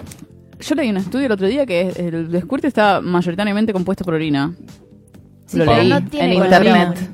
Yo 0.61 0.75
leí 0.75 0.90
un 0.90 0.96
estudio 0.99 1.27
el 1.27 1.33
otro 1.33 1.46
día 1.46 1.64
que 1.66 1.88
el 1.88 2.40
squirt 2.42 2.64
está 2.64 3.01
mayoritariamente 3.01 3.73
compuesto 3.73 4.05
por 4.05 4.14
orina. 4.14 4.55
Sí, 5.46 5.59
Lo 5.59 5.64
pero 5.64 5.77
leí 5.79 5.88
no 5.88 6.05
tiene 6.05 6.35
en 6.35 6.42
olor. 6.42 6.44
internet. 6.53 7.11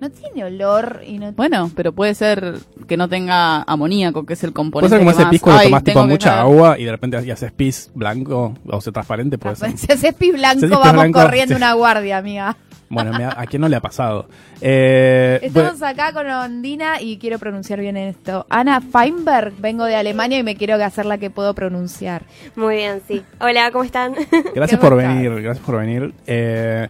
No 0.00 0.10
tiene 0.10 0.44
olor 0.44 1.00
y 1.06 1.18
no 1.18 1.32
Bueno, 1.32 1.70
pero 1.74 1.92
puede 1.92 2.14
ser 2.14 2.56
que 2.86 2.96
no 2.96 3.08
tenga 3.08 3.62
amoníaco, 3.62 4.26
que 4.26 4.34
es 4.34 4.44
el 4.44 4.52
componente 4.52 4.88
Puede 4.96 5.00
ser 5.00 5.06
como 5.06 5.10
que 5.10 5.14
ese 5.16 5.24
más- 5.24 5.30
pis 5.30 5.40
cuando 5.40 5.60
Ay, 5.60 5.66
tomás 5.68 5.84
tipo 5.84 5.94
tengo 5.94 6.06
que 6.06 6.12
mucha 6.12 6.40
agua 6.40 6.78
y 6.78 6.84
de 6.84 6.90
repente 6.90 7.24
y 7.24 7.30
haces 7.30 7.52
pis 7.52 7.90
blanco 7.94 8.54
o 8.66 8.80
sea 8.82 8.92
transparente, 8.92 9.38
puede 9.38 9.56
ser. 9.56 9.76
Si 9.78 9.90
haces 9.90 10.14
pis 10.14 10.32
blanco, 10.34 10.60
Si 10.60 10.66
haces 10.66 10.76
pis 10.76 10.86
vamos 10.86 11.02
blanco, 11.02 11.20
corriendo 11.22 11.54
sí. 11.54 11.56
una 11.56 11.72
guardia, 11.74 12.18
amiga. 12.18 12.56
Bueno, 12.88 13.12
me- 13.12 13.24
¿a 13.24 13.44
quién 13.48 13.60
no 13.62 13.68
le 13.68 13.76
ha 13.76 13.80
pasado? 13.80 14.28
Eh, 14.60 15.40
Estamos 15.42 15.82
acá 15.82 16.12
con 16.12 16.26
Ondina 16.28 17.00
y 17.00 17.18
quiero 17.18 17.38
pronunciar 17.38 17.80
bien 17.80 17.96
esto. 17.96 18.46
Ana 18.48 18.80
Feinberg, 18.80 19.54
vengo 19.58 19.84
de 19.84 19.96
Alemania 19.96 20.38
y 20.38 20.42
me 20.42 20.54
quiero 20.56 20.74
hacer 20.82 21.06
la 21.06 21.18
que 21.18 21.30
puedo 21.30 21.54
pronunciar. 21.54 22.22
Muy 22.56 22.76
bien, 22.76 23.00
sí. 23.08 23.22
Hola, 23.40 23.70
¿cómo 23.72 23.84
están? 23.84 24.14
Gracias 24.54 24.80
por 24.80 24.96
venir, 24.96 25.30
gracias 25.42 25.64
por 25.64 25.78
venir. 25.78 26.14
Eh, 26.26 26.88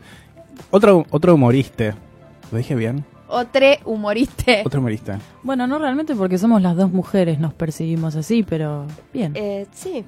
otro, 0.71 1.07
otro 1.11 1.35
humorista. 1.35 1.95
¿Lo 2.53 2.59
dije 2.59 2.75
bien? 2.75 3.05
Otre 3.27 3.81
humoriste. 3.85 4.63
Otro 4.65 4.81
humorista. 4.81 5.19
Bueno, 5.43 5.67
no 5.67 5.79
realmente 5.79 6.15
porque 6.15 6.39
somos 6.39 6.61
las 6.63 6.77
dos 6.77 6.93
mujeres, 6.93 7.39
nos 7.41 7.55
percibimos 7.55 8.15
así, 8.17 8.43
pero 8.43 8.87
bien. 9.13 9.33
Eh, 9.35 9.67
sí. 9.73 10.05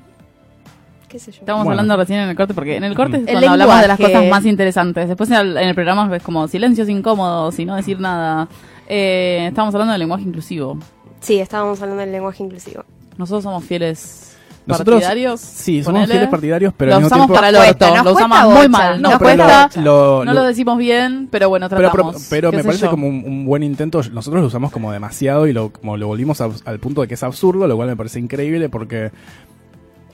¿Qué 1.17 1.21
sé 1.21 1.33
yo? 1.33 1.39
Estábamos 1.41 1.65
Bueno. 1.65 1.81
hablando 1.81 1.97
recién 1.97 2.19
en 2.21 2.29
el 2.29 2.37
corte, 2.37 2.53
porque 2.53 2.77
en 2.77 2.85
el 2.85 2.95
corte 2.95 3.17
es 3.17 3.23
El 3.23 3.29
cuando 3.29 3.51
hablamos 3.53 3.81
de 3.81 3.89
las 3.89 3.99
cosas 3.99 4.25
más 4.29 4.45
interesantes. 4.45 5.09
Después 5.09 5.31
en 5.31 5.37
el, 5.37 5.57
en 5.57 5.69
el 5.69 5.75
programa 5.75 6.15
es 6.15 6.23
como 6.23 6.47
silencios 6.47 6.91
incómodos 6.91 7.59
y 7.59 7.65
no 7.65 7.75
decir 7.75 7.99
nada. 8.01 8.49
Eh, 8.87 9.47
estábamos 9.49 9.75
hablando 9.75 9.93
del 9.93 10.01
lenguaje 10.01 10.25
inclusivo. 10.25 10.79
Sí, 11.21 11.39
estábamos 11.39 11.81
hablando 11.81 12.03
del 12.03 12.13
lenguaje 12.13 12.43
inclusivo. 12.43 12.85
Nosotros 13.17 13.45
somos 13.45 13.65
fieles 13.65 14.37
Nosotros, 14.67 14.97
partidarios. 14.97 15.41
Sí, 15.41 15.83
somos 15.83 16.01
ponele. 16.01 16.13
fieles 16.13 16.29
partidarios, 16.29 16.75
pero 16.77 16.91
lo 16.91 16.97
al 16.97 17.03
mismo 17.05 17.07
usamos 17.17 17.27
tiempo- 17.29 17.35
para 17.35 17.49
el 17.49 17.57
orto, 17.57 17.67
cuesta, 17.79 17.87
lo 18.05 18.13
usamos 18.13 18.17
cuesta 18.39 18.45
muy 18.45 18.57
bocha, 18.57 18.69
mal. 18.69 19.01
Nos 19.03 19.13
pero 19.13 19.25
cuesta, 19.25 19.71
lo- 19.81 20.25
no 20.27 20.35
lo- 20.35 20.41
lo 20.41 20.47
decimos 20.47 20.77
bien, 20.77 21.29
pero 21.31 21.49
bueno, 21.49 21.71
Pero, 21.71 21.79
pero, 21.79 21.91
tratamos. 21.93 22.27
pero 22.29 22.51
qué 22.51 22.59
me 22.59 22.65
parece 22.65 22.85
yo. 22.85 22.91
como 22.91 23.09
un, 23.09 23.25
un 23.27 23.47
buen 23.47 23.63
intento. 23.63 24.03
Nosotros 24.13 24.43
lo 24.43 24.49
usamos 24.49 24.71
como 24.71 24.93
demasiado 24.93 25.47
y 25.47 25.55
lo, 25.55 25.71
como 25.73 25.97
lo 25.97 26.09
volvimos 26.09 26.43
a- 26.43 26.51
al 26.67 26.79
punto 26.79 27.01
de 27.01 27.09
que 27.09 27.15
es 27.15 27.23
absurdo, 27.23 27.67
lo 27.67 27.75
cual 27.77 27.89
me 27.89 27.97
parece 27.97 28.21
increíble 28.21 28.69
porque 28.69 29.11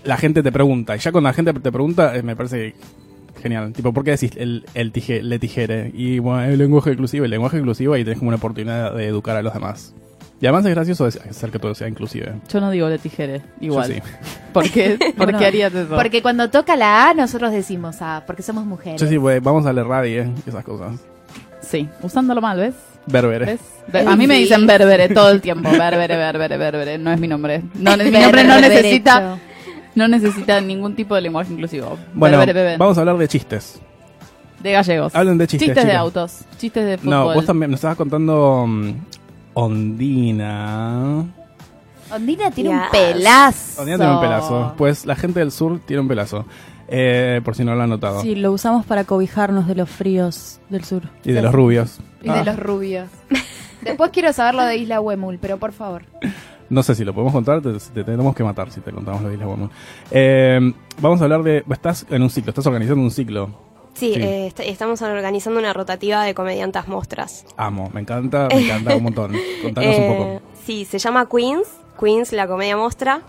la 0.04 0.16
gente 0.16 0.42
te 0.42 0.52
pregunta. 0.52 0.96
Y 0.96 0.98
ya 0.98 1.12
cuando 1.12 1.28
la 1.30 1.34
gente 1.34 1.52
te 1.52 1.72
pregunta, 1.72 2.16
eh, 2.16 2.22
me 2.22 2.36
parece 2.36 2.74
genial. 3.42 3.72
Tipo, 3.72 3.92
¿por 3.92 4.04
qué 4.04 4.12
decís 4.12 4.32
el, 4.36 4.64
el 4.74 4.92
tije- 4.92 5.22
le 5.22 5.38
tijere? 5.38 5.90
Y 5.94 6.18
bueno, 6.18 6.42
el 6.44 6.58
lenguaje 6.58 6.92
inclusivo. 6.92 7.24
El 7.24 7.30
lenguaje 7.30 7.58
inclusivo 7.58 7.94
ahí 7.94 8.04
tenés 8.04 8.18
como 8.18 8.28
una 8.28 8.36
oportunidad 8.36 8.94
de 8.94 9.06
educar 9.06 9.36
a 9.36 9.42
los 9.42 9.52
demás. 9.54 9.94
Y 10.40 10.46
además 10.46 10.64
es 10.66 10.72
gracioso 10.74 11.04
hacer 11.06 11.50
que 11.50 11.58
todo 11.60 11.72
sea 11.74 11.86
inclusive. 11.86 12.32
Yo 12.48 12.60
no 12.60 12.70
digo 12.72 12.88
le 12.88 12.98
tijere, 12.98 13.42
igual. 13.60 13.88
Yo 13.88 13.94
sí. 13.94 14.02
¿Por 14.52 14.68
qué, 14.70 14.98
¿Por 15.16 15.26
Bueno, 15.26 15.38
qué 15.38 15.46
harías 15.46 15.72
eso? 15.72 15.94
Porque 15.94 16.20
cuando 16.20 16.50
toca 16.50 16.74
la 16.76 17.10
A, 17.10 17.14
nosotros 17.14 17.52
decimos 17.52 18.02
A, 18.02 18.24
porque 18.26 18.42
somos 18.42 18.64
mujeres. 18.66 19.00
Yo 19.00 19.06
sí, 19.06 19.18
pues, 19.20 19.40
vamos 19.40 19.66
a 19.66 19.72
leer 19.72 19.86
radio, 19.86 20.22
eh, 20.22 20.30
esas 20.46 20.64
cosas. 20.64 21.00
Sí, 21.60 21.88
usándolo 22.02 22.40
mal, 22.40 22.58
¿ves? 22.58 22.74
Berbere. 23.06 23.56
A 24.06 24.16
mí 24.16 24.26
me 24.26 24.34
dicen 24.36 24.66
berbere 24.66 25.08
todo 25.08 25.30
el 25.30 25.40
tiempo. 25.40 25.70
Berbere, 25.70 26.16
berbere, 26.16 26.56
berbere. 26.56 26.98
No 26.98 27.12
es 27.12 27.20
mi 27.20 27.28
nombre. 27.28 27.62
No, 27.74 27.96
mi 27.96 28.10
nombre 28.10 28.42
no 28.44 28.60
necesita, 28.60 29.38
no 29.94 30.09
necesita 30.09 30.61
ningún 30.61 30.94
tipo 30.94 31.14
de 31.14 31.20
lenguaje 31.22 31.52
inclusivo. 31.52 31.98
Bueno, 32.14 32.38
vamos 32.78 32.96
a 32.96 33.00
hablar 33.00 33.16
de 33.18 33.28
chistes. 33.28 33.81
De 34.62 34.72
gallegos. 34.72 35.14
Hablen 35.14 35.38
de 35.38 35.46
chistes, 35.48 35.68
Chistes 35.68 35.85
de 35.85 35.90
chicos. 35.90 36.00
autos. 36.00 36.40
Chistes 36.59 36.87
de 36.87 36.98
fútbol. 36.98 37.11
No, 37.11 37.35
vos 37.35 37.44
también 37.44 37.70
nos 37.70 37.78
estabas 37.78 37.96
contando 37.96 38.64
mm, 38.68 38.90
Ondina. 39.55 41.24
Ondina 42.12 42.50
tiene 42.50 42.70
un 42.70 42.81
Yes. 42.81 42.88
pelazo. 42.92 43.81
Ondina 43.81 43.96
tiene 43.98 44.14
un 44.14 44.20
pelazo. 44.20 44.74
Pues 44.76 45.07
la 45.07 45.16
gente 45.16 45.40
del 45.40 45.51
sur 45.51 45.80
tiene 45.84 46.03
un 46.03 46.09
pelazo. 46.09 46.45
Eh, 46.88 47.40
por 47.45 47.55
si 47.57 47.64
no 47.64 47.74
lo 47.74 47.82
han 47.82 47.88
notado. 47.90 48.20
Sí, 48.20 48.34
lo 48.34 48.53
usamos 48.53 48.84
para 48.84 49.05
cobijarnos 49.05 49.66
de 49.66 49.74
los 49.74 49.88
fríos 49.88 50.61
del 50.68 50.84
sur. 50.84 51.03
Y 51.24 51.32
de 51.32 51.40
los 51.43 51.53
rubios. 51.53 51.99
Y 52.22 52.28
Ah, 52.28 52.36
de 52.38 52.45
los 52.45 52.57
rubios. 52.59 53.09
Después 53.82 54.11
quiero 54.12 54.32
saber 54.32 54.55
lo 54.55 54.62
de 54.64 54.76
Isla 54.76 55.01
Huemul, 55.01 55.38
pero 55.40 55.57
por 55.59 55.72
favor. 55.72 56.03
No 56.73 56.83
sé 56.83 56.95
si 56.95 57.05
lo 57.05 57.12
podemos 57.12 57.33
contar, 57.35 57.61
te, 57.61 57.73
te 57.75 58.03
tenemos 58.03 58.35
que 58.35 58.43
matar 58.43 58.70
si 58.70 58.81
te 58.81 58.91
contamos 58.93 59.20
lo 59.23 59.29
de 59.29 59.35
Isla 59.35 59.47
Guamón. 59.47 59.70
Eh, 60.11 60.73
vamos 61.01 61.20
a 61.20 61.25
hablar 61.25 61.43
de... 61.43 61.62
Estás 61.70 62.07
en 62.09 62.23
un 62.23 62.31
ciclo, 62.31 62.49
estás 62.51 62.66
organizando 62.66 63.03
un 63.03 63.11
ciclo. 63.11 63.51
Sí, 63.93 64.14
Sí. 64.14 64.20
eh, 64.23 64.47
est- 64.47 64.61
estamos 64.61 65.03
organizando 65.03 65.61
una 65.61 65.75
rotativa 65.75 66.25
de 66.25 66.33
comediantas 66.35 66.89
mostras. 66.89 67.45
Amo, 67.59 67.91
me 67.93 68.01
encanta, 68.01 68.49
me 68.49 68.64
encanta 68.64 68.97
un 68.97 69.03
montón. 69.03 69.33
Contanos 69.62 69.97
un 69.99 70.03
Eh, 70.03 70.16
poco. 70.16 70.43
Sí, 70.64 70.87
se 70.87 70.99
llama 70.99 71.29
Queens, 71.29 71.68
Queens, 72.01 72.33
la 72.33 72.47
comedia 72.49 72.75
mostra. 72.79 73.20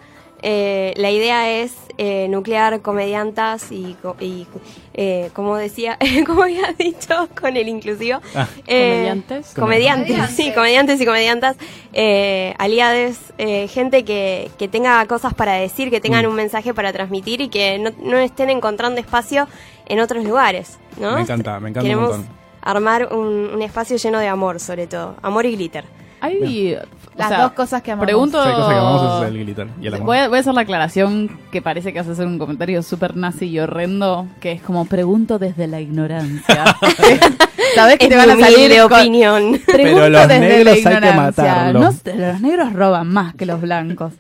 Eh, 0.43 0.93
la 0.97 1.09
idea 1.09 1.49
es 1.49 1.73
eh, 1.97 2.27
nuclear 2.29 2.81
comediantas 2.81 3.71
y, 3.71 3.95
co- 4.01 4.15
y 4.19 4.45
eh, 4.93 5.29
como 5.33 5.55
decía, 5.57 5.97
como 6.25 6.43
había 6.43 6.73
dicho 6.77 7.27
con 7.39 7.55
el 7.57 7.67
inclusivo, 7.67 8.19
Ah. 8.35 8.47
eh, 8.67 8.91
Comediantes. 8.91 9.53
comediantes, 9.55 10.29
sí, 10.31 10.51
comediantes 10.53 10.99
y 11.01 11.05
comediantas, 11.05 11.55
eh, 11.93 12.53
aliades, 12.57 13.17
eh, 13.37 13.67
gente 13.67 14.03
que, 14.05 14.51
que 14.57 14.67
tenga 14.67 15.05
cosas 15.07 15.33
para 15.33 15.53
decir, 15.53 15.89
que 15.89 16.01
tengan 16.01 16.25
Mm. 16.25 16.29
un 16.29 16.35
mensaje 16.35 16.73
para 16.73 16.91
transmitir 16.93 17.41
y 17.41 17.49
que 17.49 17.79
no, 17.79 17.91
no 18.03 18.17
estén 18.17 18.49
encontrando 18.49 18.99
espacio 18.99 19.47
en 19.85 19.99
otros 19.99 20.23
lugares, 20.25 20.77
¿no? 20.99 21.15
Me 21.15 21.21
encanta, 21.21 21.59
me 21.59 21.69
encanta 21.69 21.79
un 21.81 21.83
Queremos 21.85 22.09
montón. 22.17 22.35
armar 22.61 23.13
un, 23.13 23.51
un 23.53 23.61
espacio 23.61 23.97
lleno 23.97 24.19
de 24.19 24.27
amor, 24.27 24.59
sobre 24.59 24.87
todo, 24.87 25.15
amor 25.21 25.45
y 25.45 25.55
glitter. 25.55 25.85
Hay, 26.23 26.77
Las 27.15 27.27
sea, 27.29 27.41
dos 27.43 27.51
cosas 27.51 27.81
que 27.81 27.91
amamos. 27.91 28.05
Pregunto. 28.07 28.43
Sí, 28.43 28.49
cosa 28.51 28.69
que 28.69 28.75
amamos 28.79 29.21
es 29.23 29.27
el 29.29 29.37
glitter 29.43 29.67
y 29.81 29.87
el 29.87 29.93
amor. 29.95 30.05
Voy 30.07 30.17
a, 30.17 30.27
voy 30.29 30.37
a 30.37 30.39
hacer 30.41 30.53
la 30.53 30.61
aclaración 30.61 31.39
que 31.51 31.61
parece 31.61 31.91
que 31.93 31.99
vas 31.99 32.07
a 32.07 32.13
hacer 32.13 32.25
un 32.25 32.39
comentario 32.39 32.81
súper 32.81 33.15
nazi 33.17 33.45
y 33.47 33.59
horrendo, 33.59 34.27
que 34.39 34.53
es 34.53 34.61
como 34.61 34.85
pregunto 34.85 35.37
desde 35.37 35.67
la 35.67 35.81
ignorancia. 35.81 36.63
Sabes 37.75 37.97
que 37.97 38.05
Es 38.05 38.09
te 38.09 38.15
van 38.15 38.29
a 38.31 38.37
salir 38.39 38.71
con- 38.81 38.93
opinión. 38.93 39.59
Pregunto 39.65 39.99
Pero 40.01 40.09
los 40.09 40.27
desde 40.27 40.39
la 40.39 40.47
negros 40.49 40.73
hay 40.75 40.83
que 40.83 40.89
ignorancia. 40.89 41.43
matarlos. 41.43 42.05
No 42.05 42.13
los 42.27 42.41
negros 42.41 42.73
roban 42.73 43.07
más 43.09 43.35
que 43.35 43.45
los 43.45 43.61
blancos. 43.61 44.13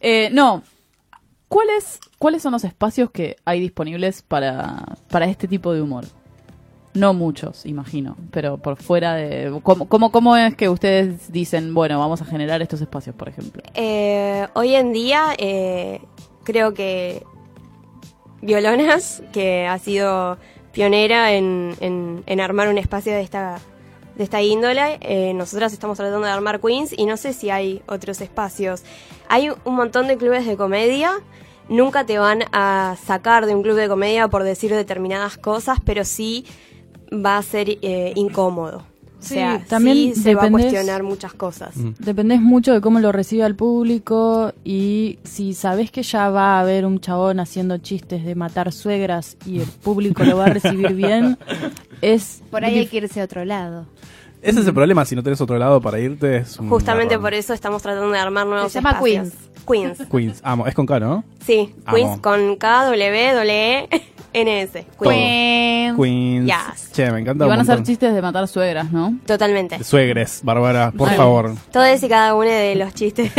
Eh, 0.00 0.30
no. 0.32 0.62
¿Cuáles, 1.48 1.98
¿Cuáles 2.18 2.42
son 2.42 2.52
los 2.52 2.62
espacios 2.64 3.10
que 3.10 3.36
hay 3.46 3.58
disponibles 3.60 4.20
para, 4.22 4.84
para 5.10 5.24
este 5.26 5.48
tipo 5.48 5.72
de 5.72 5.80
humor? 5.80 6.04
No 6.94 7.14
muchos, 7.14 7.64
imagino, 7.66 8.16
pero 8.30 8.58
por 8.58 8.76
fuera 8.76 9.14
de... 9.14 9.60
¿cómo, 9.62 9.88
cómo, 9.88 10.10
¿Cómo 10.10 10.36
es 10.36 10.56
que 10.56 10.68
ustedes 10.68 11.30
dicen, 11.30 11.74
bueno, 11.74 11.98
vamos 11.98 12.20
a 12.22 12.24
generar 12.24 12.60
estos 12.62 12.80
espacios, 12.80 13.14
por 13.14 13.28
ejemplo? 13.28 13.62
Eh, 13.74 14.46
hoy 14.54 14.74
en 14.74 14.92
día 14.92 15.34
eh, 15.38 16.00
creo 16.44 16.74
que 16.74 17.22
Violonas, 18.40 19.22
que 19.32 19.66
ha 19.66 19.78
sido 19.78 20.38
pionera 20.72 21.32
en, 21.32 21.74
en- 21.80 22.22
en 22.26 22.40
armar 22.40 22.68
un 22.68 22.78
espacio 22.78 23.12
de 23.12 23.20
esta, 23.20 23.58
de 24.16 24.24
esta 24.24 24.40
índole, 24.42 24.98
eh, 25.00 25.34
nosotras 25.34 25.72
estamos 25.72 25.96
tratando 25.98 26.26
de 26.26 26.32
armar 26.32 26.60
Queens 26.60 26.94
y 26.96 27.04
no 27.06 27.16
sé 27.16 27.32
si 27.32 27.50
hay 27.50 27.82
otros 27.86 28.20
espacios. 28.20 28.82
Hay 29.28 29.50
un 29.64 29.74
montón 29.74 30.06
de 30.06 30.16
clubes 30.16 30.46
de 30.46 30.56
comedia, 30.56 31.12
nunca 31.68 32.04
te 32.06 32.18
van 32.18 32.44
a 32.52 32.96
sacar 33.04 33.46
de 33.46 33.54
un 33.56 33.62
club 33.62 33.76
de 33.76 33.88
comedia 33.88 34.28
por 34.28 34.44
decir 34.44 34.72
determinadas 34.72 35.36
cosas, 35.36 35.78
pero 35.84 36.04
sí 36.04 36.46
va 37.12 37.38
a 37.38 37.42
ser 37.42 37.78
eh, 37.82 38.12
incómodo. 38.16 38.84
O 39.18 39.22
sea, 39.22 39.64
también 39.68 40.14
sí 40.14 40.22
se 40.22 40.34
va 40.34 40.44
a 40.44 40.50
cuestionar 40.50 41.02
muchas 41.02 41.34
cosas. 41.34 41.74
Dependés 41.98 42.40
mucho 42.40 42.72
de 42.72 42.80
cómo 42.80 43.00
lo 43.00 43.10
recibe 43.10 43.44
el 43.44 43.56
público 43.56 44.52
y 44.64 45.18
si 45.24 45.54
sabés 45.54 45.90
que 45.90 46.04
ya 46.04 46.30
va 46.30 46.56
a 46.56 46.60
haber 46.60 46.86
un 46.86 47.00
chabón 47.00 47.40
haciendo 47.40 47.78
chistes 47.78 48.24
de 48.24 48.36
matar 48.36 48.72
suegras 48.72 49.36
y 49.44 49.58
el 49.58 49.66
público 49.66 50.22
lo 50.22 50.36
va 50.36 50.46
a 50.46 50.50
recibir 50.50 50.94
bien, 50.94 51.36
es... 52.00 52.42
Por 52.50 52.64
ahí 52.64 52.78
hay 52.78 52.86
que 52.86 52.98
irse 52.98 53.20
a 53.20 53.24
otro 53.24 53.44
lado. 53.44 53.86
Ese 54.42 54.60
es 54.60 54.66
el 54.66 54.74
problema, 54.74 55.04
si 55.04 55.16
no 55.16 55.22
tenés 55.22 55.40
otro 55.40 55.58
lado 55.58 55.80
para 55.80 55.98
irte 55.98 56.38
es 56.38 56.58
un 56.58 56.68
Justamente 56.68 57.14
garrón. 57.14 57.24
por 57.24 57.34
eso 57.34 57.54
estamos 57.54 57.82
tratando 57.82 58.10
de 58.10 58.18
armar 58.18 58.46
nuevos 58.46 58.70
Se 58.72 58.78
llama 58.78 58.90
espacios. 58.92 59.32
Queens. 59.66 59.98
Queens, 60.10 60.40
amo, 60.44 60.66
es 60.66 60.74
con 60.74 60.86
K, 60.86 60.98
¿no? 61.00 61.24
Sí, 61.44 61.74
Amo. 61.84 61.96
Queens 61.96 62.20
con 62.20 62.56
K, 62.56 62.84
W, 62.86 63.34
W, 63.34 63.88
E, 63.90 64.02
N, 64.32 64.62
S. 64.62 64.86
Todo. 64.98 65.10
Queens. 65.10 65.96
Queens. 65.98 66.46
Yes. 66.46 66.90
Che, 66.92 67.10
me 67.10 67.20
encanta 67.20 67.44
Y 67.44 67.46
un 67.46 67.50
van 67.50 67.58
a 67.58 67.62
hacer 67.62 67.82
chistes 67.82 68.14
de 68.14 68.22
matar 68.22 68.48
suegras, 68.48 68.90
¿no? 68.90 69.18
Totalmente. 69.26 69.82
Suegres, 69.84 70.40
Bárbara, 70.42 70.90
por 70.96 71.08
Ay. 71.10 71.16
favor. 71.16 71.54
Todos 71.70 72.02
y 72.02 72.08
cada 72.08 72.34
uno 72.34 72.48
de 72.48 72.76
los 72.76 72.94
chistes. 72.94 73.30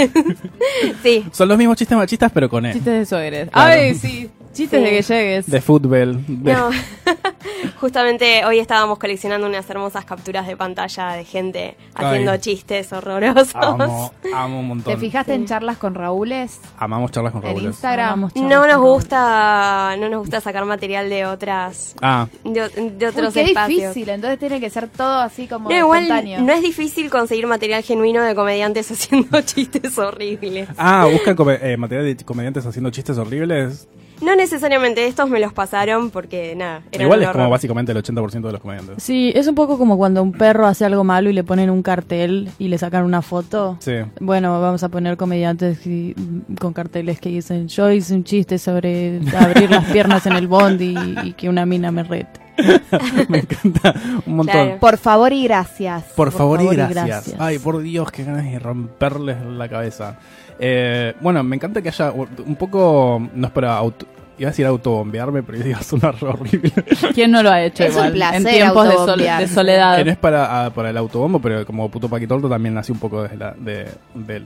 sí. 1.04 1.26
Son 1.32 1.48
los 1.48 1.58
mismos 1.58 1.78
chistes 1.78 1.98
machistas, 1.98 2.32
pero 2.32 2.48
con 2.50 2.66
E. 2.66 2.74
Chistes 2.74 2.94
de 2.94 3.06
suegres. 3.06 3.50
Claro. 3.50 3.72
Ay, 3.72 3.96
sí. 3.96 4.30
Chistes 4.60 4.80
Sí. 4.80 4.86
de 4.86 4.92
que 4.92 5.02
llegues. 5.02 5.46
De 5.50 5.62
fútbol. 5.62 6.24
de- 6.28 6.54
No. 6.54 6.70
Justamente 7.80 8.44
hoy 8.46 8.60
estábamos 8.60 8.98
coleccionando 9.00 9.48
unas 9.48 9.70
hermosas 9.70 10.04
capturas 10.06 10.46
de 10.48 10.58
pantalla 10.58 11.14
de 11.14 11.24
gente 11.24 11.78
haciendo 11.96 12.32
Ay. 12.32 12.40
chistes 12.40 12.92
horrorosos. 12.92 13.56
Amo, 13.56 14.12
amo 14.36 14.60
un 14.60 14.64
¿Te 14.64 14.68
montón. 14.68 15.00
fijaste 15.00 15.34
en 15.34 15.46
charlas 15.46 15.78
con 15.78 15.96
Raúles 15.96 16.60
Amamos 16.78 17.12
charlas 17.12 17.32
con 17.32 17.44
en 17.46 17.52
Raúl. 17.52 17.64
Instagram? 17.64 18.20
No 18.20 18.28
nos 18.28 18.34
con 18.34 18.50
Raúl. 18.70 18.94
gusta, 18.94 19.96
no 19.98 20.10
nos 20.10 20.20
gusta 20.20 20.42
sacar 20.42 20.66
material 20.66 21.10
de 21.10 21.26
otras, 21.26 21.96
Ah, 22.02 22.28
de, 22.44 22.68
de 22.70 22.82
Uy, 22.82 23.06
otros 23.06 23.34
qué 23.34 23.42
espacios. 23.44 23.94
difícil, 23.94 24.10
entonces 24.10 24.40
tiene 24.40 24.60
que 24.60 24.70
ser 24.70 24.88
todo 24.90 25.20
así 25.20 25.48
como 25.48 25.70
No, 25.70 25.76
igual 25.78 26.04
espontáneo. 26.04 26.42
no 26.42 26.52
es 26.54 26.62
difícil 26.62 27.10
conseguir 27.10 27.48
material 27.48 27.82
genuino 27.84 28.22
de 28.24 28.36
comediantes 28.36 28.92
haciendo 28.92 29.40
chistes 29.42 29.98
horribles. 29.98 30.68
ah 30.78 31.08
buscan 31.12 31.36
come- 31.36 31.60
eh, 31.62 31.78
material 31.78 32.06
de 32.18 32.26
comediantes 32.26 32.66
haciendo 32.66 32.90
chistes 32.92 33.18
horribles. 33.18 33.88
No 34.22 34.36
necesariamente 34.36 35.06
estos 35.08 35.30
me 35.30 35.40
los 35.40 35.54
pasaron 35.54 36.10
porque 36.10 36.56
nada, 36.56 36.82
eran 36.92 37.06
Igual 37.06 37.24
es 37.24 37.30
como 37.30 37.50
básicamente 37.50 37.92
el 37.92 37.98
80% 38.04 38.42
de 38.42 38.52
los 38.52 38.62
comediantes. 38.62 39.02
Sí, 39.04 39.32
es 39.36 39.48
un 39.48 39.56
poco 39.56 39.78
como 39.78 39.98
cuando 39.98 40.22
un 40.22 40.32
perro 40.34 40.66
hace 40.68 40.86
algo 40.86 41.04
malo 41.04 41.30
y 41.30 41.34
le 41.34 41.44
ponen 41.44 41.70
un 41.70 41.82
cartel 41.84 42.50
y 42.60 42.68
le 42.68 42.78
sacan 42.78 43.04
una 43.04 43.22
foto. 43.22 43.78
Sí. 43.80 43.94
Bueno, 44.20 44.60
vamos 44.62 44.84
a 44.84 44.90
poner 44.90 45.18
comediantes 45.18 45.86
y- 45.88 46.16
con 46.60 46.74
carteles 46.74 47.20
que 47.20 47.30
dicen 47.30 47.68
yo 47.68 47.92
hice 47.92 48.14
un 48.14 48.24
chiste 48.24 48.58
sobre 48.58 49.22
abrir 49.38 49.70
las 49.70 49.86
piernas 49.86 50.26
en 50.26 50.34
el 50.34 50.48
bondi 50.48 50.96
y, 51.24 51.28
y 51.30 51.34
que 51.34 51.50
una 51.50 51.66
mina 51.66 51.92
me 51.92 52.04
rete. 52.04 52.40
me 53.30 53.40
encanta 53.40 53.94
un 54.26 54.36
montón. 54.36 54.54
Claro. 54.66 54.80
Por 54.80 54.98
favor 54.98 55.32
y 55.32 55.44
gracias. 55.44 56.04
Por, 56.16 56.32
favor, 56.32 56.60
y, 56.60 56.64
favor 56.64 56.74
y 56.74 56.78
gracias. 56.78 57.06
gracias. 57.08 57.36
Ay, 57.40 57.58
por 57.60 57.80
Dios, 57.82 58.12
qué 58.12 58.24
ganas 58.26 58.44
de 58.44 58.60
romperles 58.60 59.38
la 59.46 59.70
cabeza. 59.70 60.18
Eh, 60.60 61.14
bueno, 61.22 61.44
me 61.44 61.56
encanta 61.56 61.82
que 61.82 61.90
haya 61.90 62.12
un 62.12 62.56
poco, 62.58 63.22
no 63.34 63.48
es 63.48 63.54
para 63.54 63.78
auto, 63.78 64.06
iba 64.38 64.50
a 64.50 64.52
decir 64.52 64.66
autobombearme, 64.66 65.42
pero 65.44 65.66
iba 65.68 65.78
a 65.80 65.84
sonar 65.84 66.16
horrible. 66.22 66.72
¿Quién 67.14 67.32
no 67.32 67.42
lo 67.44 67.50
ha 67.52 67.62
hecho 67.64 67.84
Es 67.86 67.96
un 67.96 68.12
placer 68.12 68.42
en 68.48 68.54
tiempos 68.54 68.86
de, 68.86 68.92
sol- 68.92 69.00
autobombearse. 69.02 69.48
de 69.48 69.54
soledad. 69.54 69.98
Que 69.98 70.06
no 70.06 70.12
es 70.12 70.18
para, 70.18 70.66
ah, 70.66 70.70
para 70.74 70.90
el 70.90 70.98
autobombo, 70.98 71.40
pero 71.40 71.66
como 71.66 71.90
puto 71.90 72.10
Paquitorto 72.10 72.50
también 72.50 72.74
nació 72.76 72.94
un 72.94 73.00
poco 73.00 73.24
de, 73.24 73.38
la, 73.38 73.54
de, 73.58 73.88
de, 74.14 74.44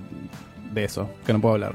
de 0.71 0.83
eso, 0.83 1.09
que 1.25 1.33
no 1.33 1.39
puedo 1.41 1.55
hablar. 1.55 1.73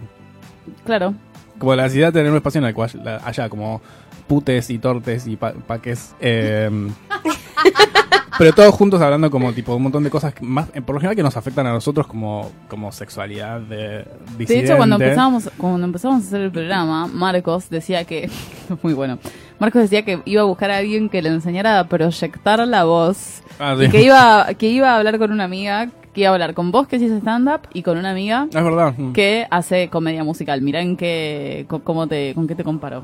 Claro. 0.84 1.14
Como 1.59 1.74
la 1.74 1.84
necesidad 1.84 2.09
de 2.09 2.12
tener 2.20 2.30
un 2.30 2.36
espacio 2.36 2.61
en 2.61 2.66
el 2.66 2.74
cual 2.74 2.91
haya, 3.01 3.20
haya 3.24 3.49
como 3.49 3.80
putes 4.28 4.70
y 4.70 4.78
tortes 4.78 5.26
y 5.26 5.36
pa- 5.36 5.53
paques. 5.53 6.14
eh, 6.20 6.70
pero 8.38 8.52
todos 8.52 8.74
juntos 8.74 9.00
hablando 9.00 9.30
como 9.30 9.52
tipo 9.52 9.74
un 9.74 9.82
montón 9.82 10.04
de 10.04 10.11
cosas 10.11 10.34
que 10.34 10.44
más, 10.44 10.68
eh, 10.74 10.80
por 10.80 10.94
lo 10.94 11.00
general 11.00 11.16
que 11.16 11.22
nos 11.22 11.36
afectan 11.36 11.66
a 11.66 11.72
nosotros 11.72 12.06
como, 12.06 12.50
como 12.68 12.92
sexualidad 12.92 13.61
de 13.61 14.04
De 14.38 14.59
hecho, 14.61 14.76
cuando 14.76 14.96
empezamos, 14.96 15.50
cuando 15.56 15.84
empezamos 15.84 16.24
a 16.24 16.26
hacer 16.26 16.40
el 16.42 16.52
programa, 16.52 17.06
Marcos 17.06 17.68
decía 17.70 18.04
que, 18.04 18.30
muy 18.82 18.92
bueno, 18.94 19.18
Marcos 19.59 19.82
decía 19.82 20.04
que 20.04 20.22
iba 20.24 20.42
a 20.42 20.44
buscar 20.44 20.70
a 20.70 20.78
alguien 20.78 21.09
que 21.09 21.20
le 21.22 21.30
enseñara 21.30 21.80
a 21.80 21.88
proyectar 21.88 22.66
la 22.66 22.84
voz 22.84 23.42
Ah, 23.59 23.76
y 23.80 23.88
que 23.88 24.02
iba, 24.02 24.46
que 24.56 24.68
iba 24.68 24.92
a 24.92 24.98
hablar 24.98 25.18
con 25.18 25.32
una 25.32 25.44
amiga, 25.44 25.88
que 26.14 26.20
iba 26.20 26.30
a 26.30 26.32
hablar 26.32 26.54
con 26.54 26.70
vos 26.70 26.86
que 26.86 26.96
hiciste 26.96 27.18
stand-up 27.18 27.62
y 27.72 27.82
con 27.82 27.98
una 27.98 28.11
amiga 28.11 28.46
Es 28.48 28.62
verdad. 28.62 28.94
que 29.12 29.46
hace 29.50 29.88
comedia 29.88 30.22
musical. 30.22 30.62
Mirá 30.62 30.80
en 30.80 30.96
qué, 30.96 31.66
cómo 31.82 32.06
te, 32.06 32.34
con 32.34 32.46
qué 32.46 32.54
te 32.54 32.62
comparo. 32.62 33.02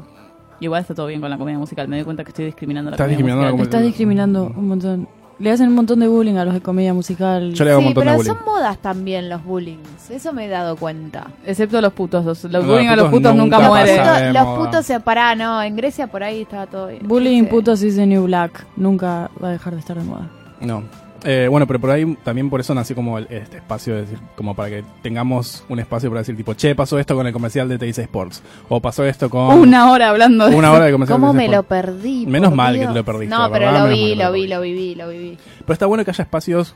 Igual 0.60 0.82
está 0.82 0.94
todo 0.94 1.06
bien 1.06 1.20
con 1.20 1.30
la 1.30 1.38
comedia 1.38 1.58
musical. 1.58 1.88
Me 1.88 1.96
doy 1.96 2.04
cuenta 2.04 2.24
que 2.24 2.30
estoy 2.30 2.44
discriminando 2.46 2.88
a 2.88 2.92
la 2.92 2.94
Estás 2.96 3.06
comedia 3.06 3.16
discriminando 3.16 3.42
a 3.42 3.50
la 3.50 3.52
musical. 3.56 3.66
Estás 3.68 3.82
discriminando 3.86 4.52
un 4.56 4.68
montón. 4.68 5.08
Le 5.40 5.50
hacen 5.50 5.66
un 5.66 5.74
montón 5.74 5.98
de 5.98 6.06
bullying 6.06 6.36
a 6.36 6.44
los 6.44 6.54
de 6.54 6.60
comedia 6.60 6.94
musical. 6.94 7.52
Yo 7.54 7.64
le 7.64 7.72
hago 7.72 7.80
un 7.80 7.86
Sí, 7.88 7.94
de 7.94 8.00
pero 8.00 8.14
bullying. 8.14 8.30
son 8.32 8.38
modas 8.46 8.78
también 8.78 9.28
los 9.28 9.42
bullying. 9.44 9.78
Eso 10.08 10.32
me 10.32 10.44
he 10.46 10.48
dado 10.48 10.76
cuenta. 10.76 11.26
Excepto 11.44 11.80
los 11.80 11.92
putos. 11.92 12.24
Los, 12.24 12.44
los 12.44 12.52
Los 12.52 12.66
bullying 12.66 12.86
a 12.86 12.94
los 12.94 13.10
putos 13.10 13.34
nunca, 13.34 13.58
pasa. 13.58 13.70
Los, 13.80 14.20
de 14.20 14.32
los 14.32 14.44
moda. 14.44 14.56
putos 14.58 14.86
se 14.86 15.00
paran, 15.00 15.38
no, 15.38 15.60
en 15.60 15.74
Grecia 15.74 16.06
por 16.06 16.22
ahí 16.22 16.42
estaba 16.42 16.66
todo 16.68 16.86
bien. 16.86 17.00
Bullying 17.06 17.42
Sí. 17.44 17.48
putos 17.50 17.82
is 17.82 17.96
the 17.96 18.06
new 18.06 18.24
black. 18.26 18.64
Nunca 18.76 19.28
va 19.42 19.48
a 19.48 19.50
dejar 19.52 19.74
de 19.74 19.80
estar 19.80 19.98
de 19.98 20.04
moda. 20.04 20.28
No. 20.60 20.84
Eh, 21.24 21.48
bueno, 21.50 21.66
pero 21.66 21.80
por 21.80 21.90
ahí 21.90 22.16
también 22.22 22.50
por 22.50 22.60
eso 22.60 22.74
nació 22.74 22.94
como 22.94 23.16
el- 23.18 23.26
este 23.30 23.56
espacio, 23.56 23.94
de 23.94 24.02
decir, 24.02 24.18
como 24.36 24.54
para 24.54 24.68
que 24.68 24.84
tengamos 25.02 25.64
un 25.68 25.80
espacio 25.80 26.10
para 26.10 26.20
decir, 26.20 26.36
tipo, 26.36 26.52
che, 26.54 26.74
pasó 26.74 26.98
esto 26.98 27.14
con 27.16 27.26
el 27.26 27.32
comercial 27.32 27.68
de 27.68 27.78
TIC 27.78 27.98
Sports. 27.98 28.42
O 28.68 28.80
pasó 28.80 29.04
esto 29.04 29.30
con. 29.30 29.58
Una 29.58 29.90
hora 29.90 30.10
hablando 30.10 30.48
de 30.48 30.54
una 30.54 30.70
hora 30.70 30.84
de 30.84 30.92
comercial 30.92 31.18
¿Cómo 31.18 31.32
de 31.32 31.38
me 31.38 31.48
lo 31.48 31.62
perdí? 31.62 32.26
Menos 32.26 32.54
mal 32.54 32.78
que 32.78 32.86
te 32.86 32.92
lo 32.94 33.04
perdiste, 33.04 33.34
No, 33.34 33.50
pero 33.50 33.66
verdad, 33.66 33.84
lo 33.88 33.94
vi, 33.94 34.14
lo 34.14 34.24
lo 34.26 34.32
vi, 34.32 34.46
lo 34.46 34.60
viví, 34.60 34.94
lo 34.94 35.08
viví. 35.08 35.38
Pero 35.60 35.72
está 35.72 35.86
bueno 35.86 36.04
que 36.04 36.10
haya 36.10 36.22
espacios 36.24 36.74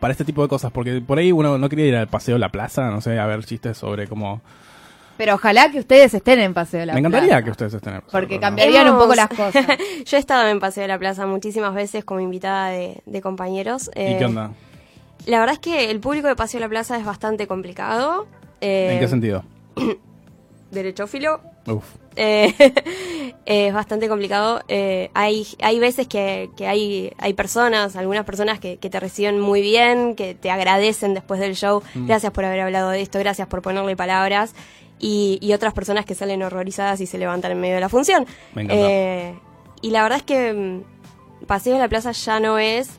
para 0.00 0.12
este 0.12 0.24
tipo 0.24 0.42
de 0.42 0.48
cosas, 0.48 0.72
porque 0.72 1.00
por 1.00 1.18
ahí 1.18 1.30
uno 1.32 1.56
no 1.56 1.68
quería 1.68 1.86
ir 1.86 1.96
al 1.96 2.08
paseo 2.08 2.36
a 2.36 2.38
la 2.38 2.48
plaza, 2.50 2.90
no 2.90 3.00
sé, 3.00 3.18
a 3.18 3.26
ver 3.26 3.44
chistes 3.44 3.78
sobre 3.78 4.06
cómo... 4.08 4.42
Pero 5.16 5.34
ojalá 5.34 5.70
que 5.70 5.78
ustedes 5.78 6.12
estén 6.14 6.40
en 6.40 6.54
Paseo 6.54 6.80
de 6.80 6.86
la 6.86 6.92
Me 6.94 6.98
encantaría 7.00 7.28
Plaza. 7.28 7.44
que 7.44 7.50
ustedes 7.50 7.74
estén 7.74 7.90
en 7.90 7.96
el 7.96 8.02
paseo 8.02 8.12
Porque 8.20 8.34
de 8.34 8.40
la 8.40 8.48
Plaza. 8.48 8.62
cambiarían 8.64 8.92
un 8.92 8.98
poco 8.98 9.14
las 9.14 9.28
cosas. 9.28 9.66
Yo 10.04 10.16
he 10.16 10.20
estado 10.20 10.48
en 10.48 10.58
Paseo 10.60 10.82
de 10.82 10.88
la 10.88 10.98
Plaza 10.98 11.26
muchísimas 11.26 11.74
veces 11.74 12.04
como 12.04 12.20
invitada 12.20 12.68
de, 12.70 13.00
de 13.06 13.20
compañeros. 13.20 13.90
¿Y 13.94 14.00
Eh, 14.00 14.16
qué 14.18 14.24
onda? 14.24 14.50
La 15.26 15.38
verdad 15.38 15.54
es 15.54 15.60
que 15.60 15.90
el 15.90 16.00
público 16.00 16.26
de 16.28 16.36
Paseo 16.36 16.58
de 16.58 16.66
la 16.66 16.68
Plaza 16.70 16.98
es 16.98 17.04
bastante 17.04 17.46
complicado. 17.46 18.26
Eh, 18.60 18.90
¿En 18.94 18.98
qué 19.00 19.08
sentido? 19.08 19.44
Derechófilo. 20.70 21.40
Uf. 21.66 21.84
Eh, 22.16 22.52
es 23.46 23.72
bastante 23.72 24.08
complicado. 24.08 24.60
Eh, 24.68 25.10
hay, 25.14 25.46
hay 25.62 25.78
veces 25.78 26.08
que, 26.08 26.50
que 26.56 26.66
hay, 26.66 27.12
hay 27.18 27.32
personas, 27.34 27.96
algunas 27.96 28.24
personas 28.24 28.58
que, 28.58 28.76
que 28.78 28.90
te 28.90 28.98
reciben 29.00 29.40
muy 29.40 29.60
bien, 29.62 30.14
que 30.16 30.34
te 30.34 30.50
agradecen 30.50 31.14
después 31.14 31.38
del 31.40 31.54
show. 31.54 31.82
Mm. 31.94 32.06
Gracias 32.06 32.32
por 32.32 32.44
haber 32.44 32.60
hablado 32.60 32.90
de 32.90 33.00
esto, 33.02 33.18
gracias 33.20 33.46
por 33.48 33.62
ponerle 33.62 33.96
palabras. 33.96 34.54
Y, 34.98 35.38
y 35.40 35.52
otras 35.52 35.72
personas 35.74 36.04
que 36.04 36.14
salen 36.14 36.42
horrorizadas 36.42 37.00
y 37.00 37.06
se 37.06 37.18
levantan 37.18 37.52
en 37.52 37.60
medio 37.60 37.74
de 37.74 37.80
la 37.80 37.88
función. 37.88 38.26
Me 38.54 38.62
encanta. 38.62 38.82
Eh, 38.88 39.34
y 39.82 39.90
la 39.90 40.02
verdad 40.02 40.18
es 40.18 40.24
que 40.24 40.52
mm, 40.52 41.46
Paseo 41.46 41.74
de 41.74 41.78
la 41.80 41.88
Plaza 41.88 42.12
ya 42.12 42.40
no 42.40 42.58
es 42.58 42.90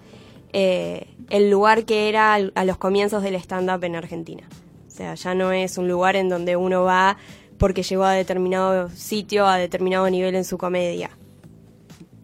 eh, 0.54 1.08
el 1.30 1.50
lugar 1.50 1.86
que 1.86 2.10
era 2.10 2.34
al- 2.34 2.52
a 2.56 2.64
los 2.66 2.78
comienzos 2.78 3.24
del 3.24 3.36
stand-up 3.36 3.84
en 3.84 3.96
Argentina. 3.96 4.44
O 4.88 4.92
sea, 4.92 5.16
ya 5.16 5.34
no 5.36 5.52
es 5.52 5.78
un 5.78 5.88
lugar 5.88 6.16
en 6.16 6.30
donde 6.30 6.56
uno 6.56 6.84
va 6.84 7.18
porque 7.58 7.84
llegó 7.84 8.04
a 8.04 8.12
determinado 8.14 8.90
sitio, 8.90 9.46
a 9.48 9.58
determinado 9.58 10.10
nivel 10.10 10.36
en 10.36 10.44
su 10.46 10.58
comedia. 10.58 11.10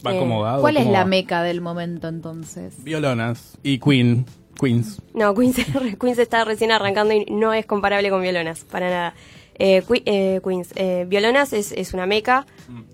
Va 0.06 0.14
Eh, 0.14 0.18
acomodado. 0.18 0.62
¿Cuál 0.62 0.78
es 0.78 0.84
¿cómo 0.84 0.94
la 0.94 1.00
va? 1.00 1.06
meca 1.06 1.44
del 1.44 1.62
momento 1.62 2.08
entonces? 2.08 2.84
Violonas 2.84 3.58
y 3.64 3.80
Queen. 3.80 4.26
Queens. 4.60 5.02
No, 5.14 5.34
Queens, 5.34 5.56
Queens 6.00 6.20
está 6.20 6.44
recién 6.46 6.72
arrancando 6.72 7.14
y 7.14 7.26
no 7.26 7.52
es 7.54 7.66
comparable 7.66 8.10
con 8.10 8.22
Violonas, 8.22 8.64
para 8.66 8.90
nada. 8.90 9.14
Eh, 9.60 9.84
eh, 10.06 10.42
Queens, 10.44 10.70
eh, 10.76 11.06
Violonas 11.08 11.54
es, 11.54 11.72
es 11.72 11.94
una 11.94 12.06
meca 12.08 12.46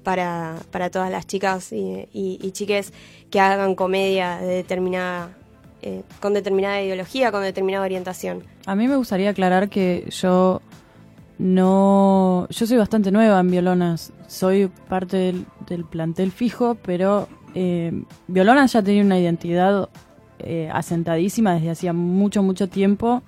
para, 0.04 0.56
para 0.72 0.90
todas 0.90 1.10
las 1.12 1.26
chicas 1.28 1.72
y, 1.72 2.08
y- 2.14 2.40
y 2.42 2.52
chiques 2.52 2.92
que 3.30 3.40
hagan 3.40 3.76
comedia 3.76 4.38
de 4.38 4.48
determinada, 4.48 5.30
eh, 5.82 6.04
con 6.20 6.34
determinada 6.34 6.82
ideología, 6.82 7.32
con 7.32 7.42
determinada 7.44 7.86
orientación. 7.86 8.44
A 8.66 8.76
mí 8.76 8.88
me 8.88 8.96
gustaría 8.98 9.30
aclarar 9.30 9.70
que 9.70 10.06
yo 10.10 10.62
no. 11.38 12.48
Yo 12.50 12.66
soy 12.68 12.78
bastante 12.78 13.12
nueva 13.12 13.40
en 13.40 13.52
violonas. 13.52 14.12
Soy 14.28 14.68
parte 14.90 15.18
del, 15.18 15.46
del 15.68 15.86
plantel 15.86 16.32
fijo, 16.32 16.76
pero 16.76 17.28
eh, 17.56 17.92
violonas 18.28 18.74
ya 18.74 18.82
tenía 18.82 19.04
una 19.04 19.20
identidad 19.20 19.90
eh, 20.40 20.70
asentadísima 20.74 21.54
desde 21.54 21.70
hacía 21.72 21.94
mucho, 21.94 22.44
mucho 22.44 22.68
tiempo. 22.68 23.22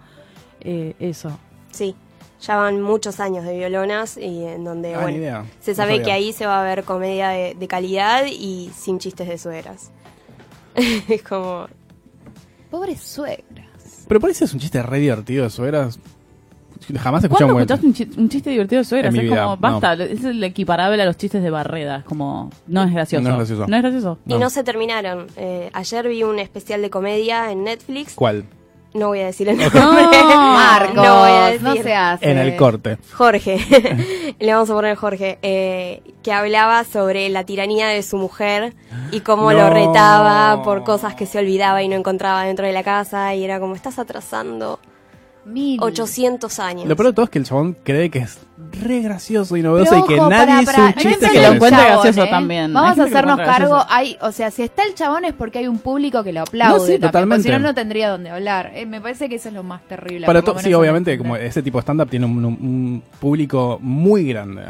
Eh, 0.61 0.95
eso. 0.99 1.38
Sí, 1.71 1.95
ya 2.42 2.56
van 2.56 2.82
muchos 2.82 3.20
años 3.20 3.44
de 3.46 3.58
Violonas 3.58 4.18
y 4.18 4.46
en 4.46 4.64
donde, 4.64 4.96
Ah, 4.96 5.02
bueno, 5.02 5.18
idea. 5.18 5.46
se 5.60 5.76
sabe 5.76 6.02
que 6.02 6.12
ahí 6.12 6.32
se 6.34 6.46
va 6.46 6.62
a 6.62 6.64
ver 6.64 6.84
comedia 6.84 7.30
de, 7.30 7.56
de 7.60 7.68
calidad 7.68 8.26
y 8.28 8.72
sin 8.78 9.00
chistes 9.00 9.28
de 9.28 9.38
suegras. 9.38 9.92
es 10.76 11.22
como... 11.24 11.68
Pobre 12.72 12.96
suegra. 12.98 13.68
Pero 14.08 14.20
parece 14.20 14.46
es 14.46 14.54
un 14.54 14.60
chiste 14.60 14.82
re 14.84 15.00
divertido 15.00 15.44
de 15.44 15.50
suegras. 15.50 16.00
Jamás 17.00 17.24
escuché 17.24 17.44
¿Cuándo 17.44 17.56
un 17.56 17.62
escuchaste 17.62 17.86
un, 17.88 17.94
chi- 17.94 18.10
un 18.20 18.30
chiste 18.30 18.50
divertido 18.52 18.80
de 18.80 18.86
suegras? 18.86 19.14
En 19.14 19.20
mi 19.20 19.26
Es 19.28 19.32
vida, 19.32 19.44
como, 19.44 19.58
basta, 19.58 19.94
es 19.96 20.24
el 20.24 20.44
equiparable 20.44 21.02
a 21.02 21.06
los 21.06 21.18
chistes 21.18 21.44
de 21.44 21.50
Barreda. 21.50 21.98
Es 21.98 22.04
como, 22.06 22.50
no 22.68 22.84
es 22.84 22.94
gracioso. 22.94 23.24
No 23.24 23.30
es 23.32 23.36
gracioso. 23.36 23.66
No 23.68 23.76
es 23.76 23.82
gracioso. 23.82 24.18
Y 24.26 24.36
no 24.36 24.50
se 24.50 24.64
terminaron. 24.64 25.28
Eh, 25.36 25.70
ayer 25.74 26.08
vi 26.08 26.24
un 26.24 26.40
especial 26.40 26.82
de 26.82 26.90
comedia 26.90 27.52
en 27.52 27.64
Netflix. 27.66 28.14
¿Cuál? 28.16 28.46
No 28.94 29.08
voy 29.10 29.20
a 29.20 29.26
decir 29.28 29.50
el 29.50 29.58
nombre. 29.74 29.74
Marcos, 29.76 30.96
no 30.96 31.20
voy 31.20 31.32
a 31.32 31.39
decir. 31.52 31.68
no 31.68 31.76
se 31.76 31.93
hace. 31.93 32.30
En 32.30 32.38
el 32.38 32.56
corte. 32.56 32.97
Jorge, 33.14 34.36
le 34.39 34.54
vamos 34.54 34.70
a 34.70 34.74
poner 34.74 34.95
Jorge, 34.95 35.39
eh, 35.41 36.02
que 36.24 36.32
hablaba 36.32 36.84
sobre 36.84 37.30
la 37.30 37.43
tiranía 37.45 37.88
de 37.88 38.04
su 38.04 38.18
mujer 38.18 38.74
y 39.12 39.22
cómo 39.22 39.52
lo 39.54 39.70
retaba 39.70 40.64
por 40.64 40.84
cosas 40.84 41.16
que 41.16 41.26
se 41.26 41.39
olvidaba 41.39 41.82
y 41.84 41.88
no 41.88 41.95
encontraba 41.95 42.43
dentro 42.43 42.66
de 42.66 42.74
la 42.74 42.84
casa 42.84 43.34
y 43.36 43.43
era 43.43 43.60
como 43.60 43.76
estás 43.76 44.00
atrasando 44.00 44.80
Mil. 45.50 45.80
800 45.82 46.60
años. 46.60 46.86
Lo 46.88 46.95
peor 46.95 47.08
de 47.08 47.14
todo 47.14 47.26
es 47.26 47.30
que 47.30 47.39
el 47.39 47.45
chabón 47.45 47.76
cree 47.84 48.10
que 48.10 48.20
es 48.20 48.39
re 48.72 49.02
gracioso 49.02 49.58
y 49.58 49.62
novedoso 49.62 49.91
Pero 49.91 50.06
y 50.06 50.08
que 50.08 50.20
ojo, 50.20 50.30
nadie 50.30 50.66
pará, 50.66 50.80
un 50.80 50.86
no 50.86 50.91
chiste 50.93 51.08
piensen 51.10 51.32
que 51.32 51.38
en 51.38 51.43
lo 51.43 51.70
chabón, 51.70 51.70
gracioso 51.70 52.24
¿eh? 52.24 52.30
también. 52.30 52.74
Vamos 52.74 52.91
a 52.91 52.95
que 52.95 53.02
hacernos 53.02 53.34
encuentra 53.34 53.45
cargo. 53.45 53.76
gracioso. 53.76 53.93
Hay, 53.93 54.18
o 54.22 54.32
sea, 54.32 54.52
si 54.52 54.64
está 54.64 54.84
el 54.84 54.95
chabón 54.95 55.26
es 55.26 55.34
porque 55.34 55.60
hay 55.60 55.68
un 55.68 55.80
público 55.80 56.24
que 56.24 56.34
lo 56.34 56.41
aplaude. 56.41 56.74
No, 56.74 56.80
sí, 56.80 56.91
también, 56.93 57.02
totalmente. 57.02 57.43
Si 57.43 57.50
no, 57.50 57.60
no 57.60 57.74
tendría 57.74 58.10
dónde 58.10 58.30
hablar. 58.30 58.72
Eh, 58.76 58.86
me 58.86 59.02
parece 59.02 59.30
que 59.30 59.36
eso 59.36 59.50
es 59.50 59.56
lo 59.56 59.64
más 59.64 59.82
terrible. 59.88 60.28
Para 60.28 60.41
sí, 60.41 60.70
en 60.70 60.76
obviamente, 60.76 61.12
Argentina. 61.12 61.36
como 61.36 61.36
ese 61.36 61.62
tipo 61.64 61.78
de 61.78 61.82
stand-up 61.82 62.10
tiene 62.10 62.26
un, 62.26 62.45
un 62.45 63.04
público 63.20 63.80
muy 63.82 64.26
grande. 64.28 64.64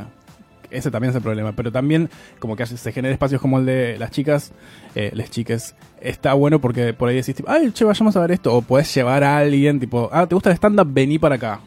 Ese 0.72 0.92
también 0.92 1.10
es 1.10 1.16
el 1.16 1.22
problema. 1.22 1.52
Pero 1.54 1.72
también, 1.72 2.10
como 2.40 2.56
que 2.56 2.66
se 2.66 2.92
genera 2.92 3.14
espacios 3.14 3.42
como 3.42 3.60
el 3.60 3.66
de 3.66 3.98
las 3.98 4.12
chicas, 4.12 4.52
eh, 4.96 5.12
las 5.14 5.30
chiques, 5.30 5.76
está 6.02 6.34
bueno 6.34 6.60
porque 6.60 6.94
por 6.94 7.10
ahí 7.10 7.16
decís, 7.16 7.36
tipo, 7.36 7.50
ay, 7.50 7.72
che, 7.72 7.86
vayamos 7.86 8.16
a 8.16 8.22
ver 8.22 8.32
esto. 8.32 8.56
O 8.56 8.62
puedes 8.62 8.94
llevar 8.94 9.24
a 9.24 9.38
alguien, 9.38 9.80
tipo, 9.80 10.10
ah, 10.12 10.28
¿te 10.28 10.36
gusta 10.36 10.50
el 10.50 10.56
stand-up? 10.56 10.88
Vení 10.92 11.20
para 11.20 11.36
acá. 11.36 11.62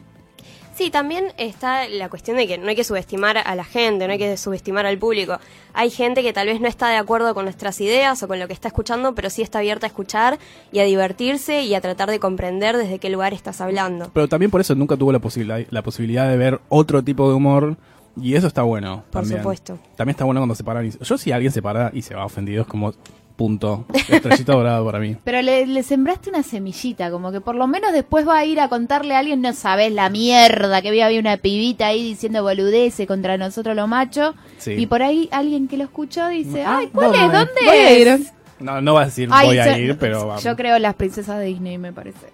Sí, 0.75 0.89
también 0.89 1.33
está 1.37 1.87
la 1.87 2.09
cuestión 2.09 2.35
de 2.35 2.47
que 2.47 2.57
no 2.57 2.67
hay 2.67 2.75
que 2.75 2.83
subestimar 2.83 3.37
a 3.37 3.55
la 3.55 3.63
gente, 3.63 4.07
no 4.07 4.13
hay 4.13 4.17
que 4.17 4.35
subestimar 4.37 4.87
al 4.87 4.97
público. 4.97 5.37
Hay 5.73 5.91
gente 5.91 6.23
que 6.23 6.33
tal 6.33 6.47
vez 6.47 6.59
no 6.59 6.67
está 6.67 6.89
de 6.89 6.97
acuerdo 6.97 7.35
con 7.35 7.45
nuestras 7.45 7.79
ideas 7.79 8.23
o 8.23 8.27
con 8.27 8.39
lo 8.39 8.47
que 8.47 8.53
está 8.53 8.69
escuchando, 8.69 9.13
pero 9.13 9.29
sí 9.29 9.43
está 9.43 9.59
abierta 9.59 9.85
a 9.85 9.89
escuchar 9.89 10.39
y 10.71 10.79
a 10.79 10.83
divertirse 10.83 11.61
y 11.61 11.75
a 11.75 11.81
tratar 11.81 12.09
de 12.09 12.19
comprender 12.19 12.75
desde 12.75 12.97
qué 12.97 13.11
lugar 13.11 13.33
estás 13.33 13.61
hablando. 13.61 14.09
Pero 14.13 14.27
también 14.27 14.49
por 14.49 14.61
eso 14.61 14.73
nunca 14.73 14.97
tuvo 14.97 15.11
la 15.11 15.19
posibilidad, 15.19 15.63
la 15.69 15.83
posibilidad 15.83 16.27
de 16.27 16.37
ver 16.37 16.59
otro 16.69 17.03
tipo 17.03 17.29
de 17.29 17.35
humor. 17.35 17.77
Y 18.21 18.35
eso 18.35 18.47
está 18.47 18.61
bueno. 18.63 19.03
Por 19.11 19.21
también. 19.21 19.39
supuesto. 19.41 19.79
También 19.95 20.11
está 20.13 20.25
bueno 20.25 20.39
cuando 20.41 20.55
se 20.55 20.63
paran. 20.63 20.85
y- 20.85 20.91
Yo, 21.03 21.17
si 21.17 21.31
alguien 21.31 21.51
se 21.51 21.61
para 21.61 21.89
y 21.93 22.01
se 22.03 22.13
va 22.15 22.25
ofendido, 22.25 22.61
es 22.61 22.67
como 22.67 22.93
punto. 23.35 23.85
Estrellita 24.09 24.53
dorada 24.53 24.85
para 24.85 24.99
mí. 24.99 25.17
Pero 25.23 25.41
le, 25.41 25.65
le 25.65 25.81
sembraste 25.81 26.29
una 26.29 26.43
semillita, 26.43 27.09
como 27.09 27.31
que 27.31 27.41
por 27.41 27.55
lo 27.55 27.65
menos 27.65 27.91
después 27.91 28.27
va 28.27 28.37
a 28.37 28.45
ir 28.45 28.59
a 28.59 28.67
contarle 28.69 29.15
a 29.15 29.19
alguien, 29.19 29.41
no 29.41 29.51
sabes 29.53 29.91
la 29.91 30.09
mierda, 30.11 30.81
que 30.83 30.89
había, 30.89 31.07
había 31.07 31.19
una 31.19 31.37
pibita 31.37 31.87
ahí 31.87 32.03
diciendo 32.03 32.43
boludeces 32.43 33.07
contra 33.07 33.37
nosotros 33.37 33.75
los 33.75 33.87
machos. 33.87 34.35
Sí. 34.59 34.73
Y 34.73 34.85
por 34.85 35.01
ahí 35.01 35.27
alguien 35.31 35.67
que 35.67 35.77
lo 35.77 35.85
escuchó 35.85 36.27
dice, 36.27 36.63
Ah, 36.63 36.77
ay, 36.81 36.89
¿cuál 36.93 37.15
es? 37.15 37.19
¿dónde? 37.21 37.37
¿Dónde 37.37 37.51
Voy 37.65 37.77
a 37.77 37.99
ir. 37.99 38.19
No, 38.59 38.79
no 38.79 38.93
vas 38.93 39.01
a 39.01 39.05
decir 39.07 39.27
Ay, 39.31 39.47
voy 39.47 39.57
a 39.57 39.77
ir, 39.79 39.97
pero 39.97 40.27
vamos. 40.27 40.43
Yo 40.43 40.55
creo 40.55 40.77
las 40.77 40.93
princesas 40.93 41.39
de 41.39 41.45
Disney, 41.45 41.79
me 41.79 41.91
parece. 41.91 42.27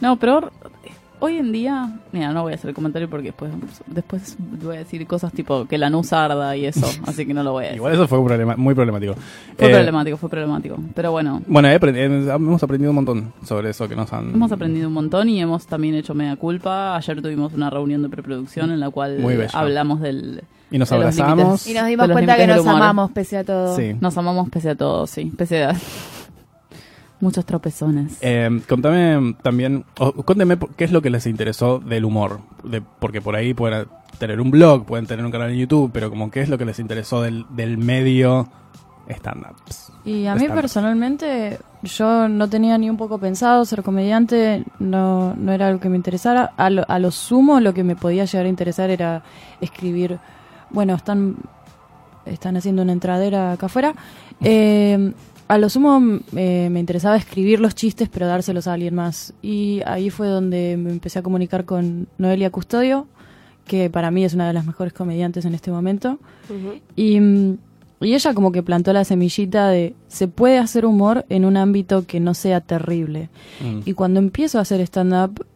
No, 0.00 0.18
pero 0.18 0.50
hoy 1.24 1.38
en 1.38 1.52
día, 1.52 1.90
mira, 2.12 2.32
no 2.32 2.42
voy 2.42 2.52
a 2.52 2.56
hacer 2.56 2.68
el 2.68 2.74
comentario 2.74 3.08
porque 3.08 3.28
después, 3.28 3.50
después 3.86 4.36
voy 4.62 4.76
a 4.76 4.78
decir 4.80 5.06
cosas 5.06 5.32
tipo 5.32 5.64
que 5.66 5.78
la 5.78 5.88
nus 5.88 6.12
arda 6.12 6.54
y 6.56 6.66
eso, 6.66 6.86
así 7.06 7.24
que 7.24 7.32
no 7.32 7.42
lo 7.42 7.52
voy 7.52 7.62
a 7.64 7.66
decir. 7.68 7.76
Igual 7.78 7.94
eso 7.94 8.06
fue 8.06 8.18
un 8.18 8.26
problema, 8.26 8.56
muy 8.56 8.74
problemático. 8.74 9.14
Fue 9.56 9.70
Eh, 9.70 9.74
problemático, 9.74 10.16
fue 10.18 10.28
problemático. 10.28 10.76
Pero 10.94 11.12
bueno, 11.12 11.42
Bueno, 11.46 11.68
eh, 11.68 11.78
hemos 11.80 12.62
aprendido 12.62 12.90
un 12.90 12.96
montón 12.96 13.32
sobre 13.44 13.70
eso 13.70 13.88
que 13.88 13.96
nos 13.96 14.12
han... 14.12 14.34
hemos 14.34 14.52
aprendido 14.52 14.88
un 14.88 14.94
montón 14.94 15.28
y 15.28 15.40
hemos 15.40 15.66
también 15.66 15.94
hecho 15.94 16.14
media 16.14 16.36
culpa. 16.36 16.96
Ayer 16.96 17.22
tuvimos 17.22 17.54
una 17.54 17.70
reunión 17.70 18.02
de 18.02 18.08
preproducción 18.10 18.70
en 18.70 18.80
la 18.80 18.90
cual 18.90 19.48
hablamos 19.52 20.00
del... 20.00 20.42
Y 20.70 20.78
nos 20.78 20.90
abrazamos. 20.92 21.66
Y 21.66 21.74
nos 21.74 21.86
dimos 21.86 22.08
cuenta 22.10 22.36
que 22.36 22.46
nos 22.46 22.66
amamos 22.66 23.12
pese 23.12 23.38
a 23.38 23.44
todo. 23.44 23.76
Sí. 23.76 23.94
Nos 24.00 24.16
amamos 24.18 24.48
pese 24.50 24.70
a 24.70 24.74
todo, 24.74 25.06
sí. 25.06 25.32
Pese 25.36 25.64
a 25.64 25.74
muchos 27.24 27.44
tropezones. 27.44 28.18
Eh, 28.20 28.60
contame 28.68 29.34
también, 29.42 29.84
o 29.98 30.12
cuénteme 30.12 30.56
por- 30.56 30.70
qué 30.76 30.84
es 30.84 30.92
lo 30.92 31.02
que 31.02 31.10
les 31.10 31.26
interesó 31.26 31.80
del 31.80 32.04
humor. 32.04 32.38
De, 32.62 32.80
porque 32.80 33.20
por 33.20 33.34
ahí 33.34 33.54
pueden 33.54 33.86
tener 34.18 34.40
un 34.40 34.50
blog, 34.52 34.84
pueden 34.86 35.06
tener 35.06 35.24
un 35.24 35.32
canal 35.32 35.50
en 35.50 35.56
YouTube, 35.58 35.90
pero 35.92 36.10
como 36.10 36.30
qué 36.30 36.42
es 36.42 36.48
lo 36.48 36.56
que 36.58 36.64
les 36.64 36.78
interesó 36.78 37.20
del, 37.22 37.44
del 37.50 37.78
medio 37.78 38.48
stand-up. 39.08 39.56
Y 40.04 40.26
a 40.26 40.34
mí 40.34 40.46
personalmente, 40.48 41.58
yo 41.82 42.28
no 42.28 42.48
tenía 42.48 42.78
ni 42.78 42.88
un 42.88 42.96
poco 42.96 43.18
pensado 43.18 43.64
ser 43.64 43.82
comediante, 43.82 44.64
no, 44.78 45.34
no 45.36 45.52
era 45.52 45.68
algo 45.68 45.80
que 45.80 45.88
me 45.88 45.96
interesara. 45.96 46.52
A 46.56 46.70
lo, 46.70 46.84
a 46.88 46.98
lo 46.98 47.10
sumo, 47.10 47.58
lo 47.60 47.74
que 47.74 47.84
me 47.84 47.96
podía 47.96 48.24
llegar 48.24 48.46
a 48.46 48.48
interesar 48.48 48.90
era 48.90 49.22
escribir. 49.60 50.18
Bueno, 50.70 50.94
están, 50.94 51.36
están 52.26 52.56
haciendo 52.56 52.82
una 52.82 52.92
entradera 52.92 53.52
acá 53.52 53.66
afuera. 53.66 53.94
Eh, 54.46 55.12
a 55.48 55.58
lo 55.58 55.68
sumo 55.68 56.20
eh, 56.36 56.68
me 56.70 56.80
interesaba 56.80 57.16
escribir 57.16 57.60
los 57.60 57.74
chistes, 57.74 58.08
pero 58.08 58.26
dárselos 58.26 58.66
a 58.66 58.72
alguien 58.72 58.94
más. 58.94 59.34
Y 59.42 59.82
ahí 59.86 60.10
fue 60.10 60.26
donde 60.26 60.76
me 60.78 60.90
empecé 60.90 61.18
a 61.18 61.22
comunicar 61.22 61.64
con 61.64 62.08
Noelia 62.18 62.50
Custodio, 62.50 63.06
que 63.66 63.90
para 63.90 64.10
mí 64.10 64.24
es 64.24 64.34
una 64.34 64.46
de 64.46 64.52
las 64.52 64.66
mejores 64.66 64.92
comediantes 64.92 65.44
en 65.44 65.54
este 65.54 65.70
momento. 65.70 66.18
Y 66.96 67.18
ella 68.00 68.34
como 68.34 68.52
que 68.52 68.62
plantó 68.62 68.92
la 68.92 69.04
semillita 69.04 69.68
de 69.68 69.94
se 70.08 70.28
puede 70.28 70.58
hacer 70.58 70.86
humor 70.86 71.24
en 71.28 71.44
un 71.44 71.56
ámbito 71.56 72.06
que 72.06 72.20
no 72.20 72.34
sea 72.34 72.60
terrible. 72.60 73.28
Mm. 73.60 73.80
Y 73.84 73.92
cuando 73.94 74.20
empiezo 74.20 74.58
a 74.58 74.62
hacer 74.62 74.80
stand-up, 74.80 75.46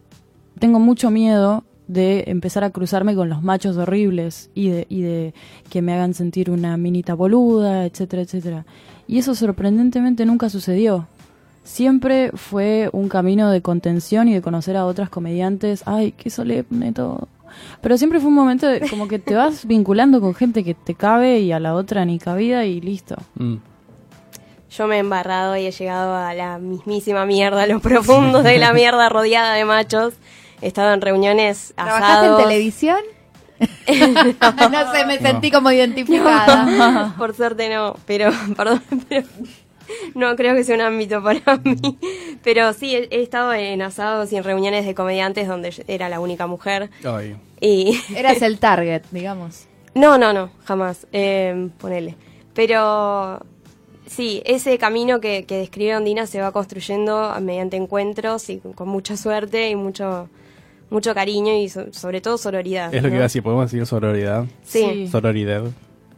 tengo 0.59 0.79
mucho 0.79 1.09
miedo 1.11 1.63
de 1.87 2.25
empezar 2.27 2.63
a 2.63 2.69
cruzarme 2.69 3.15
con 3.15 3.29
los 3.29 3.41
machos 3.41 3.75
horribles 3.75 4.51
y 4.53 4.69
de, 4.69 4.85
y 4.89 5.01
de 5.01 5.33
que 5.69 5.81
me 5.81 5.93
hagan 5.93 6.13
sentir 6.13 6.51
una 6.51 6.77
minita 6.77 7.15
boluda, 7.15 7.85
etcétera, 7.85 8.21
etcétera. 8.21 8.65
Y 9.09 9.17
eso 9.17 9.33
sorprendentemente 9.33 10.23
nunca 10.23 10.51
sucedió. 10.51 11.07
Siempre 11.63 12.29
fue 12.35 12.91
un 12.93 13.09
camino 13.09 13.49
de 13.49 13.63
contención 13.63 14.27
y 14.27 14.35
de 14.35 14.43
conocer 14.43 14.77
a 14.77 14.85
otras 14.85 15.09
comediantes. 15.09 15.81
Ay, 15.87 16.11
qué 16.11 16.29
solemne 16.29 16.91
todo. 16.93 17.27
Pero 17.81 17.97
siempre 17.97 18.19
fue 18.19 18.29
un 18.29 18.35
momento 18.35 18.67
de 18.67 18.87
como 18.87 19.07
que 19.07 19.17
te 19.17 19.33
vas 19.33 19.65
vinculando 19.67 20.21
con 20.21 20.35
gente 20.35 20.63
que 20.63 20.75
te 20.75 20.93
cabe 20.93 21.39
y 21.39 21.51
a 21.51 21.59
la 21.59 21.73
otra 21.73 22.05
ni 22.05 22.19
cabida 22.19 22.65
y 22.65 22.81
listo. 22.81 23.15
Mm. 23.33 23.55
Yo 24.69 24.85
me 24.85 24.97
he 24.97 24.99
embarrado 24.99 25.57
y 25.57 25.65
he 25.65 25.71
llegado 25.71 26.13
a 26.13 26.35
la 26.35 26.59
mismísima 26.59 27.25
mierda, 27.25 27.63
a 27.63 27.65
lo 27.67 27.79
profundo 27.79 28.43
de 28.43 28.59
la 28.59 28.73
mierda 28.73 29.09
rodeada 29.09 29.55
de 29.55 29.65
machos. 29.65 30.13
He 30.61 30.67
estado 30.67 30.93
en 30.93 31.01
reuniones 31.01 31.73
¿Trabajaste 31.75 32.05
en 32.05 32.33
asados. 32.33 32.43
televisión? 32.43 32.99
no 34.71 34.93
sé, 34.93 35.05
me 35.05 35.19
sentí 35.19 35.51
como 35.51 35.71
identificada. 35.71 37.13
Por 37.17 37.35
suerte 37.35 37.69
no, 37.69 37.95
pero, 38.05 38.31
perdón, 38.57 38.81
pero 39.07 39.27
no 40.15 40.35
creo 40.35 40.55
que 40.55 40.63
sea 40.63 40.75
un 40.75 40.81
ámbito 40.81 41.21
para 41.23 41.57
mí. 41.57 41.97
Pero 42.43 42.73
sí, 42.73 42.95
he, 42.95 43.07
he 43.11 43.21
estado 43.21 43.53
en 43.53 43.81
asados 43.81 44.31
y 44.31 44.37
en 44.37 44.43
reuniones 44.43 44.85
de 44.85 44.95
comediantes 44.95 45.47
donde 45.47 45.73
era 45.87 46.09
la 46.09 46.19
única 46.19 46.47
mujer. 46.47 46.89
Ay. 47.03 47.35
Y 47.59 47.99
Eras 48.15 48.41
el 48.41 48.59
target, 48.59 49.03
digamos. 49.11 49.67
No, 49.95 50.17
no, 50.17 50.33
no, 50.33 50.51
jamás. 50.65 51.07
Eh, 51.11 51.69
ponele. 51.79 52.15
Pero 52.53 53.39
sí, 54.05 54.41
ese 54.45 54.77
camino 54.77 55.19
que, 55.19 55.45
que 55.45 55.57
describe 55.57 55.97
Ondina 55.97 56.27
se 56.27 56.41
va 56.41 56.51
construyendo 56.51 57.35
mediante 57.41 57.77
encuentros 57.77 58.49
y 58.49 58.59
con 58.59 58.87
mucha 58.87 59.17
suerte 59.17 59.69
y 59.69 59.75
mucho 59.75 60.29
mucho 60.89 61.13
cariño 61.13 61.53
y 61.55 61.69
so- 61.69 61.91
sobre 61.93 62.21
todo 62.21 62.37
sororidad. 62.37 62.93
Es 62.93 63.03
lo 63.03 63.09
que 63.09 63.15
iba 63.15 63.23
a 63.23 63.27
decir, 63.27 63.43
podemos 63.43 63.71
decir 63.71 63.85
sororidad. 63.85 64.45
Sí. 64.63 65.07
Sororidad. 65.07 65.63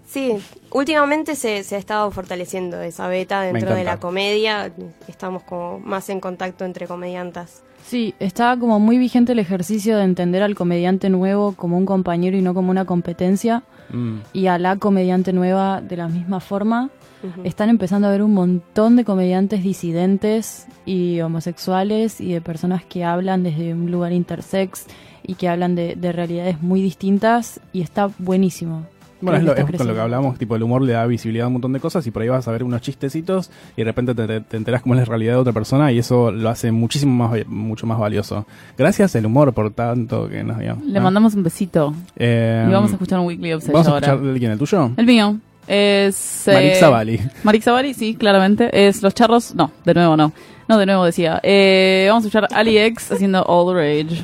Sí, 0.08 0.34
últimamente 0.72 1.36
se, 1.36 1.64
se 1.64 1.76
ha 1.76 1.80
estado 1.80 2.12
fortaleciendo 2.12 2.82
esa 2.82 3.08
beta 3.08 3.42
dentro 3.44 3.74
de 3.74 3.86
la 3.86 3.98
comedia. 3.98 4.72
Estamos 5.08 5.44
como 5.44 5.80
más 5.80 6.10
en 6.10 6.20
contacto 6.20 6.66
entre 6.66 6.86
comediantas. 6.86 7.64
Sí, 7.86 8.14
está 8.20 8.58
como 8.60 8.80
muy 8.80 8.98
vigente 8.98 9.32
el 9.32 9.40
ejercicio 9.40 9.98
de 9.98 10.04
entender 10.04 10.44
al 10.44 10.54
comediante 10.56 11.10
nuevo 11.10 11.54
como 11.54 11.78
un 11.78 11.86
compañero 11.86 12.38
y 12.38 12.42
no 12.42 12.54
como 12.54 12.72
una 12.72 12.84
competencia. 12.86 13.64
Mm. 13.90 14.18
Y 14.34 14.48
a 14.48 14.58
la 14.60 14.76
comediante 14.78 15.32
nueva 15.34 15.80
de 15.82 15.96
la 15.98 16.08
misma 16.10 16.40
forma. 16.42 16.90
Están 17.44 17.70
empezando 17.70 18.08
a 18.08 18.10
haber 18.10 18.24
un 18.24 18.34
montón 18.34 18.96
de 18.96 19.06
comediantes 19.06 19.64
disidentes 19.64 20.68
y 20.86 21.22
homosexuales 21.22 22.22
y 22.22 22.34
de 22.34 22.42
personas 22.42 22.84
que 22.84 23.04
hablan 23.04 23.44
desde 23.44 23.74
un 23.74 23.92
lugar 23.92 24.12
intersex 24.12 24.86
y 25.24 25.36
que 25.36 25.48
hablan 25.48 25.76
de, 25.76 25.96
de 25.96 26.12
realidades 26.12 26.62
muy 26.62 26.82
distintas 26.82 27.60
y 27.74 27.82
está 27.82 28.10
buenísimo. 28.18 28.86
Bueno, 29.22 29.38
es, 29.38 29.44
lo, 29.44 29.56
es 29.56 29.78
con 29.78 29.88
lo 29.88 29.94
que 29.94 30.00
hablamos, 30.00 30.40
tipo 30.40 30.56
el 30.56 30.64
humor 30.64 30.82
le 30.82 30.94
da 30.94 31.06
visibilidad 31.06 31.46
a 31.46 31.48
un 31.48 31.54
montón 31.54 31.74
de 31.74 31.80
cosas 31.80 32.06
y 32.08 32.10
por 32.10 32.24
ahí 32.24 32.30
vas 32.30 32.48
a 32.48 32.52
ver 32.52 32.64
unos 32.64 32.82
chistecitos 32.82 33.52
y 33.78 33.82
de 33.82 33.84
repente 33.84 34.16
te, 34.16 34.42
te 34.42 34.58
enterás 34.58 34.82
cómo 34.82 34.96
es 34.96 35.00
la 35.02 35.06
realidad 35.06 35.34
de 35.34 35.40
otra 35.40 35.54
persona 35.54 35.92
y 35.92 36.00
eso 36.00 36.32
lo 36.32 36.50
hace 36.50 36.72
muchísimo 36.72 37.28
más, 37.28 37.48
mucho 37.48 37.86
más 37.86 38.00
valioso. 38.00 38.48
Gracias 38.76 39.14
el 39.14 39.28
humor 39.28 39.54
por 39.54 39.72
tanto 39.72 40.28
que 40.28 40.44
nos 40.44 40.58
dio. 40.58 40.76
Le 40.88 40.94
¿no? 40.94 41.02
mandamos 41.02 41.36
un 41.36 41.44
besito. 41.44 41.94
Eh, 42.18 42.66
y 42.68 42.72
vamos 42.72 42.90
a 42.90 42.94
escuchar 42.94 43.20
un 43.20 43.28
Weekly 43.28 43.54
Obsession 43.54 43.74
¿Vamos 43.74 43.88
a 43.88 43.92
ahora. 43.92 44.08
escuchar 44.08 44.28
el 44.28 44.40
quién, 44.40 44.52
el 44.54 44.58
tuyo? 44.58 44.92
El 44.98 45.06
mío. 45.06 45.38
Es. 45.68 46.44
eh. 46.76 46.80
Marix 47.44 47.66
Zavalli, 47.66 47.94
sí, 47.94 48.16
claramente. 48.16 48.70
Es 48.88 49.02
Los 49.02 49.14
Charros. 49.14 49.56
No, 49.56 49.72
de 49.86 49.94
nuevo 49.94 50.18
no. 50.18 50.32
No, 50.68 50.78
de 50.78 50.86
nuevo 50.86 51.06
decía. 51.06 51.40
Eh, 51.44 52.06
vamos 52.10 52.24
a 52.24 52.28
escuchar 52.28 52.48
Ali 52.54 52.78
X 52.78 53.12
haciendo 53.12 53.44
All 53.44 53.74
the 53.74 53.80
Rage. 54.10 54.24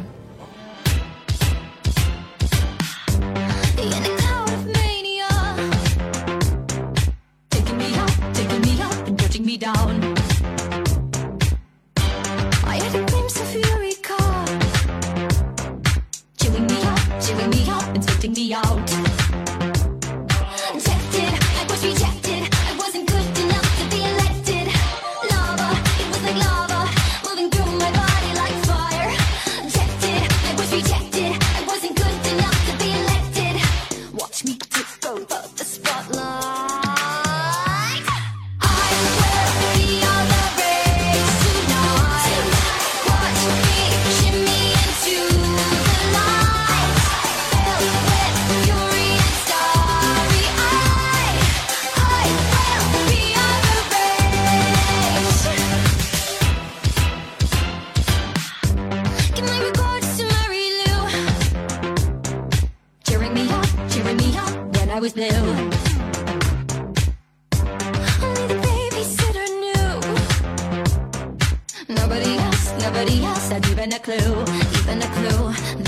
Nobody 72.97 73.23
else 73.25 73.49
had 73.49 73.67
even 73.67 73.93
a 73.93 73.99
clue, 73.99 74.15
even 74.15 75.01
a 75.01 75.07
clue. 75.13 75.86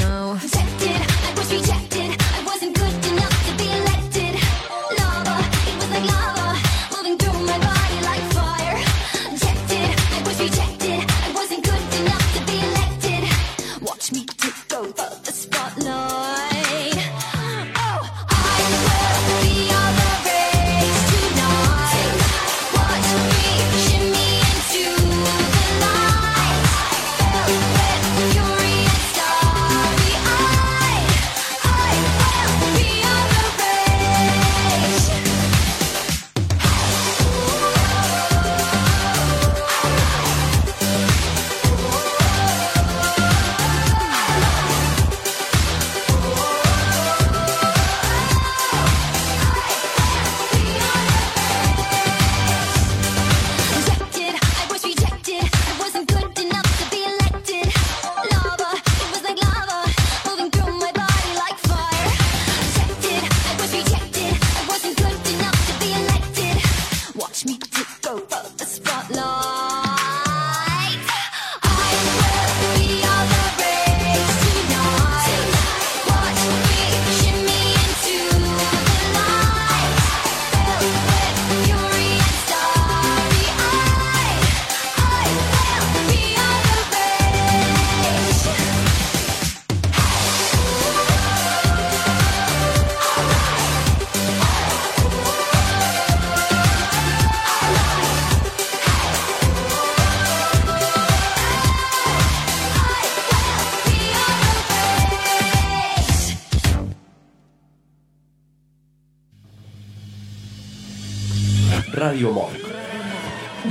Radio 111.94 112.32
Monk. 112.32 112.54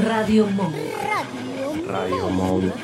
Radio 0.05 0.47
Monk. 0.47 0.75
Radio 1.87 2.31
Monk. 2.31 2.75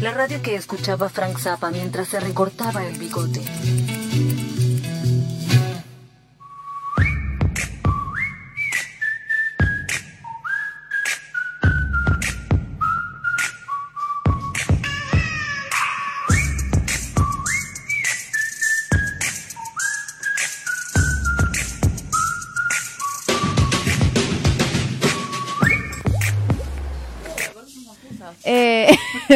La 0.00 0.12
radio 0.12 0.40
que 0.40 0.54
escuchaba 0.54 1.08
Frank 1.08 1.38
Zappa 1.38 1.70
mientras 1.70 2.08
se 2.08 2.20
recortaba 2.20 2.86
el 2.86 2.98
bigote. 2.98 3.42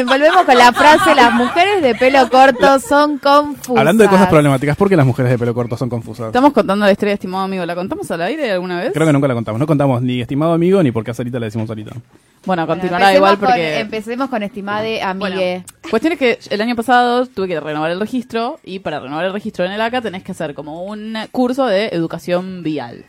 Volvemos 0.05 0.43
con 0.45 0.57
la 0.57 0.73
frase, 0.73 1.15
las 1.15 1.33
mujeres 1.33 1.83
de 1.83 1.95
pelo 1.95 2.29
corto 2.31 2.79
son 2.81 3.19
confusas. 3.19 3.77
Hablando 3.79 4.03
de 4.05 4.09
cosas 4.11 4.29
problemáticas, 4.29 4.77
¿por 4.77 4.89
qué 4.89 4.97
las 4.97 5.07
mujeres 5.07 5.31
de 5.33 5.39
pelo 5.39 5.55
corto 5.55 5.77
son 5.77 5.89
confusas? 5.89 6.27
Estamos 6.27 6.53
contando 6.53 6.85
la 6.85 6.93
historia 6.93 7.11
de 7.11 7.15
estimado 7.15 7.45
amigo. 7.45 7.65
¿La 7.67 7.75
contamos 7.75 8.11
al 8.11 8.23
aire 8.23 8.51
alguna 8.53 8.81
vez? 8.81 8.93
Creo 8.93 9.07
que 9.07 9.13
nunca 9.13 9.29
la 9.29 9.35
contamos. 9.35 9.59
No 9.59 9.67
contamos 9.67 10.03
ni 10.03 10.21
estimado 10.21 10.53
amigo 10.53 10.83
ni 10.83 10.91
por 10.93 11.05
qué 11.05 11.11
a 11.11 11.15
Sarita 11.15 11.39
le 11.39 11.47
decimos 11.47 11.69
Sarita. 11.69 11.93
Bueno, 11.93 12.03
Bueno, 12.45 12.67
continuará 12.67 13.15
igual 13.15 13.39
con- 13.39 13.47
porque... 13.49 13.81
empecemos 13.81 14.29
con 14.31 14.43
estimade 14.43 15.03
amigue. 15.03 15.65
Cuestión 15.91 16.13
es 16.13 16.19
que 16.19 16.39
el 16.51 16.61
año 16.61 16.77
pasado 16.77 17.27
tuve 17.27 17.49
que 17.49 17.61
renovar 17.61 17.91
el 17.91 17.99
registro 18.01 18.61
y 18.65 18.79
para 18.79 19.01
renovar 19.01 19.25
el 19.25 19.33
registro 19.33 19.65
en 19.65 19.73
el 19.73 19.81
ACA 19.81 20.01
tenés 20.01 20.23
que 20.23 20.33
hacer 20.33 20.55
como 20.55 20.85
un 20.85 21.15
curso 21.33 21.67
de 21.67 21.89
educación 21.89 22.63
vial. 22.63 23.05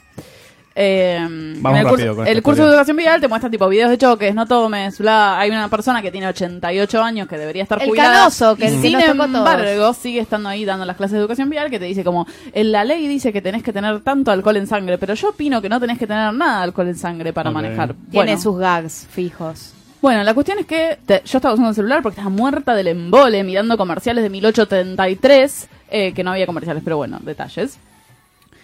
Eh, 0.82 1.20
Vamos 1.62 1.78
el 1.80 1.86
rápido 1.86 1.90
curso, 1.90 2.16
con 2.16 2.24
esta 2.28 2.32
el 2.32 2.42
curso 2.42 2.52
historia. 2.62 2.66
de 2.66 2.72
educación 2.72 2.98
vial 2.98 3.20
te 3.20 3.28
muestra 3.28 3.50
tipo 3.50 3.68
videos 3.68 3.90
de 3.90 3.98
choques, 3.98 4.34
no 4.34 4.46
tomes, 4.46 4.98
bla. 4.98 5.38
Hay 5.38 5.50
una 5.50 5.68
persona 5.68 6.02
que 6.02 6.10
tiene 6.10 6.28
88 6.28 7.04
años 7.04 7.28
que 7.28 7.38
debería 7.38 7.64
estar 7.64 7.82
El 7.82 7.90
jubilada. 7.90 8.14
canoso, 8.20 8.56
que- 8.56 8.68
y 8.68 8.70
sin 8.82 9.00
embargo 9.02 9.94
sigue 9.94 10.22
estando 10.22 10.48
ahí 10.48 10.64
dando 10.64 10.86
las 10.86 10.96
clases 10.96 11.14
de 11.14 11.20
educación 11.20 11.50
vial 11.50 11.70
que 11.70 11.80
te 11.80 11.86
dice 11.86 12.06
como 12.06 12.26
en 12.54 12.72
la 12.72 12.86
ley 12.86 13.08
dice 13.10 13.34
que 13.34 13.42
tenés 13.42 13.62
que 13.62 13.74
tener 13.74 14.00
tanto 14.02 14.32
alcohol 14.32 14.56
en 14.56 14.68
sangre, 14.68 14.98
pero 14.98 15.16
yo 15.16 15.30
opino 15.30 15.62
que 15.62 15.68
no 15.68 15.82
tenés 15.82 16.00
que 16.00 16.08
tener 16.08 16.34
nada 16.34 16.60
de 16.60 16.64
alcohol 16.64 16.88
en 16.88 16.96
sangre 16.96 17.34
para 17.34 17.52
manejar. 17.52 17.94
Tiene 18.10 18.26
Bueno. 18.32 18.42
sus 18.42 18.58
gags 18.58 19.06
fijos. 19.12 19.74
Bueno, 20.02 20.24
la 20.24 20.34
cuestión 20.34 20.60
es 20.60 20.66
que 20.66 20.98
te- 21.06 21.22
yo 21.26 21.40
estaba 21.40 21.54
usando 21.56 21.72
el 21.72 21.76
celular 21.76 22.02
porque 22.02 22.22
estaba 22.22 22.34
muerta 22.34 22.74
del 22.74 22.88
embole 22.88 23.44
mirando 23.44 23.76
comerciales 23.78 24.24
de 24.24 24.30
1833, 24.30 25.68
eh, 25.92 26.14
que 26.14 26.24
no 26.24 26.32
había 26.32 26.46
comerciales, 26.46 26.84
pero 26.86 26.96
bueno, 26.96 27.20
detalles. 27.22 27.78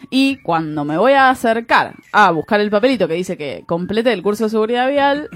Y 0.09 0.37
cuando 0.37 0.85
me 0.85 0.97
voy 0.97 1.13
a 1.13 1.29
acercar 1.29 1.95
a 2.11 2.31
buscar 2.31 2.59
el 2.59 2.69
papelito 2.69 3.07
que 3.07 3.15
dice 3.15 3.37
que 3.37 3.63
complete 3.65 4.13
el 4.13 4.21
curso 4.21 4.45
de 4.45 4.49
seguridad 4.49 4.89
vial, 4.89 5.29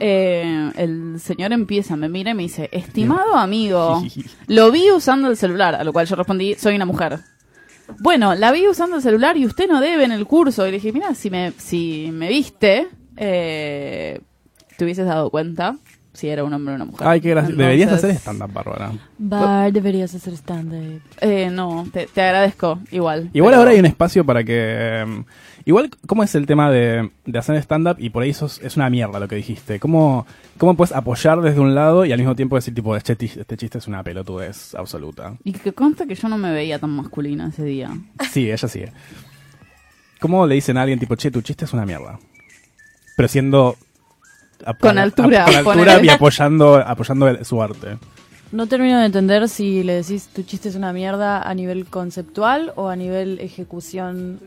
eh, 0.00 0.72
el 0.76 1.20
señor 1.20 1.52
empieza, 1.52 1.96
me 1.96 2.08
mira 2.08 2.32
y 2.32 2.34
me 2.34 2.42
dice, 2.42 2.68
estimado 2.72 3.36
amigo, 3.36 4.02
lo 4.48 4.70
vi 4.70 4.90
usando 4.90 5.28
el 5.28 5.36
celular, 5.36 5.74
a 5.74 5.84
lo 5.84 5.92
cual 5.92 6.06
yo 6.06 6.16
respondí, 6.16 6.54
soy 6.54 6.76
una 6.76 6.86
mujer. 6.86 7.20
Bueno, 8.00 8.34
la 8.34 8.50
vi 8.50 8.66
usando 8.66 8.96
el 8.96 9.02
celular 9.02 9.36
y 9.36 9.46
usted 9.46 9.68
no 9.68 9.80
debe 9.80 10.04
en 10.04 10.12
el 10.12 10.26
curso. 10.26 10.66
Y 10.66 10.70
le 10.70 10.78
dije, 10.78 10.92
mira, 10.92 11.14
si 11.14 11.30
me, 11.30 11.52
si 11.52 12.10
me 12.12 12.28
viste, 12.28 12.88
eh, 13.16 14.20
te 14.76 14.84
hubieses 14.84 15.06
dado 15.06 15.30
cuenta 15.30 15.76
si 16.14 16.28
era 16.28 16.42
un 16.44 16.52
hombre 16.54 16.72
o 16.72 16.76
una 16.76 16.84
mujer. 16.86 17.06
Ay, 17.06 17.20
qué 17.20 17.30
gracioso. 17.30 17.56
Deberías 17.58 17.92
hacer 17.92 18.10
stand-up, 18.12 18.52
Bárbara. 18.52 18.92
Bar, 19.18 19.72
deberías 19.72 20.14
hacer 20.14 20.32
stand-up. 20.34 21.02
Eh, 21.20 21.50
no, 21.52 21.86
te, 21.92 22.06
te 22.06 22.22
agradezco, 22.22 22.78
igual. 22.90 23.28
Igual 23.34 23.50
Pero- 23.50 23.58
ahora 23.60 23.70
hay 23.72 23.80
un 23.80 23.86
espacio 23.86 24.24
para 24.24 24.42
que... 24.44 25.00
em, 25.00 25.24
igual, 25.64 25.90
¿cómo 26.06 26.22
es 26.22 26.34
el 26.36 26.46
tema 26.46 26.70
de, 26.70 27.10
de 27.26 27.38
hacer 27.38 27.56
stand-up? 27.56 27.96
Y 27.98 28.10
por 28.10 28.22
ahí 28.22 28.32
sos- 28.32 28.60
es 28.62 28.76
una 28.76 28.88
mierda 28.90 29.18
lo 29.20 29.28
que 29.28 29.36
dijiste. 29.36 29.78
¿Cómo, 29.80 30.24
¿Cómo 30.56 30.74
puedes 30.76 30.92
apoyar 30.94 31.40
desde 31.42 31.58
un 31.60 31.74
lado 31.74 32.04
y 32.04 32.12
al 32.12 32.18
mismo 32.18 32.36
tiempo 32.36 32.56
decir, 32.56 32.74
tipo, 32.74 32.96
este, 32.96 33.12
este 33.20 33.56
chiste 33.56 33.78
es 33.78 33.86
una 33.88 34.02
pelotudez 34.02 34.74
absoluta? 34.76 35.34
Y 35.44 35.52
que 35.52 35.72
consta 35.72 36.06
que 36.06 36.14
yo 36.14 36.28
no 36.28 36.38
me 36.38 36.52
veía 36.52 36.78
tan 36.78 36.90
masculina 36.90 37.48
ese 37.48 37.64
día. 37.64 37.90
Sí, 38.30 38.50
ella 38.50 38.68
sigue. 38.68 38.92
¿Cómo 40.20 40.46
le 40.46 40.54
dicen 40.54 40.76
a 40.78 40.82
alguien, 40.82 40.98
tipo, 40.98 41.16
che, 41.16 41.30
tu 41.30 41.42
chiste 41.42 41.64
es 41.64 41.72
una 41.72 41.84
mierda? 41.84 42.18
Pero 43.16 43.28
siendo... 43.28 43.76
Con 44.80 44.98
altura, 44.98 45.44
con 45.44 45.54
altura 45.56 45.74
ponele. 45.94 46.06
y 46.06 46.08
apoyando, 46.10 46.76
apoyando 46.76 47.28
el- 47.28 47.44
su 47.44 47.62
arte. 47.62 47.98
No 48.52 48.68
termino 48.68 49.00
de 49.00 49.06
entender 49.06 49.48
si 49.48 49.82
le 49.82 49.94
decís 49.94 50.28
tu 50.28 50.42
chiste 50.44 50.68
es 50.68 50.76
una 50.76 50.92
mierda 50.92 51.42
a 51.42 51.54
nivel 51.54 51.86
conceptual 51.86 52.72
o 52.76 52.88
a 52.88 52.94
nivel 52.94 53.40
ejecución. 53.40 54.38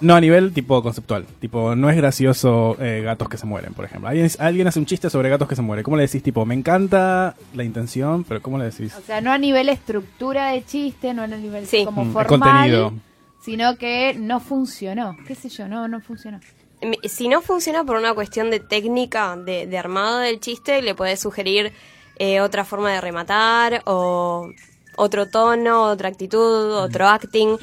No, 0.00 0.14
a 0.16 0.20
nivel 0.20 0.52
tipo 0.52 0.82
conceptual. 0.82 1.26
Tipo, 1.40 1.76
no 1.76 1.90
es 1.90 1.96
gracioso 1.96 2.76
eh, 2.80 3.02
gatos 3.04 3.28
que 3.28 3.36
se 3.36 3.46
mueren, 3.46 3.72
por 3.74 3.84
ejemplo. 3.84 4.08
Alguien, 4.08 4.28
alguien 4.40 4.66
hace 4.66 4.78
un 4.80 4.86
chiste 4.86 5.10
sobre 5.10 5.28
gatos 5.28 5.46
que 5.46 5.54
se 5.54 5.62
mueren. 5.62 5.84
¿Cómo 5.84 5.96
le 5.96 6.04
decís, 6.04 6.22
tipo, 6.24 6.44
me 6.44 6.54
encanta 6.54 7.36
la 7.54 7.62
intención, 7.62 8.24
pero 8.24 8.42
¿cómo 8.42 8.58
le 8.58 8.64
decís? 8.64 8.94
O 8.96 9.02
sea, 9.02 9.20
no 9.20 9.30
a 9.30 9.38
nivel 9.38 9.68
estructura 9.68 10.48
de 10.52 10.64
chiste, 10.64 11.14
no 11.14 11.22
a 11.22 11.26
nivel 11.28 11.66
como 11.84 12.04
Mm, 12.04 12.08
el 12.08 12.12
formal, 12.12 12.26
contenido. 12.26 12.92
sino 13.42 13.76
que 13.76 14.14
no 14.18 14.40
funcionó. 14.40 15.16
¿Qué 15.28 15.34
sé 15.36 15.48
yo? 15.50 15.68
No, 15.68 15.86
no 15.86 16.00
funcionó. 16.00 16.40
Si 17.04 17.28
no 17.28 17.42
funciona 17.42 17.84
por 17.84 17.96
una 17.96 18.14
cuestión 18.14 18.50
de 18.50 18.60
técnica, 18.60 19.36
de, 19.36 19.66
de 19.66 19.78
armado 19.78 20.18
del 20.18 20.40
chiste, 20.40 20.82
le 20.82 20.94
podés 20.94 21.20
sugerir 21.20 21.72
eh, 22.16 22.42
otra 22.42 22.66
forma 22.66 22.92
de 22.92 23.00
rematar 23.00 23.82
o 23.86 24.50
otro 24.96 25.30
tono, 25.30 25.84
otra 25.84 26.10
actitud, 26.10 26.74
otro 26.74 27.08
acting. 27.08 27.56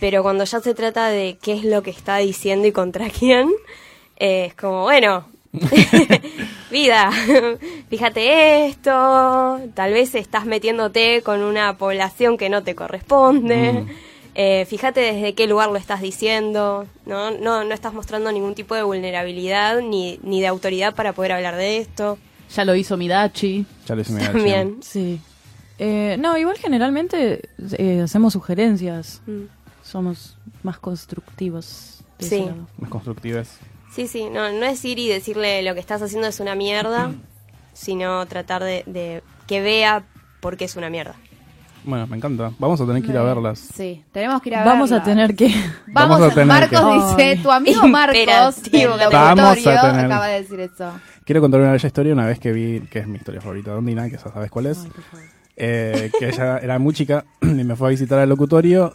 Pero 0.00 0.22
cuando 0.22 0.44
ya 0.44 0.60
se 0.60 0.74
trata 0.74 1.08
de 1.08 1.38
qué 1.42 1.52
es 1.52 1.64
lo 1.64 1.82
que 1.82 1.90
está 1.90 2.16
diciendo 2.16 2.66
y 2.66 2.72
contra 2.72 3.10
quién, 3.18 3.50
eh, 4.16 4.46
es 4.46 4.54
como, 4.54 4.82
bueno, 4.82 5.26
vida, 6.70 7.10
fíjate 7.90 8.66
esto, 8.66 9.60
tal 9.74 9.92
vez 9.92 10.14
estás 10.14 10.46
metiéndote 10.46 11.22
con 11.22 11.42
una 11.42 11.76
población 11.76 12.38
que 12.38 12.48
no 12.48 12.62
te 12.62 12.74
corresponde. 12.74 13.72
Mm. 13.72 13.88
Eh, 14.40 14.66
fíjate 14.66 15.00
desde 15.00 15.34
qué 15.34 15.48
lugar 15.48 15.68
lo 15.68 15.76
estás 15.78 16.00
diciendo, 16.00 16.86
¿no? 17.06 17.32
No, 17.32 17.64
no 17.64 17.74
estás 17.74 17.92
mostrando 17.92 18.30
ningún 18.30 18.54
tipo 18.54 18.76
de 18.76 18.84
vulnerabilidad 18.84 19.80
ni, 19.80 20.20
ni 20.22 20.40
de 20.40 20.46
autoridad 20.46 20.94
para 20.94 21.12
poder 21.12 21.32
hablar 21.32 21.56
de 21.56 21.78
esto. 21.78 22.18
Ya 22.54 22.64
lo 22.64 22.76
hizo 22.76 22.96
Midachi. 22.96 23.66
Ya 23.86 23.96
lo 23.96 24.02
hice 24.02 24.12
mi 24.14 24.20
También. 24.24 24.78
Sí. 24.80 25.20
Eh, 25.80 26.16
no, 26.20 26.38
igual 26.38 26.56
generalmente 26.56 27.48
eh, 27.78 28.02
hacemos 28.04 28.32
sugerencias. 28.32 29.22
Mm. 29.26 29.46
Somos 29.82 30.36
más 30.62 30.78
constructivos. 30.78 32.04
de 32.20 32.26
Sí. 32.28 32.34
ese 32.36 32.46
lado. 32.46 32.68
Más 32.78 32.90
constructivas. 32.90 33.58
Sí, 33.92 34.06
sí, 34.06 34.30
no, 34.30 34.52
no 34.52 34.66
es 34.66 34.84
ir 34.84 35.00
y 35.00 35.08
decirle 35.08 35.62
lo 35.64 35.74
que 35.74 35.80
estás 35.80 36.00
haciendo 36.00 36.28
es 36.28 36.38
una 36.38 36.54
mierda, 36.54 37.10
sino 37.72 38.24
tratar 38.26 38.62
de, 38.62 38.84
de 38.86 39.22
que 39.48 39.60
vea 39.60 40.04
por 40.40 40.56
qué 40.56 40.66
es 40.66 40.76
una 40.76 40.90
mierda. 40.90 41.16
Bueno, 41.84 42.06
me 42.06 42.16
encanta. 42.16 42.50
Vamos 42.58 42.80
a 42.80 42.86
tener 42.86 43.02
que 43.02 43.10
ir 43.10 43.16
a 43.16 43.22
verlas. 43.22 43.58
Sí, 43.74 44.04
tenemos 44.12 44.42
que 44.42 44.48
ir 44.50 44.56
a 44.56 44.64
Vamos 44.64 44.92
a 44.92 45.02
tener 45.02 45.34
que. 45.34 45.48
Vamos, 45.88 46.18
Vamos 46.18 46.22
a 46.32 46.34
tener 46.34 46.46
Marcos 46.46 47.14
que- 47.16 47.22
dice, 47.32 47.42
tu 47.42 47.50
amigo 47.50 47.88
Marcos, 47.88 48.16
el 48.18 48.26
Vamos 49.10 49.58
a 49.58 49.80
tener- 49.80 50.04
acaba 50.06 50.26
de 50.26 50.42
decir 50.42 50.60
eso. 50.60 50.92
Quiero 51.24 51.40
contar 51.40 51.60
una 51.60 51.72
bella 51.72 51.86
historia 51.86 52.12
una 52.12 52.26
vez 52.26 52.38
que 52.38 52.52
vi, 52.52 52.80
que 52.90 53.00
es 53.00 53.06
mi 53.06 53.16
historia 53.16 53.40
favorita 53.40 53.70
de 53.72 53.76
Ondina, 53.78 54.04
que 54.10 54.12
ya 54.16 54.18
sabes 54.32 54.50
cuál 54.50 54.66
es. 54.66 54.86
Eh, 55.56 56.10
que 56.18 56.28
ella 56.28 56.58
era 56.58 56.78
muy 56.78 56.94
chica 56.94 57.24
y 57.42 57.46
me 57.64 57.74
fue 57.76 57.88
a 57.88 57.90
visitar 57.90 58.18
al 58.18 58.28
locutorio 58.28 58.92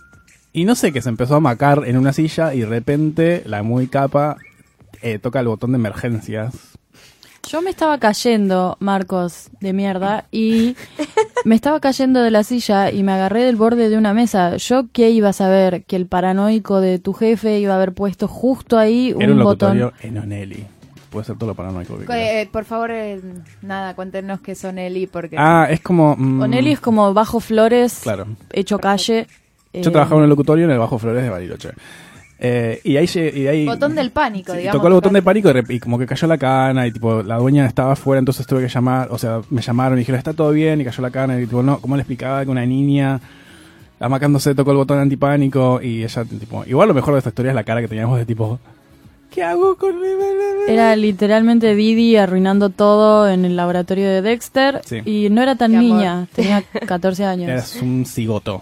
y 0.53 0.65
no 0.65 0.75
sé, 0.75 0.91
que 0.93 1.01
se 1.01 1.09
empezó 1.09 1.35
a 1.35 1.39
macar 1.39 1.83
en 1.85 1.97
una 1.97 2.13
silla 2.13 2.53
y 2.53 2.61
de 2.61 2.65
repente 2.67 3.43
la 3.45 3.63
muy 3.63 3.87
capa 3.87 4.37
eh, 5.01 5.19
toca 5.19 5.39
el 5.41 5.47
botón 5.47 5.71
de 5.73 5.77
emergencias. 5.77 6.53
Yo 7.49 7.61
me 7.61 7.69
estaba 7.69 7.97
cayendo, 7.99 8.77
Marcos, 8.79 9.49
de 9.59 9.73
mierda, 9.73 10.25
y 10.31 10.75
me 11.45 11.55
estaba 11.55 11.79
cayendo 11.79 12.21
de 12.21 12.31
la 12.31 12.43
silla 12.43 12.89
y 12.89 13.03
me 13.03 13.11
agarré 13.11 13.43
del 13.43 13.57
borde 13.57 13.89
de 13.89 13.97
una 13.97 14.13
mesa. 14.13 14.55
¿Yo 14.57 14.85
qué 14.91 15.09
iba 15.11 15.29
a 15.29 15.33
saber? 15.33 15.83
Que 15.83 15.95
el 15.97 16.07
paranoico 16.07 16.79
de 16.81 16.99
tu 16.99 17.13
jefe 17.13 17.59
iba 17.59 17.73
a 17.73 17.75
haber 17.75 17.93
puesto 17.93 18.27
justo 18.27 18.77
ahí 18.77 19.13
un, 19.13 19.21
Era 19.21 19.33
un 19.33 19.43
botón. 19.43 19.77
locutorio 19.77 20.09
en 20.09 20.17
Onelli. 20.23 20.65
Puede 21.11 21.25
ser 21.25 21.37
todo 21.37 21.49
lo 21.49 21.55
paranoico 21.55 21.97
que 21.99 22.05
quieras. 22.05 22.25
Eh, 22.25 22.49
por 22.51 22.65
favor, 22.65 22.89
eh, 22.91 23.21
nada, 23.61 23.93
cuéntenos 23.93 24.39
qué 24.41 24.55
son 24.55 24.79
Eli, 24.79 25.05
porque... 25.05 25.35
Ah, 25.37 25.67
es 25.69 25.81
como... 25.81 26.15
mm, 26.17 26.41
Onelli 26.41 26.71
es 26.71 26.79
como 26.79 27.13
bajo 27.13 27.39
flores, 27.39 27.99
Claro. 28.01 28.25
hecho 28.51 28.79
calle. 28.79 29.27
Yo 29.73 29.79
eh, 29.81 29.91
trabajaba 29.91 30.19
en 30.21 30.23
el 30.23 30.29
locutorio 30.29 30.65
en 30.65 30.71
el 30.71 30.77
Bajo 30.79 30.97
Flores 30.99 31.23
de 31.23 31.29
Bariloche. 31.29 31.71
Eh, 32.39 32.81
y 32.83 32.97
ahí, 32.97 33.07
y 33.15 33.47
ahí 33.47 33.65
Botón 33.65 33.95
del 33.95 34.11
pánico, 34.11 34.51
Sí, 34.51 34.57
digamos. 34.59 34.77
tocó 34.77 34.87
el 34.87 34.93
botón 34.93 35.13
de 35.13 35.21
pánico 35.21 35.49
y, 35.69 35.79
como 35.79 35.97
que 35.97 36.05
cayó 36.05 36.27
la 36.27 36.37
cana 36.37 36.85
y 36.87 36.91
tipo 36.91 37.23
la 37.23 37.37
dueña 37.37 37.65
estaba 37.65 37.93
afuera, 37.93 38.19
entonces 38.19 38.45
tuve 38.45 38.61
que 38.61 38.67
llamar, 38.67 39.07
o 39.11 39.17
sea, 39.17 39.41
me 39.49 39.61
llamaron 39.61 39.97
y 39.97 40.01
dijeron, 40.01 40.17
está 40.19 40.33
todo 40.33 40.51
bien 40.51 40.81
y 40.81 40.83
cayó 40.83 41.01
la 41.01 41.11
cana 41.11 41.39
y 41.39 41.45
tipo, 41.45 41.63
no, 41.63 41.79
¿cómo 41.79 41.95
le 41.95 42.01
explicaba 42.01 42.43
que 42.43 42.51
una 42.51 42.65
niña 42.65 43.21
amacándose 43.99 44.53
tocó 44.55 44.71
el 44.71 44.77
botón 44.77 44.99
antipánico 44.99 45.79
y 45.81 46.03
ella 46.03 46.25
tipo, 46.25 46.65
igual 46.65 46.89
lo 46.89 46.93
mejor 46.93 47.13
de 47.13 47.19
esta 47.19 47.29
historia 47.29 47.51
es 47.51 47.55
la 47.55 47.63
cara 47.63 47.79
que 47.79 47.87
teníamos 47.87 48.17
de 48.17 48.25
tipo, 48.25 48.59
¿qué 49.31 49.43
hago 49.43 49.77
con 49.77 49.95
Era 50.67 50.95
literalmente 50.97 51.75
Didi 51.75 52.17
arruinando 52.17 52.69
todo 52.69 53.29
en 53.29 53.45
el 53.45 53.55
laboratorio 53.55 54.09
de 54.09 54.21
Dexter. 54.21 54.81
Sí. 54.85 54.97
Y 55.05 55.29
no 55.29 55.41
era 55.41 55.55
tan 55.55 55.71
Qué 55.71 55.77
amor. 55.77 55.89
niña, 55.97 56.27
tenía 56.35 56.61
14 56.85 57.25
años. 57.25 57.49
Eras 57.49 57.81
un 57.81 58.05
cigoto. 58.05 58.61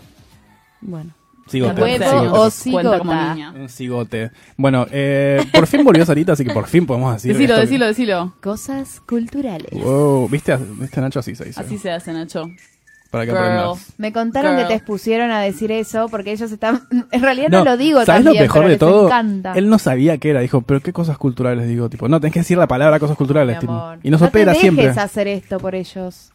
Bueno. 0.81 1.11
Cigote. 1.51 1.81
Huevo 1.81 1.99
cigote. 2.05 2.27
o 2.29 2.49
cigota. 2.49 3.51
Un 3.55 3.69
cigote. 3.69 4.31
Bueno, 4.57 4.85
eh, 4.91 5.43
por 5.53 5.67
fin 5.67 5.83
volvió 5.83 6.05
Sarita, 6.05 6.33
así 6.33 6.45
que 6.45 6.53
por 6.53 6.67
fin 6.67 6.85
podemos 6.85 7.13
decir 7.13 7.33
Decilo, 7.33 7.53
esto. 7.55 7.61
decilo, 7.65 7.85
decilo. 7.87 8.33
Cosas 8.41 9.01
culturales. 9.01 9.69
Wow, 9.71 10.29
¿viste, 10.29 10.55
¿viste 10.57 11.01
Nacho? 11.01 11.19
Así 11.19 11.35
se 11.35 11.45
dice. 11.45 11.59
Así 11.59 11.77
se 11.77 11.91
hace, 11.91 12.13
Nacho. 12.13 12.45
Para 13.09 13.25
que 13.25 13.31
Girl. 13.31 13.43
aprendas. 13.43 13.93
Me 13.97 14.13
contaron 14.13 14.51
Girl. 14.55 14.63
que 14.63 14.67
te 14.69 14.77
expusieron 14.77 15.31
a 15.31 15.41
decir 15.41 15.69
eso 15.73 16.07
porque 16.07 16.31
ellos 16.31 16.49
están... 16.49 16.81
En 17.11 17.21
realidad 17.21 17.49
no, 17.49 17.59
No, 17.59 17.65
lo 17.65 17.75
digo 17.77 18.05
¿sabes 18.05 18.23
también, 18.23 18.43
lo 18.43 18.47
mejor 18.47 18.61
pero 18.61 18.69
de 18.71 18.77
todo? 18.77 19.05
encanta. 19.07 19.51
Él 19.55 19.67
no 19.67 19.79
sabía 19.79 20.17
qué 20.17 20.29
era. 20.29 20.39
Dijo, 20.39 20.61
¿pero 20.61 20.79
qué 20.79 20.93
cosas 20.93 21.17
culturales? 21.17 21.67
Digo, 21.67 21.89
tipo, 21.89 22.07
no, 22.07 22.21
tenés 22.21 22.33
que 22.33 22.39
decir 22.39 22.57
la 22.57 22.67
palabra 22.67 22.99
cosas 22.99 23.17
culturales. 23.17 23.59
Tipo. 23.59 23.95
y 24.01 24.09
nos 24.09 24.21
no 24.21 24.27
opera 24.27 24.53
te 24.53 24.59
siempre. 24.61 24.85
dejes 24.85 24.97
hacer 25.03 25.27
esto 25.27 25.59
por 25.59 25.75
ellos. 25.75 26.30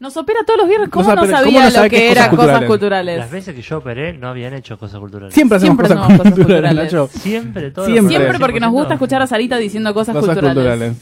Nos 0.00 0.16
opera 0.16 0.40
todos 0.46 0.58
los 0.60 0.68
viernes. 0.68 0.88
¿Cómo 0.88 1.04
Nos 1.06 1.14
no 1.14 1.22
opera- 1.22 1.36
sabía 1.38 1.52
¿cómo 1.52 1.64
no 1.66 1.70
sabe 1.70 1.86
lo 1.86 1.90
qué 1.90 1.96
que 1.96 2.06
es 2.06 2.12
era 2.16 2.30
cosas 2.30 2.46
cosas 2.46 2.64
culturales? 2.64 3.18
Las 3.18 3.30
veces 3.30 3.54
que 3.54 3.60
yo 3.62 3.78
operé 3.78 4.12
no 4.14 4.28
habían 4.28 4.54
hecho 4.54 4.78
cosas 4.78 4.98
culturales. 4.98 5.34
Siempre 5.34 5.56
hacemos 5.58 5.76
Siempre 5.76 5.88
cosas, 5.88 6.02
hacemos 6.04 6.18
cosas 6.18 6.32
culturales, 6.34 6.70
culturales. 6.70 6.92
Nacho. 7.12 7.20
Siempre, 7.20 7.70
todo 7.70 7.84
Siempre. 7.86 8.16
Siempre 8.16 8.38
porque 8.38 8.60
nos 8.60 8.72
gusta 8.72 8.94
escuchar 8.94 9.20
a 9.22 9.26
Sarita 9.26 9.58
diciendo 9.58 9.92
cosas, 9.94 10.14
Cosas 10.14 10.28
culturales. 10.38 10.54
culturales. 10.54 10.96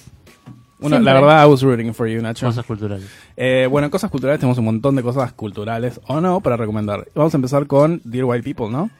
Una- 0.80 0.96
Siempre. 0.96 1.04
la 1.04 1.20
verdad, 1.20 1.44
I 1.46 1.50
was 1.50 1.62
rooting 1.62 1.94
for 1.94 2.06
you, 2.08 2.20
Nacho. 2.20 2.46
Cosas 2.46 2.64
culturales. 2.66 3.06
Eh, 3.36 3.66
bueno, 3.70 3.86
en 3.86 3.90
cosas 3.90 4.10
culturales 4.10 4.40
tenemos 4.40 4.58
un 4.58 4.64
montón 4.64 4.96
de 4.96 5.02
cosas 5.02 5.32
culturales 5.32 6.00
o 6.08 6.20
no 6.20 6.40
para 6.40 6.56
recomendar. 6.56 7.06
Vamos 7.14 7.32
a 7.32 7.36
empezar 7.36 7.66
con 7.68 8.00
Dear 8.04 8.24
White 8.24 8.42
People, 8.42 8.68
¿no? 8.70 8.90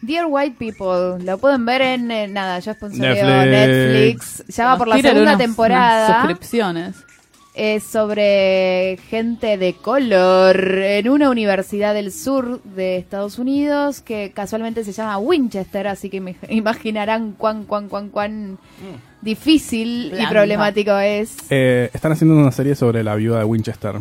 Dear 0.00 0.26
White 0.28 0.56
People, 0.58 1.24
lo 1.24 1.38
pueden 1.38 1.64
ver 1.66 1.80
en, 1.82 2.10
eh, 2.10 2.26
nada, 2.26 2.58
yo 2.58 2.72
sponsoreo 2.72 3.14
Netflix. 3.44 4.42
Netflix. 4.42 4.56
Ya 4.56 4.64
va 4.64 4.70
Nos 4.70 4.78
por 4.78 4.88
la 4.88 4.96
tiran 4.96 5.12
segunda 5.12 5.30
unas- 5.34 5.38
temporada. 5.46 6.06
unas 6.08 6.18
suscripciones. 6.22 6.96
Es 7.54 7.84
sobre 7.84 8.98
gente 9.10 9.58
de 9.58 9.74
color 9.74 10.56
en 10.58 11.10
una 11.10 11.28
universidad 11.28 11.92
del 11.92 12.10
sur 12.10 12.62
de 12.62 12.96
Estados 12.96 13.38
Unidos 13.38 14.00
que 14.00 14.32
casualmente 14.34 14.84
se 14.84 14.92
llama 14.92 15.18
Winchester, 15.18 15.86
así 15.86 16.08
que 16.08 16.20
me 16.20 16.36
imaginarán 16.48 17.32
cuán, 17.32 17.64
cuán, 17.64 17.88
cuán, 17.88 18.08
cuán 18.08 18.58
difícil 19.20 20.14
y 20.18 20.26
problemático 20.26 20.96
es. 20.98 21.36
Eh, 21.50 21.90
están 21.92 22.12
haciendo 22.12 22.36
una 22.36 22.52
serie 22.52 22.74
sobre 22.74 23.02
la 23.04 23.14
viuda 23.16 23.40
de 23.40 23.44
Winchester, 23.44 23.96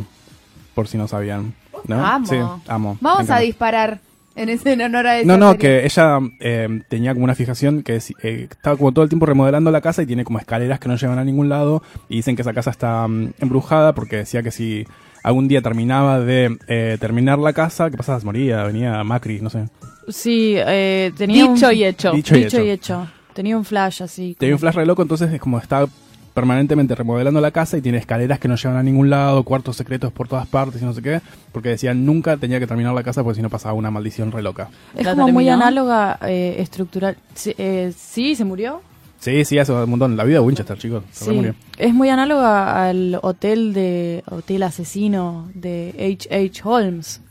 por 0.74 0.88
si 0.88 0.98
no 0.98 1.10
sabían. 1.10 1.54
¿no? 1.86 2.06
Amo. 2.06 2.28
Sí, 2.28 2.38
amo. 2.68 2.98
Vamos 3.02 3.30
a 3.30 3.40
disparar 3.40 4.00
en, 4.36 4.50
ese, 4.50 4.74
en 4.74 4.82
honor 4.82 5.08
a 5.08 5.20
esa 5.20 5.28
No, 5.28 5.38
no, 5.38 5.52
serie. 5.52 5.60
que 5.60 5.86
ella 5.86 6.20
eh, 6.40 6.82
tenía 6.90 7.14
como 7.14 7.24
una 7.26 7.36
fijación 7.36 7.84
que 7.84 7.98
eh, 8.24 8.48
estaba 8.50 8.78
como 8.78 8.92
todo 8.92 9.04
el 9.04 9.10
tiempo 9.10 9.26
remodelando 9.26 9.72
la 9.72 9.82
casa 9.82 10.02
y 10.02 10.06
tiene 10.06 10.24
como 10.24 10.40
escaleras 10.40 10.80
que 10.80 10.88
no 10.88 10.96
llevan 10.96 11.20
a 11.20 11.24
ningún 11.24 11.50
lado 11.50 11.84
y 12.10 12.18
dicen 12.18 12.36
que 12.36 12.42
esa 12.42 12.54
casa 12.54 12.70
está 12.72 13.08
mm, 13.08 13.34
embrujada 13.40 13.94
porque 13.94 14.18
decía 14.18 14.42
que 14.44 14.52
si 14.52 14.86
algún 15.24 15.48
día 15.48 15.62
terminaba 15.62 16.20
de 16.20 16.58
eh, 16.68 16.98
terminar 17.00 17.40
la 17.40 17.54
casa, 17.54 17.90
¿qué 17.92 17.98
pasaba? 17.98 18.20
Moría, 18.24 18.64
venía 18.64 19.04
Macri, 19.04 19.40
no 19.42 19.50
sé. 19.50 19.66
Sí, 20.08 20.56
eh, 20.58 21.12
tenía 21.18 21.44
Dicho 21.52 21.68
un- 21.70 21.76
y 21.76 21.84
hecho. 21.84 22.12
Dicho 22.12 22.36
y 22.36 22.44
Dicho 22.46 22.58
y 22.64 22.70
hecho. 22.70 23.04
hecho. 23.04 23.12
Tenía 23.34 23.56
un 23.56 23.64
flash 23.64 24.02
así. 24.04 24.36
Tenía 24.38 24.56
un 24.56 24.60
flash 24.60 24.76
re 24.76 24.86
loco, 24.86 25.02
entonces 25.02 25.32
es 25.32 25.40
como 25.40 25.58
está 25.60 25.86
permanentemente 26.34 26.96
remodelando 26.96 27.42
la 27.42 27.52
casa 27.52 27.78
y 27.78 27.82
tiene 27.82 27.98
escaleras 27.98 28.40
que 28.40 28.48
no 28.48 28.56
llevan 28.56 28.78
a 28.78 28.84
ningún 28.84 29.10
lado, 29.10 29.44
cuartos 29.44 29.76
secretos 29.76 30.12
por 30.14 30.28
todas 30.28 30.48
partes 30.48 30.82
y 30.82 30.86
no 30.86 30.94
sé 30.94 31.02
qué, 31.02 31.22
porque 31.52 31.70
decían 31.70 32.06
nunca 32.06 32.38
tenía 32.38 32.60
que 32.60 32.68
terminar 32.68 32.94
la 32.94 33.04
casa 33.04 33.24
porque 33.24 33.36
si 33.38 33.42
no 33.42 33.50
pasaba 33.50 33.74
una 33.74 33.92
maldición 33.92 34.32
re 34.32 34.42
loca. 34.42 34.70
Es 34.96 35.06
¿La 35.06 35.16
como 35.16 35.28
muy 35.30 35.50
análoga 35.50 36.18
eh, 36.24 36.56
estructural. 36.60 37.18
Sí, 37.34 37.54
eh, 37.58 37.94
sí, 37.98 38.36
se 38.36 38.46
murió. 38.46 38.82
Sí, 39.20 39.46
sí, 39.46 39.60
hace 39.60 39.72
un 39.72 39.88
montón. 39.90 40.18
La 40.18 40.24
vida 40.24 40.40
de 40.40 40.46
Winchester, 40.46 40.78
chicos. 40.80 41.04
Se 41.12 41.26
Sí, 41.26 41.32
murió. 41.32 41.54
es 41.78 41.94
muy 41.94 42.10
análoga 42.10 42.88
al 42.88 43.20
hotel 43.22 43.72
de 43.74 44.24
hotel 44.32 44.64
asesino 44.64 45.48
de 45.54 45.94
H.H. 46.28 46.62
Holmes. 46.64 47.22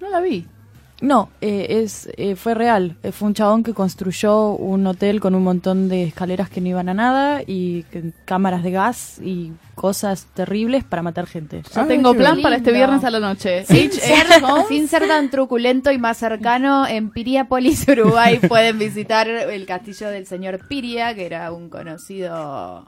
No 0.00 0.08
la 0.10 0.20
vi. 0.20 0.46
No, 1.00 1.30
eh, 1.40 1.82
es 1.82 2.08
eh, 2.16 2.36
fue 2.36 2.54
real. 2.54 2.96
Eh, 3.02 3.12
fue 3.12 3.28
un 3.28 3.34
chabón 3.34 3.62
que 3.62 3.72
construyó 3.72 4.50
un 4.50 4.86
hotel 4.86 5.20
con 5.20 5.34
un 5.34 5.42
montón 5.42 5.88
de 5.88 6.04
escaleras 6.04 6.50
que 6.50 6.60
no 6.60 6.68
iban 6.68 6.88
a 6.88 6.94
nada 6.94 7.42
y 7.46 7.84
que- 7.84 8.12
cámaras 8.26 8.62
de 8.62 8.70
gas 8.70 9.18
y 9.22 9.52
cosas 9.74 10.26
terribles 10.34 10.84
para 10.84 11.02
matar 11.02 11.26
gente. 11.26 11.62
Ya 11.74 11.86
tengo 11.86 12.12
qué 12.12 12.18
plan 12.18 12.42
para 12.42 12.56
este 12.56 12.70
viernes 12.72 13.02
a 13.04 13.10
la 13.10 13.20
noche. 13.20 13.64
Ser, 13.64 13.90
sin 14.68 14.88
ser 14.88 15.08
tan 15.08 15.30
truculento 15.30 15.90
y 15.90 15.96
más 15.96 16.18
cercano, 16.18 16.86
en 16.86 17.10
Piriápolis, 17.10 17.88
Uruguay, 17.88 18.38
pueden 18.46 18.78
visitar 18.78 19.26
el 19.26 19.64
castillo 19.64 20.08
del 20.10 20.26
señor 20.26 20.68
Piria, 20.68 21.14
que 21.14 21.24
era 21.24 21.50
un 21.52 21.70
conocido 21.70 22.84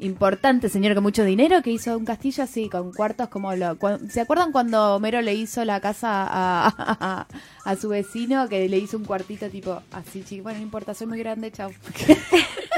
importante 0.00 0.68
señor 0.68 0.94
con 0.94 1.02
mucho 1.02 1.24
dinero, 1.24 1.62
que 1.62 1.70
hizo 1.70 1.96
un 1.96 2.04
castillo 2.04 2.42
así, 2.44 2.68
con 2.68 2.92
cuartos 2.92 3.28
como 3.28 3.54
lo... 3.54 3.76
¿Se 4.08 4.20
acuerdan 4.20 4.52
cuando 4.52 4.96
Homero 4.96 5.20
le 5.22 5.34
hizo 5.34 5.64
la 5.64 5.80
casa 5.80 6.08
a, 6.26 6.68
a- 6.68 7.26
a 7.64 7.76
su 7.76 7.88
vecino, 7.90 8.48
que 8.48 8.68
le 8.68 8.78
hizo 8.78 8.96
un 8.96 9.04
cuartito 9.04 9.48
tipo 9.48 9.80
así, 9.92 10.22
chico? 10.24 10.44
Bueno, 10.44 10.58
no 10.58 10.64
importa, 10.64 10.94
soy 10.94 11.06
muy 11.06 11.18
grande, 11.18 11.50
chao. 11.52 11.70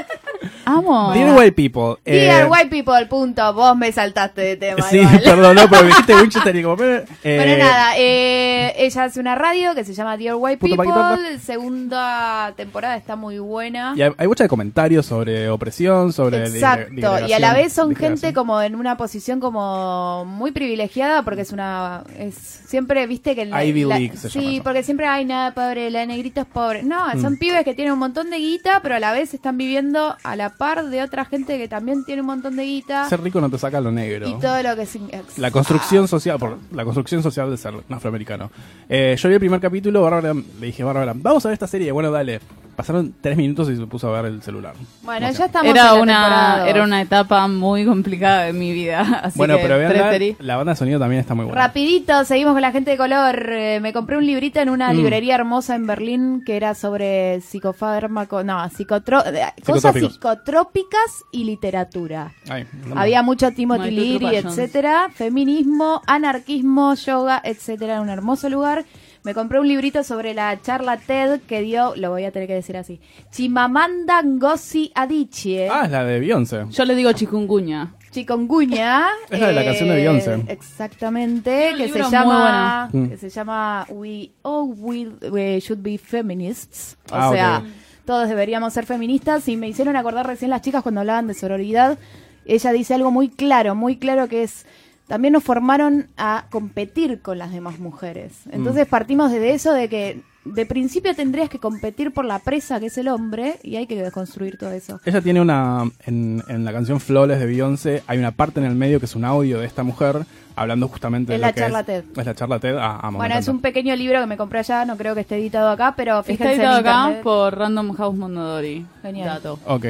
Amo. 0.65 1.11
Dear 1.13 1.35
White 1.37 1.51
People. 1.53 1.95
eh, 2.05 2.25
Dear 2.25 2.47
white 2.49 2.67
people, 2.69 3.05
punto. 3.07 3.53
Vos 3.53 3.75
me 3.77 3.91
saltaste 3.91 4.41
de 4.41 4.55
tema. 4.57 4.81
Sí, 4.89 4.97
igual. 4.97 5.21
perdón, 5.23 5.55
no, 5.55 5.69
pero 5.69 5.81
me 5.83 5.87
dijiste 5.89 6.15
Winchester 6.21 6.55
y 6.55 6.63
como... 6.63 6.83
eh, 6.83 7.05
Bueno, 7.23 7.57
nada, 7.57 7.93
eh, 7.97 8.73
ella 8.77 9.03
hace 9.03 9.19
una 9.19 9.35
radio 9.35 9.75
que 9.75 9.83
se 9.83 9.93
llama 9.93 10.17
Dear 10.17 10.35
White 10.35 10.57
People. 10.59 10.77
paquito. 10.77 11.39
Segunda 11.45 12.53
temporada 12.55 12.95
está 12.97 13.15
muy 13.15 13.39
buena. 13.39 13.93
Y 13.95 14.01
hay, 14.01 14.11
hay 14.17 14.27
muchos 14.27 14.47
comentarios 14.47 15.05
sobre 15.05 15.49
opresión, 15.49 16.13
sobre... 16.13 16.45
Exacto, 16.47 17.27
y 17.27 17.33
a 17.33 17.39
la 17.39 17.53
vez 17.53 17.73
son 17.73 17.95
gente 17.95 18.33
como 18.33 18.61
en 18.61 18.75
una 18.75 18.97
posición 18.97 19.39
como 19.39 20.25
muy 20.25 20.51
privilegiada 20.51 21.23
porque 21.23 21.41
es 21.41 21.51
una 21.51 22.03
es 22.17 22.35
siempre 22.35 23.05
viste 23.07 23.35
que 23.35 23.45
la- 23.45 23.63
Ivy 23.63 23.83
la- 23.85 23.97
League 23.99 24.17
se 24.17 24.29
sí, 24.29 24.39
llama 24.39 24.53
eso. 24.53 24.63
porque 24.63 24.83
siempre 24.83 25.05
hay 25.07 25.25
nada 25.25 25.53
pobre, 25.53 25.89
la 25.91 26.05
negrita 26.05 26.41
es 26.41 26.47
pobre. 26.47 26.83
No, 26.83 27.11
son 27.21 27.33
Mm. 27.33 27.37
pibes 27.37 27.63
que 27.63 27.73
tienen 27.73 27.93
un 27.93 27.99
montón 27.99 28.29
de 28.29 28.37
guita, 28.37 28.79
pero 28.81 28.95
a 28.95 28.99
la 28.99 29.11
vez 29.11 29.33
están 29.33 29.57
viviendo 29.57 30.15
a 30.23 30.35
la 30.35 30.49
par 30.57 30.85
de 30.85 31.01
otra 31.01 31.25
gente 31.25 31.57
que 31.57 31.67
también 31.67 32.03
tiene 32.05 32.21
un 32.21 32.27
montón 32.27 32.55
de 32.55 32.63
guita 32.65 33.07
Ser 33.09 33.21
rico 33.21 33.39
no 33.41 33.49
te 33.49 33.57
saca 33.57 33.79
lo 33.81 33.91
negro. 33.91 34.27
y 34.27 34.33
todo 34.39 34.61
lo 34.63 34.75
que 34.75 34.85
sin- 34.85 35.09
La 35.37 35.51
construcción 35.51 36.07
social, 36.07 36.37
por 36.39 36.57
la 36.71 36.83
construcción 36.83 37.21
social 37.23 37.49
de 37.49 37.57
ser 37.57 37.73
afroamericano. 37.89 38.51
Eh, 38.89 39.15
yo 39.19 39.29
vi 39.29 39.35
el 39.35 39.39
primer 39.39 39.59
capítulo, 39.59 40.01
Bárbara, 40.01 40.33
le 40.33 40.65
dije, 40.65 40.83
Bárbara, 40.83 41.13
vamos 41.15 41.45
a 41.45 41.49
ver 41.49 41.53
esta 41.53 41.67
serie. 41.67 41.91
Bueno, 41.91 42.11
dale. 42.11 42.39
Pasaron 42.75 43.13
tres 43.21 43.37
minutos 43.37 43.69
y 43.69 43.75
se 43.77 43.85
puso 43.85 44.07
a 44.15 44.19
ver 44.19 44.31
el 44.31 44.41
celular. 44.41 44.73
Bueno, 45.03 45.29
ya 45.31 45.45
estamos 45.45 45.69
Era 45.69 45.89
en 45.91 45.95
la 45.95 46.01
una, 46.01 46.67
era 46.67 46.83
una 46.83 47.01
etapa 47.03 47.47
muy 47.47 47.85
complicada 47.85 48.45
de 48.45 48.53
mi 48.53 48.71
vida. 48.73 49.01
Así 49.23 49.37
bueno, 49.37 49.57
que 49.57 49.61
pero 49.61 49.77
vean, 49.77 49.91
preferí. 49.91 50.35
la 50.39 50.55
banda 50.57 50.71
de 50.71 50.77
sonido 50.77 50.99
también 50.99 51.19
está 51.21 51.35
muy 51.35 51.45
buena. 51.45 51.61
Rapidito, 51.67 52.25
seguimos 52.25 52.53
con 52.53 52.63
la 52.63 52.71
gente 52.71 52.89
de 52.89 52.97
color. 52.97 53.47
Eh, 53.51 53.79
me 53.79 53.93
compré 53.93 54.17
un 54.17 54.25
librito 54.25 54.59
en 54.59 54.69
una 54.71 54.91
Mm. 54.91 54.95
librería 54.97 55.35
hermosa 55.35 55.75
en 55.75 55.85
Berlín 55.85 56.41
que 56.43 56.55
era 56.55 56.73
sobre 56.73 57.41
psicofármaco, 57.41 58.43
no, 58.43 58.57
psicotro- 58.71 59.23
eh, 59.25 59.45
cosas 59.63 59.93
Psicotrópicos. 59.93 60.13
Psicotrópicas 60.53 61.23
y 61.31 61.43
literatura. 61.45 62.33
Ay, 62.49 62.65
no 62.87 62.95
me- 62.95 63.01
Había 63.01 63.23
mucho 63.23 63.51
Timothy 63.51 63.91
Leary, 63.91 64.35
etcétera, 64.35 65.09
feminismo, 65.13 66.01
anarquismo, 66.05 66.93
yoga, 66.95 67.41
etcétera, 67.43 68.01
un 68.01 68.09
hermoso 68.09 68.49
lugar. 68.49 68.85
Me 69.23 69.33
compré 69.33 69.59
un 69.61 69.67
librito 69.69 70.03
sobre 70.03 70.33
la 70.33 70.59
charla 70.61 70.97
TED 70.97 71.41
que 71.47 71.61
dio, 71.61 71.95
lo 71.95 72.09
voy 72.09 72.25
a 72.25 72.31
tener 72.31 72.47
que 72.47 72.55
decir 72.55 72.75
así, 72.75 72.99
Chimamanda 73.31 74.21
Ngozi 74.21 74.91
Adichie. 74.93 75.69
Ah, 75.69 75.83
es 75.85 75.91
la 75.91 76.03
de 76.03 76.19
Beyoncé. 76.19 76.65
Yo 76.69 76.83
le 76.83 76.93
digo 76.95 77.11
chikungunya. 77.13 77.93
Chikungunya. 78.11 79.07
Es 79.31 79.39
la 79.39 79.47
de 79.47 79.53
la 79.53 79.63
canción 79.63 79.89
de 79.89 79.95
Beyoncé. 79.95 80.43
Exactamente, 80.49 81.69
un 81.71 81.77
que 81.77 81.89
se 81.89 81.99
llama 82.11 82.89
bueno. 82.91 83.09
que 83.09 83.17
se 83.17 83.29
llama 83.29 83.85
We 83.89 84.31
All 84.41 84.73
Will, 84.77 85.15
we 85.31 85.59
Should 85.61 85.81
Be 85.81 85.97
Feminists. 85.97 86.97
O 87.09 87.15
Ah, 87.15 87.31
sea, 87.31 87.57
ok. 87.59 87.65
Todos 88.05 88.27
deberíamos 88.27 88.73
ser 88.73 88.85
feministas 88.85 89.47
y 89.47 89.55
me 89.55 89.67
hicieron 89.67 89.95
acordar 89.95 90.27
recién 90.27 90.51
las 90.51 90.61
chicas 90.61 90.83
cuando 90.83 91.01
hablaban 91.01 91.27
de 91.27 91.33
sororidad. 91.33 91.97
Ella 92.45 92.71
dice 92.71 92.93
algo 92.93 93.11
muy 93.11 93.29
claro, 93.29 93.75
muy 93.75 93.97
claro 93.97 94.27
que 94.27 94.43
es 94.43 94.65
también 95.07 95.33
nos 95.33 95.43
formaron 95.43 96.07
a 96.17 96.45
competir 96.49 97.21
con 97.21 97.37
las 97.37 97.51
demás 97.51 97.79
mujeres. 97.79 98.33
Mm. 98.45 98.55
Entonces 98.55 98.87
partimos 98.87 99.31
de 99.31 99.53
eso 99.53 99.73
de 99.73 99.89
que 99.89 100.21
de 100.45 100.65
principio 100.65 101.15
tendrías 101.15 101.49
que 101.49 101.57
competir 101.57 102.11
por 102.11 102.25
la 102.25 102.39
presa 102.39 102.79
que 102.79 102.87
es 102.87 102.97
el 102.97 103.07
hombre 103.07 103.59
y 103.63 103.77
hay 103.77 103.87
que 103.87 103.95
desconstruir 103.95 104.57
todo 104.57 104.71
eso. 104.71 104.99
Ella 105.05 105.21
tiene 105.21 105.39
una. 105.41 105.89
En, 106.05 106.43
en 106.47 106.65
la 106.65 106.73
canción 106.73 106.99
Flawless 106.99 107.39
de 107.39 107.45
Beyoncé, 107.45 108.03
hay 108.07 108.17
una 108.17 108.31
parte 108.31 108.59
en 108.59 108.65
el 108.65 108.75
medio 108.75 108.99
que 108.99 109.05
es 109.05 109.15
un 109.15 109.23
audio 109.23 109.59
de 109.59 109.65
esta 109.65 109.83
mujer 109.83 110.25
hablando 110.55 110.87
justamente 110.87 111.31
de 111.31 111.35
Es 111.35 111.41
lo 111.41 111.47
la 111.47 111.53
que 111.53 111.59
charla 111.61 111.79
es. 111.79 111.85
TED. 111.85 112.03
Es 112.17 112.25
la 112.25 112.35
charla 112.35 112.59
TED. 112.59 112.77
Ah, 112.77 112.99
amo, 113.01 113.11
me 113.13 113.17
Bueno, 113.19 113.35
es 113.35 113.47
un 113.47 113.61
pequeño 113.61 113.95
libro 113.95 114.19
que 114.19 114.27
me 114.27 114.37
compré 114.37 114.59
allá, 114.59 114.85
no 114.85 114.97
creo 114.97 115.15
que 115.15 115.21
esté 115.21 115.37
editado 115.37 115.69
acá, 115.69 115.93
pero 115.95 116.21
fíjense 116.23 116.53
Está 116.53 116.77
editado 116.77 116.79
en 116.79 116.87
acá 116.87 117.23
por 117.23 117.57
Random 117.57 117.93
House 117.93 118.15
Mondadori. 118.15 118.85
Genial. 119.01 119.27
Dato. 119.27 119.59
Ok. 119.65 119.85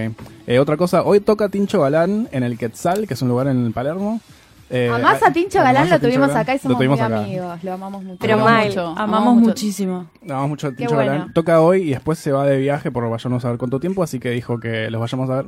Eh, 0.48 0.60
otra 0.60 0.78
cosa, 0.78 1.04
hoy 1.04 1.20
toca 1.20 1.50
Tincho 1.50 1.82
Galán 1.82 2.30
en 2.32 2.44
el 2.44 2.58
Quetzal, 2.58 3.08
que 3.08 3.16
es 3.16 3.22
un 3.22 3.30
lugar 3.30 3.48
en 3.48 3.74
Palermo. 3.74 4.22
Eh, 4.76 4.90
Además 4.92 5.22
a 5.22 5.32
Tincho 5.32 5.60
Galán 5.60 5.88
lo 5.90 6.00
tuvimos 6.00 6.30
Galán. 6.30 6.38
acá 6.42 6.54
y 6.54 6.58
Lo 6.58 6.62
somos 6.64 6.78
muy 6.88 7.00
acá. 7.00 7.06
amigos, 7.18 7.64
lo 7.64 7.74
amamos 7.74 8.04
mucho. 8.04 8.18
Pero 8.20 8.34
Amamos 8.34 8.52
mal. 8.52 8.68
mucho, 8.68 8.82
Amamos 8.82 9.02
amamos 9.04 9.34
mucho. 9.36 9.48
muchísimo. 9.50 10.08
Amamos 10.24 10.50
mucho 10.50 10.68
a 10.68 10.72
Tincho 10.76 10.96
bueno. 10.96 11.12
Galán. 11.12 11.34
Toca 11.34 11.62
hoy 11.62 11.82
y 11.84 11.90
después 11.92 12.18
se 12.18 12.32
va 12.32 12.46
de 12.48 12.58
viaje 12.58 12.90
por 12.92 13.08
vayamos 13.10 13.46
a 13.46 13.50
ver 13.50 13.58
cuánto 13.60 13.80
tiempo, 13.80 14.02
así 14.02 14.20
que 14.20 14.32
dijo 14.32 14.60
que 14.60 14.90
los 14.90 15.00
vayamos 15.00 15.30
a 15.30 15.36
ver. 15.36 15.46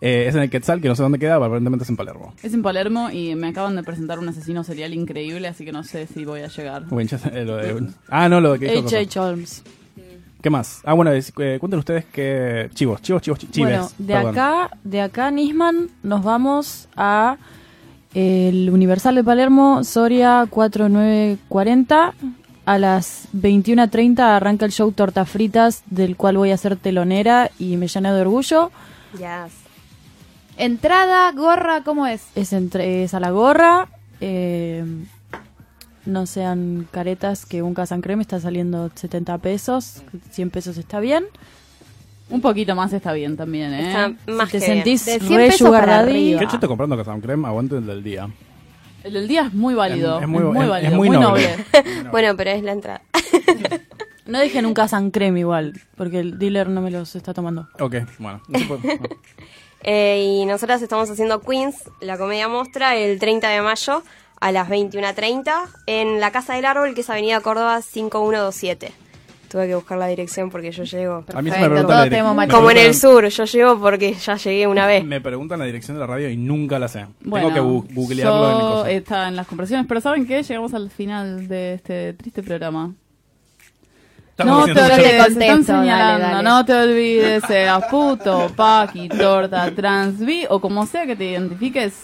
Eh, 0.00 0.26
es 0.28 0.34
en 0.34 0.42
el 0.42 0.50
Quetzal, 0.50 0.80
que 0.82 0.88
no 0.88 0.94
sé 0.94 1.02
dónde 1.02 1.18
queda, 1.18 1.34
pero 1.36 1.46
aparentemente 1.46 1.84
es 1.84 1.88
en 1.90 1.96
Palermo. 1.96 2.34
Es 2.42 2.52
en 2.54 2.62
Palermo 2.62 3.10
y 3.10 3.34
me 3.34 3.48
acaban 3.48 3.76
de 3.76 3.82
presentar 3.82 4.18
un 4.18 4.28
asesino 4.28 4.62
serial 4.64 4.92
increíble, 4.94 5.48
así 5.48 5.64
que 5.64 5.72
no 5.72 5.84
sé 5.84 6.06
si 6.06 6.24
voy 6.26 6.40
a 6.40 6.48
llegar. 6.48 6.84
Winchester, 6.90 7.34
eh, 7.36 7.44
lo 7.44 7.56
de- 7.56 7.88
ah, 8.10 8.28
no, 8.28 8.40
lo 8.42 8.52
de 8.52 8.58
que 8.58 8.64
dijo 8.66 8.84
Coco. 8.84 8.88
H.H. 8.96 9.20
Holmes. 9.20 9.62
¿Qué 10.42 10.50
más? 10.50 10.80
Ah, 10.84 10.92
bueno, 10.92 11.12
eh, 11.12 11.56
cuenten 11.58 11.78
ustedes 11.78 12.04
que... 12.04 12.68
Chivos, 12.74 13.00
chivos, 13.02 13.20
chivos, 13.22 13.38
chi- 13.38 13.48
chives. 13.50 13.70
Bueno, 13.70 13.90
de 13.98 14.14
perdón. 14.14 14.30
acá, 14.32 14.70
de 14.84 15.00
acá 15.00 15.30
Nisman 15.30 15.88
nos 16.02 16.22
vamos 16.22 16.88
a 16.94 17.36
el 18.14 18.70
Universal 18.70 19.14
de 19.14 19.24
Palermo, 19.24 19.84
Soria 19.84 20.46
4940. 20.48 22.14
A 22.64 22.78
las 22.78 23.28
21.30 23.32 24.18
arranca 24.20 24.64
el 24.66 24.72
show 24.72 24.90
Tortas 24.90 25.28
Fritas, 25.30 25.82
del 25.86 26.16
cual 26.16 26.36
voy 26.36 26.50
a 26.50 26.56
ser 26.56 26.76
telonera 26.76 27.50
y 27.60 27.76
me 27.76 27.86
llené 27.86 28.12
de 28.12 28.20
orgullo. 28.22 28.72
Yes. 29.12 29.52
Entrada, 30.56 31.30
gorra, 31.32 31.82
¿cómo 31.84 32.06
es? 32.06 32.24
Es, 32.34 32.52
entre, 32.52 33.04
es 33.04 33.14
a 33.14 33.20
la 33.20 33.30
gorra. 33.30 33.88
eh, 34.20 34.84
no 36.06 36.24
sean 36.26 36.86
caretas 36.92 37.44
que 37.46 37.62
un 37.62 37.74
Casan 37.74 38.00
Creme 38.00 38.22
está 38.22 38.40
saliendo 38.40 38.90
70 38.94 39.38
pesos. 39.38 40.02
100 40.30 40.50
pesos 40.50 40.78
está 40.78 41.00
bien. 41.00 41.24
Un 42.28 42.40
poquito 42.40 42.74
más 42.74 42.92
está 42.92 43.12
bien 43.12 43.36
también, 43.36 43.72
¿eh? 43.72 43.88
Está 43.88 44.12
más 44.32 44.50
te 44.50 44.58
que 44.58 44.66
sentís 44.66 45.04
De 45.06 45.20
100 45.20 45.36
re 45.36 45.46
pesos 45.48 45.70
para 45.70 46.00
arriba. 46.00 46.38
¿Qué 46.40 46.44
estoy 46.46 46.68
comprando 46.68 46.96
Casam 46.96 47.20
Creme? 47.20 47.46
Aguante 47.46 47.76
el 47.76 47.86
del 47.86 48.02
día. 48.02 48.28
El 49.04 49.12
del 49.12 49.28
día 49.28 49.42
es 49.46 49.54
muy 49.54 49.74
válido. 49.74 50.16
Es- 50.16 50.22
Es, 50.22 50.22
es 50.24 50.28
muy- 50.28 50.42
es- 50.62 50.68
válido, 50.68 50.90
es 50.90 50.96
muy 50.96 51.08
muy, 51.08 51.18
noble. 51.18 51.48
noble. 51.48 52.08
Bueno, 52.10 52.36
pero 52.36 52.50
es 52.50 52.62
la 52.62 52.72
entrada. 52.72 53.02
No 54.26 54.40
dejen 54.40 54.64
nunca 54.64 54.88
San 54.88 55.12
Creme 55.12 55.38
igual, 55.38 55.80
porque 55.96 56.18
el 56.18 56.36
dealer 56.36 56.68
no 56.68 56.80
me 56.80 56.90
los 56.90 57.14
está 57.14 57.32
tomando. 57.32 57.68
Ok, 57.78 57.94
bueno. 58.18 58.40
no 58.48 58.58
se 58.58 58.64
puede- 58.64 58.98
no. 59.00 59.06
Eh, 59.84 60.40
y 60.42 60.46
nosotras 60.46 60.82
estamos 60.82 61.08
haciendo 61.08 61.40
Queens, 61.42 61.76
la 62.00 62.18
comedia 62.18 62.48
mostra, 62.48 62.96
el 62.96 63.20
30 63.20 63.48
de 63.50 63.62
mayo 63.62 64.02
a 64.40 64.50
las 64.50 64.68
21.30 64.68 65.52
en 65.86 66.18
la 66.18 66.32
Casa 66.32 66.54
del 66.54 66.64
Árbol, 66.64 66.92
que 66.94 67.02
es 67.02 67.10
Avenida 67.10 67.40
Córdoba 67.40 67.80
5127. 67.82 68.90
Tuve 69.48 69.66
que 69.68 69.74
buscar 69.74 69.96
la 69.98 70.06
dirección 70.08 70.50
porque 70.50 70.70
yo 70.72 70.84
llego. 70.84 71.24
A 71.34 71.40
mí 71.42 71.50
se 71.50 71.56
me 71.56 71.68
Perfecto, 71.68 71.70
pregunta 71.70 71.82
todos 71.82 71.96
la 71.98 72.04
direc- 72.06 72.10
tenemos 72.10 72.32
me 72.32 72.36
macho. 72.36 72.56
Como 72.56 72.70
en 72.70 72.76
el 72.78 72.82
preguntan- 72.90 73.00
sur, 73.00 73.28
yo 73.28 73.44
llego 73.44 73.80
porque 73.80 74.14
ya 74.14 74.36
llegué 74.36 74.66
una 74.66 74.86
vez. 74.86 75.04
Me 75.04 75.20
preguntan 75.20 75.58
la 75.58 75.64
dirección 75.66 75.96
de 75.96 76.00
la 76.00 76.06
radio 76.06 76.28
y 76.30 76.36
nunca 76.36 76.78
la 76.78 76.88
sé. 76.88 77.06
Bueno, 77.20 77.52
Tengo 77.52 77.54
que 77.54 77.62
bu- 77.90 77.94
googlearlo 77.94 78.50
en 78.50 78.56
mi 78.56 78.60
yo- 78.62 78.70
cosa. 78.70 78.90
está 78.90 79.28
en 79.28 79.36
las 79.36 79.46
conversaciones, 79.46 79.86
pero 79.88 80.00
¿saben 80.00 80.26
qué? 80.26 80.42
Llegamos 80.42 80.74
al 80.74 80.90
final 80.90 81.48
de 81.48 81.74
este 81.74 82.12
triste 82.14 82.42
programa. 82.42 82.92
Estamos 84.30 84.68
No 84.68 84.74
te 84.74 84.80
olvides, 84.82 85.16
contesto, 85.24 85.40
están 85.40 85.64
señalando, 85.64 86.22
dale, 86.26 86.34
dale. 86.34 86.48
no 86.48 86.64
te 86.66 86.74
olvides, 86.74 87.42
seas 87.46 87.84
puto, 87.90 88.52
paqui, 88.54 89.08
torta, 89.08 89.70
trans, 89.74 90.18
bi, 90.18 90.44
o 90.50 90.60
como 90.60 90.84
sea 90.84 91.06
que 91.06 91.16
te 91.16 91.24
identifiques, 91.30 91.94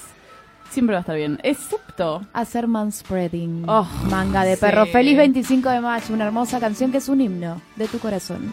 siempre 0.73 0.95
va 0.95 0.99
a 0.99 1.03
estar 1.03 1.17
bien. 1.17 1.39
Excepto, 1.43 2.23
Hacer 2.33 2.67
manspreading. 2.67 3.65
Oh, 3.69 3.87
Manga 4.11 4.45
de 4.45 4.55
sí. 4.57 4.61
perro. 4.61 4.87
Feliz 4.87 5.17
25 5.17 5.69
de 5.71 5.81
mayo. 5.81 6.15
Una 6.15 6.25
hermosa 6.27 6.59
canción 6.61 6.91
que 6.91 6.99
es 6.99 7.09
un 7.09 7.21
himno 7.21 7.61
de 7.77 7.87
tu 7.89 7.99
corazón. 7.99 8.53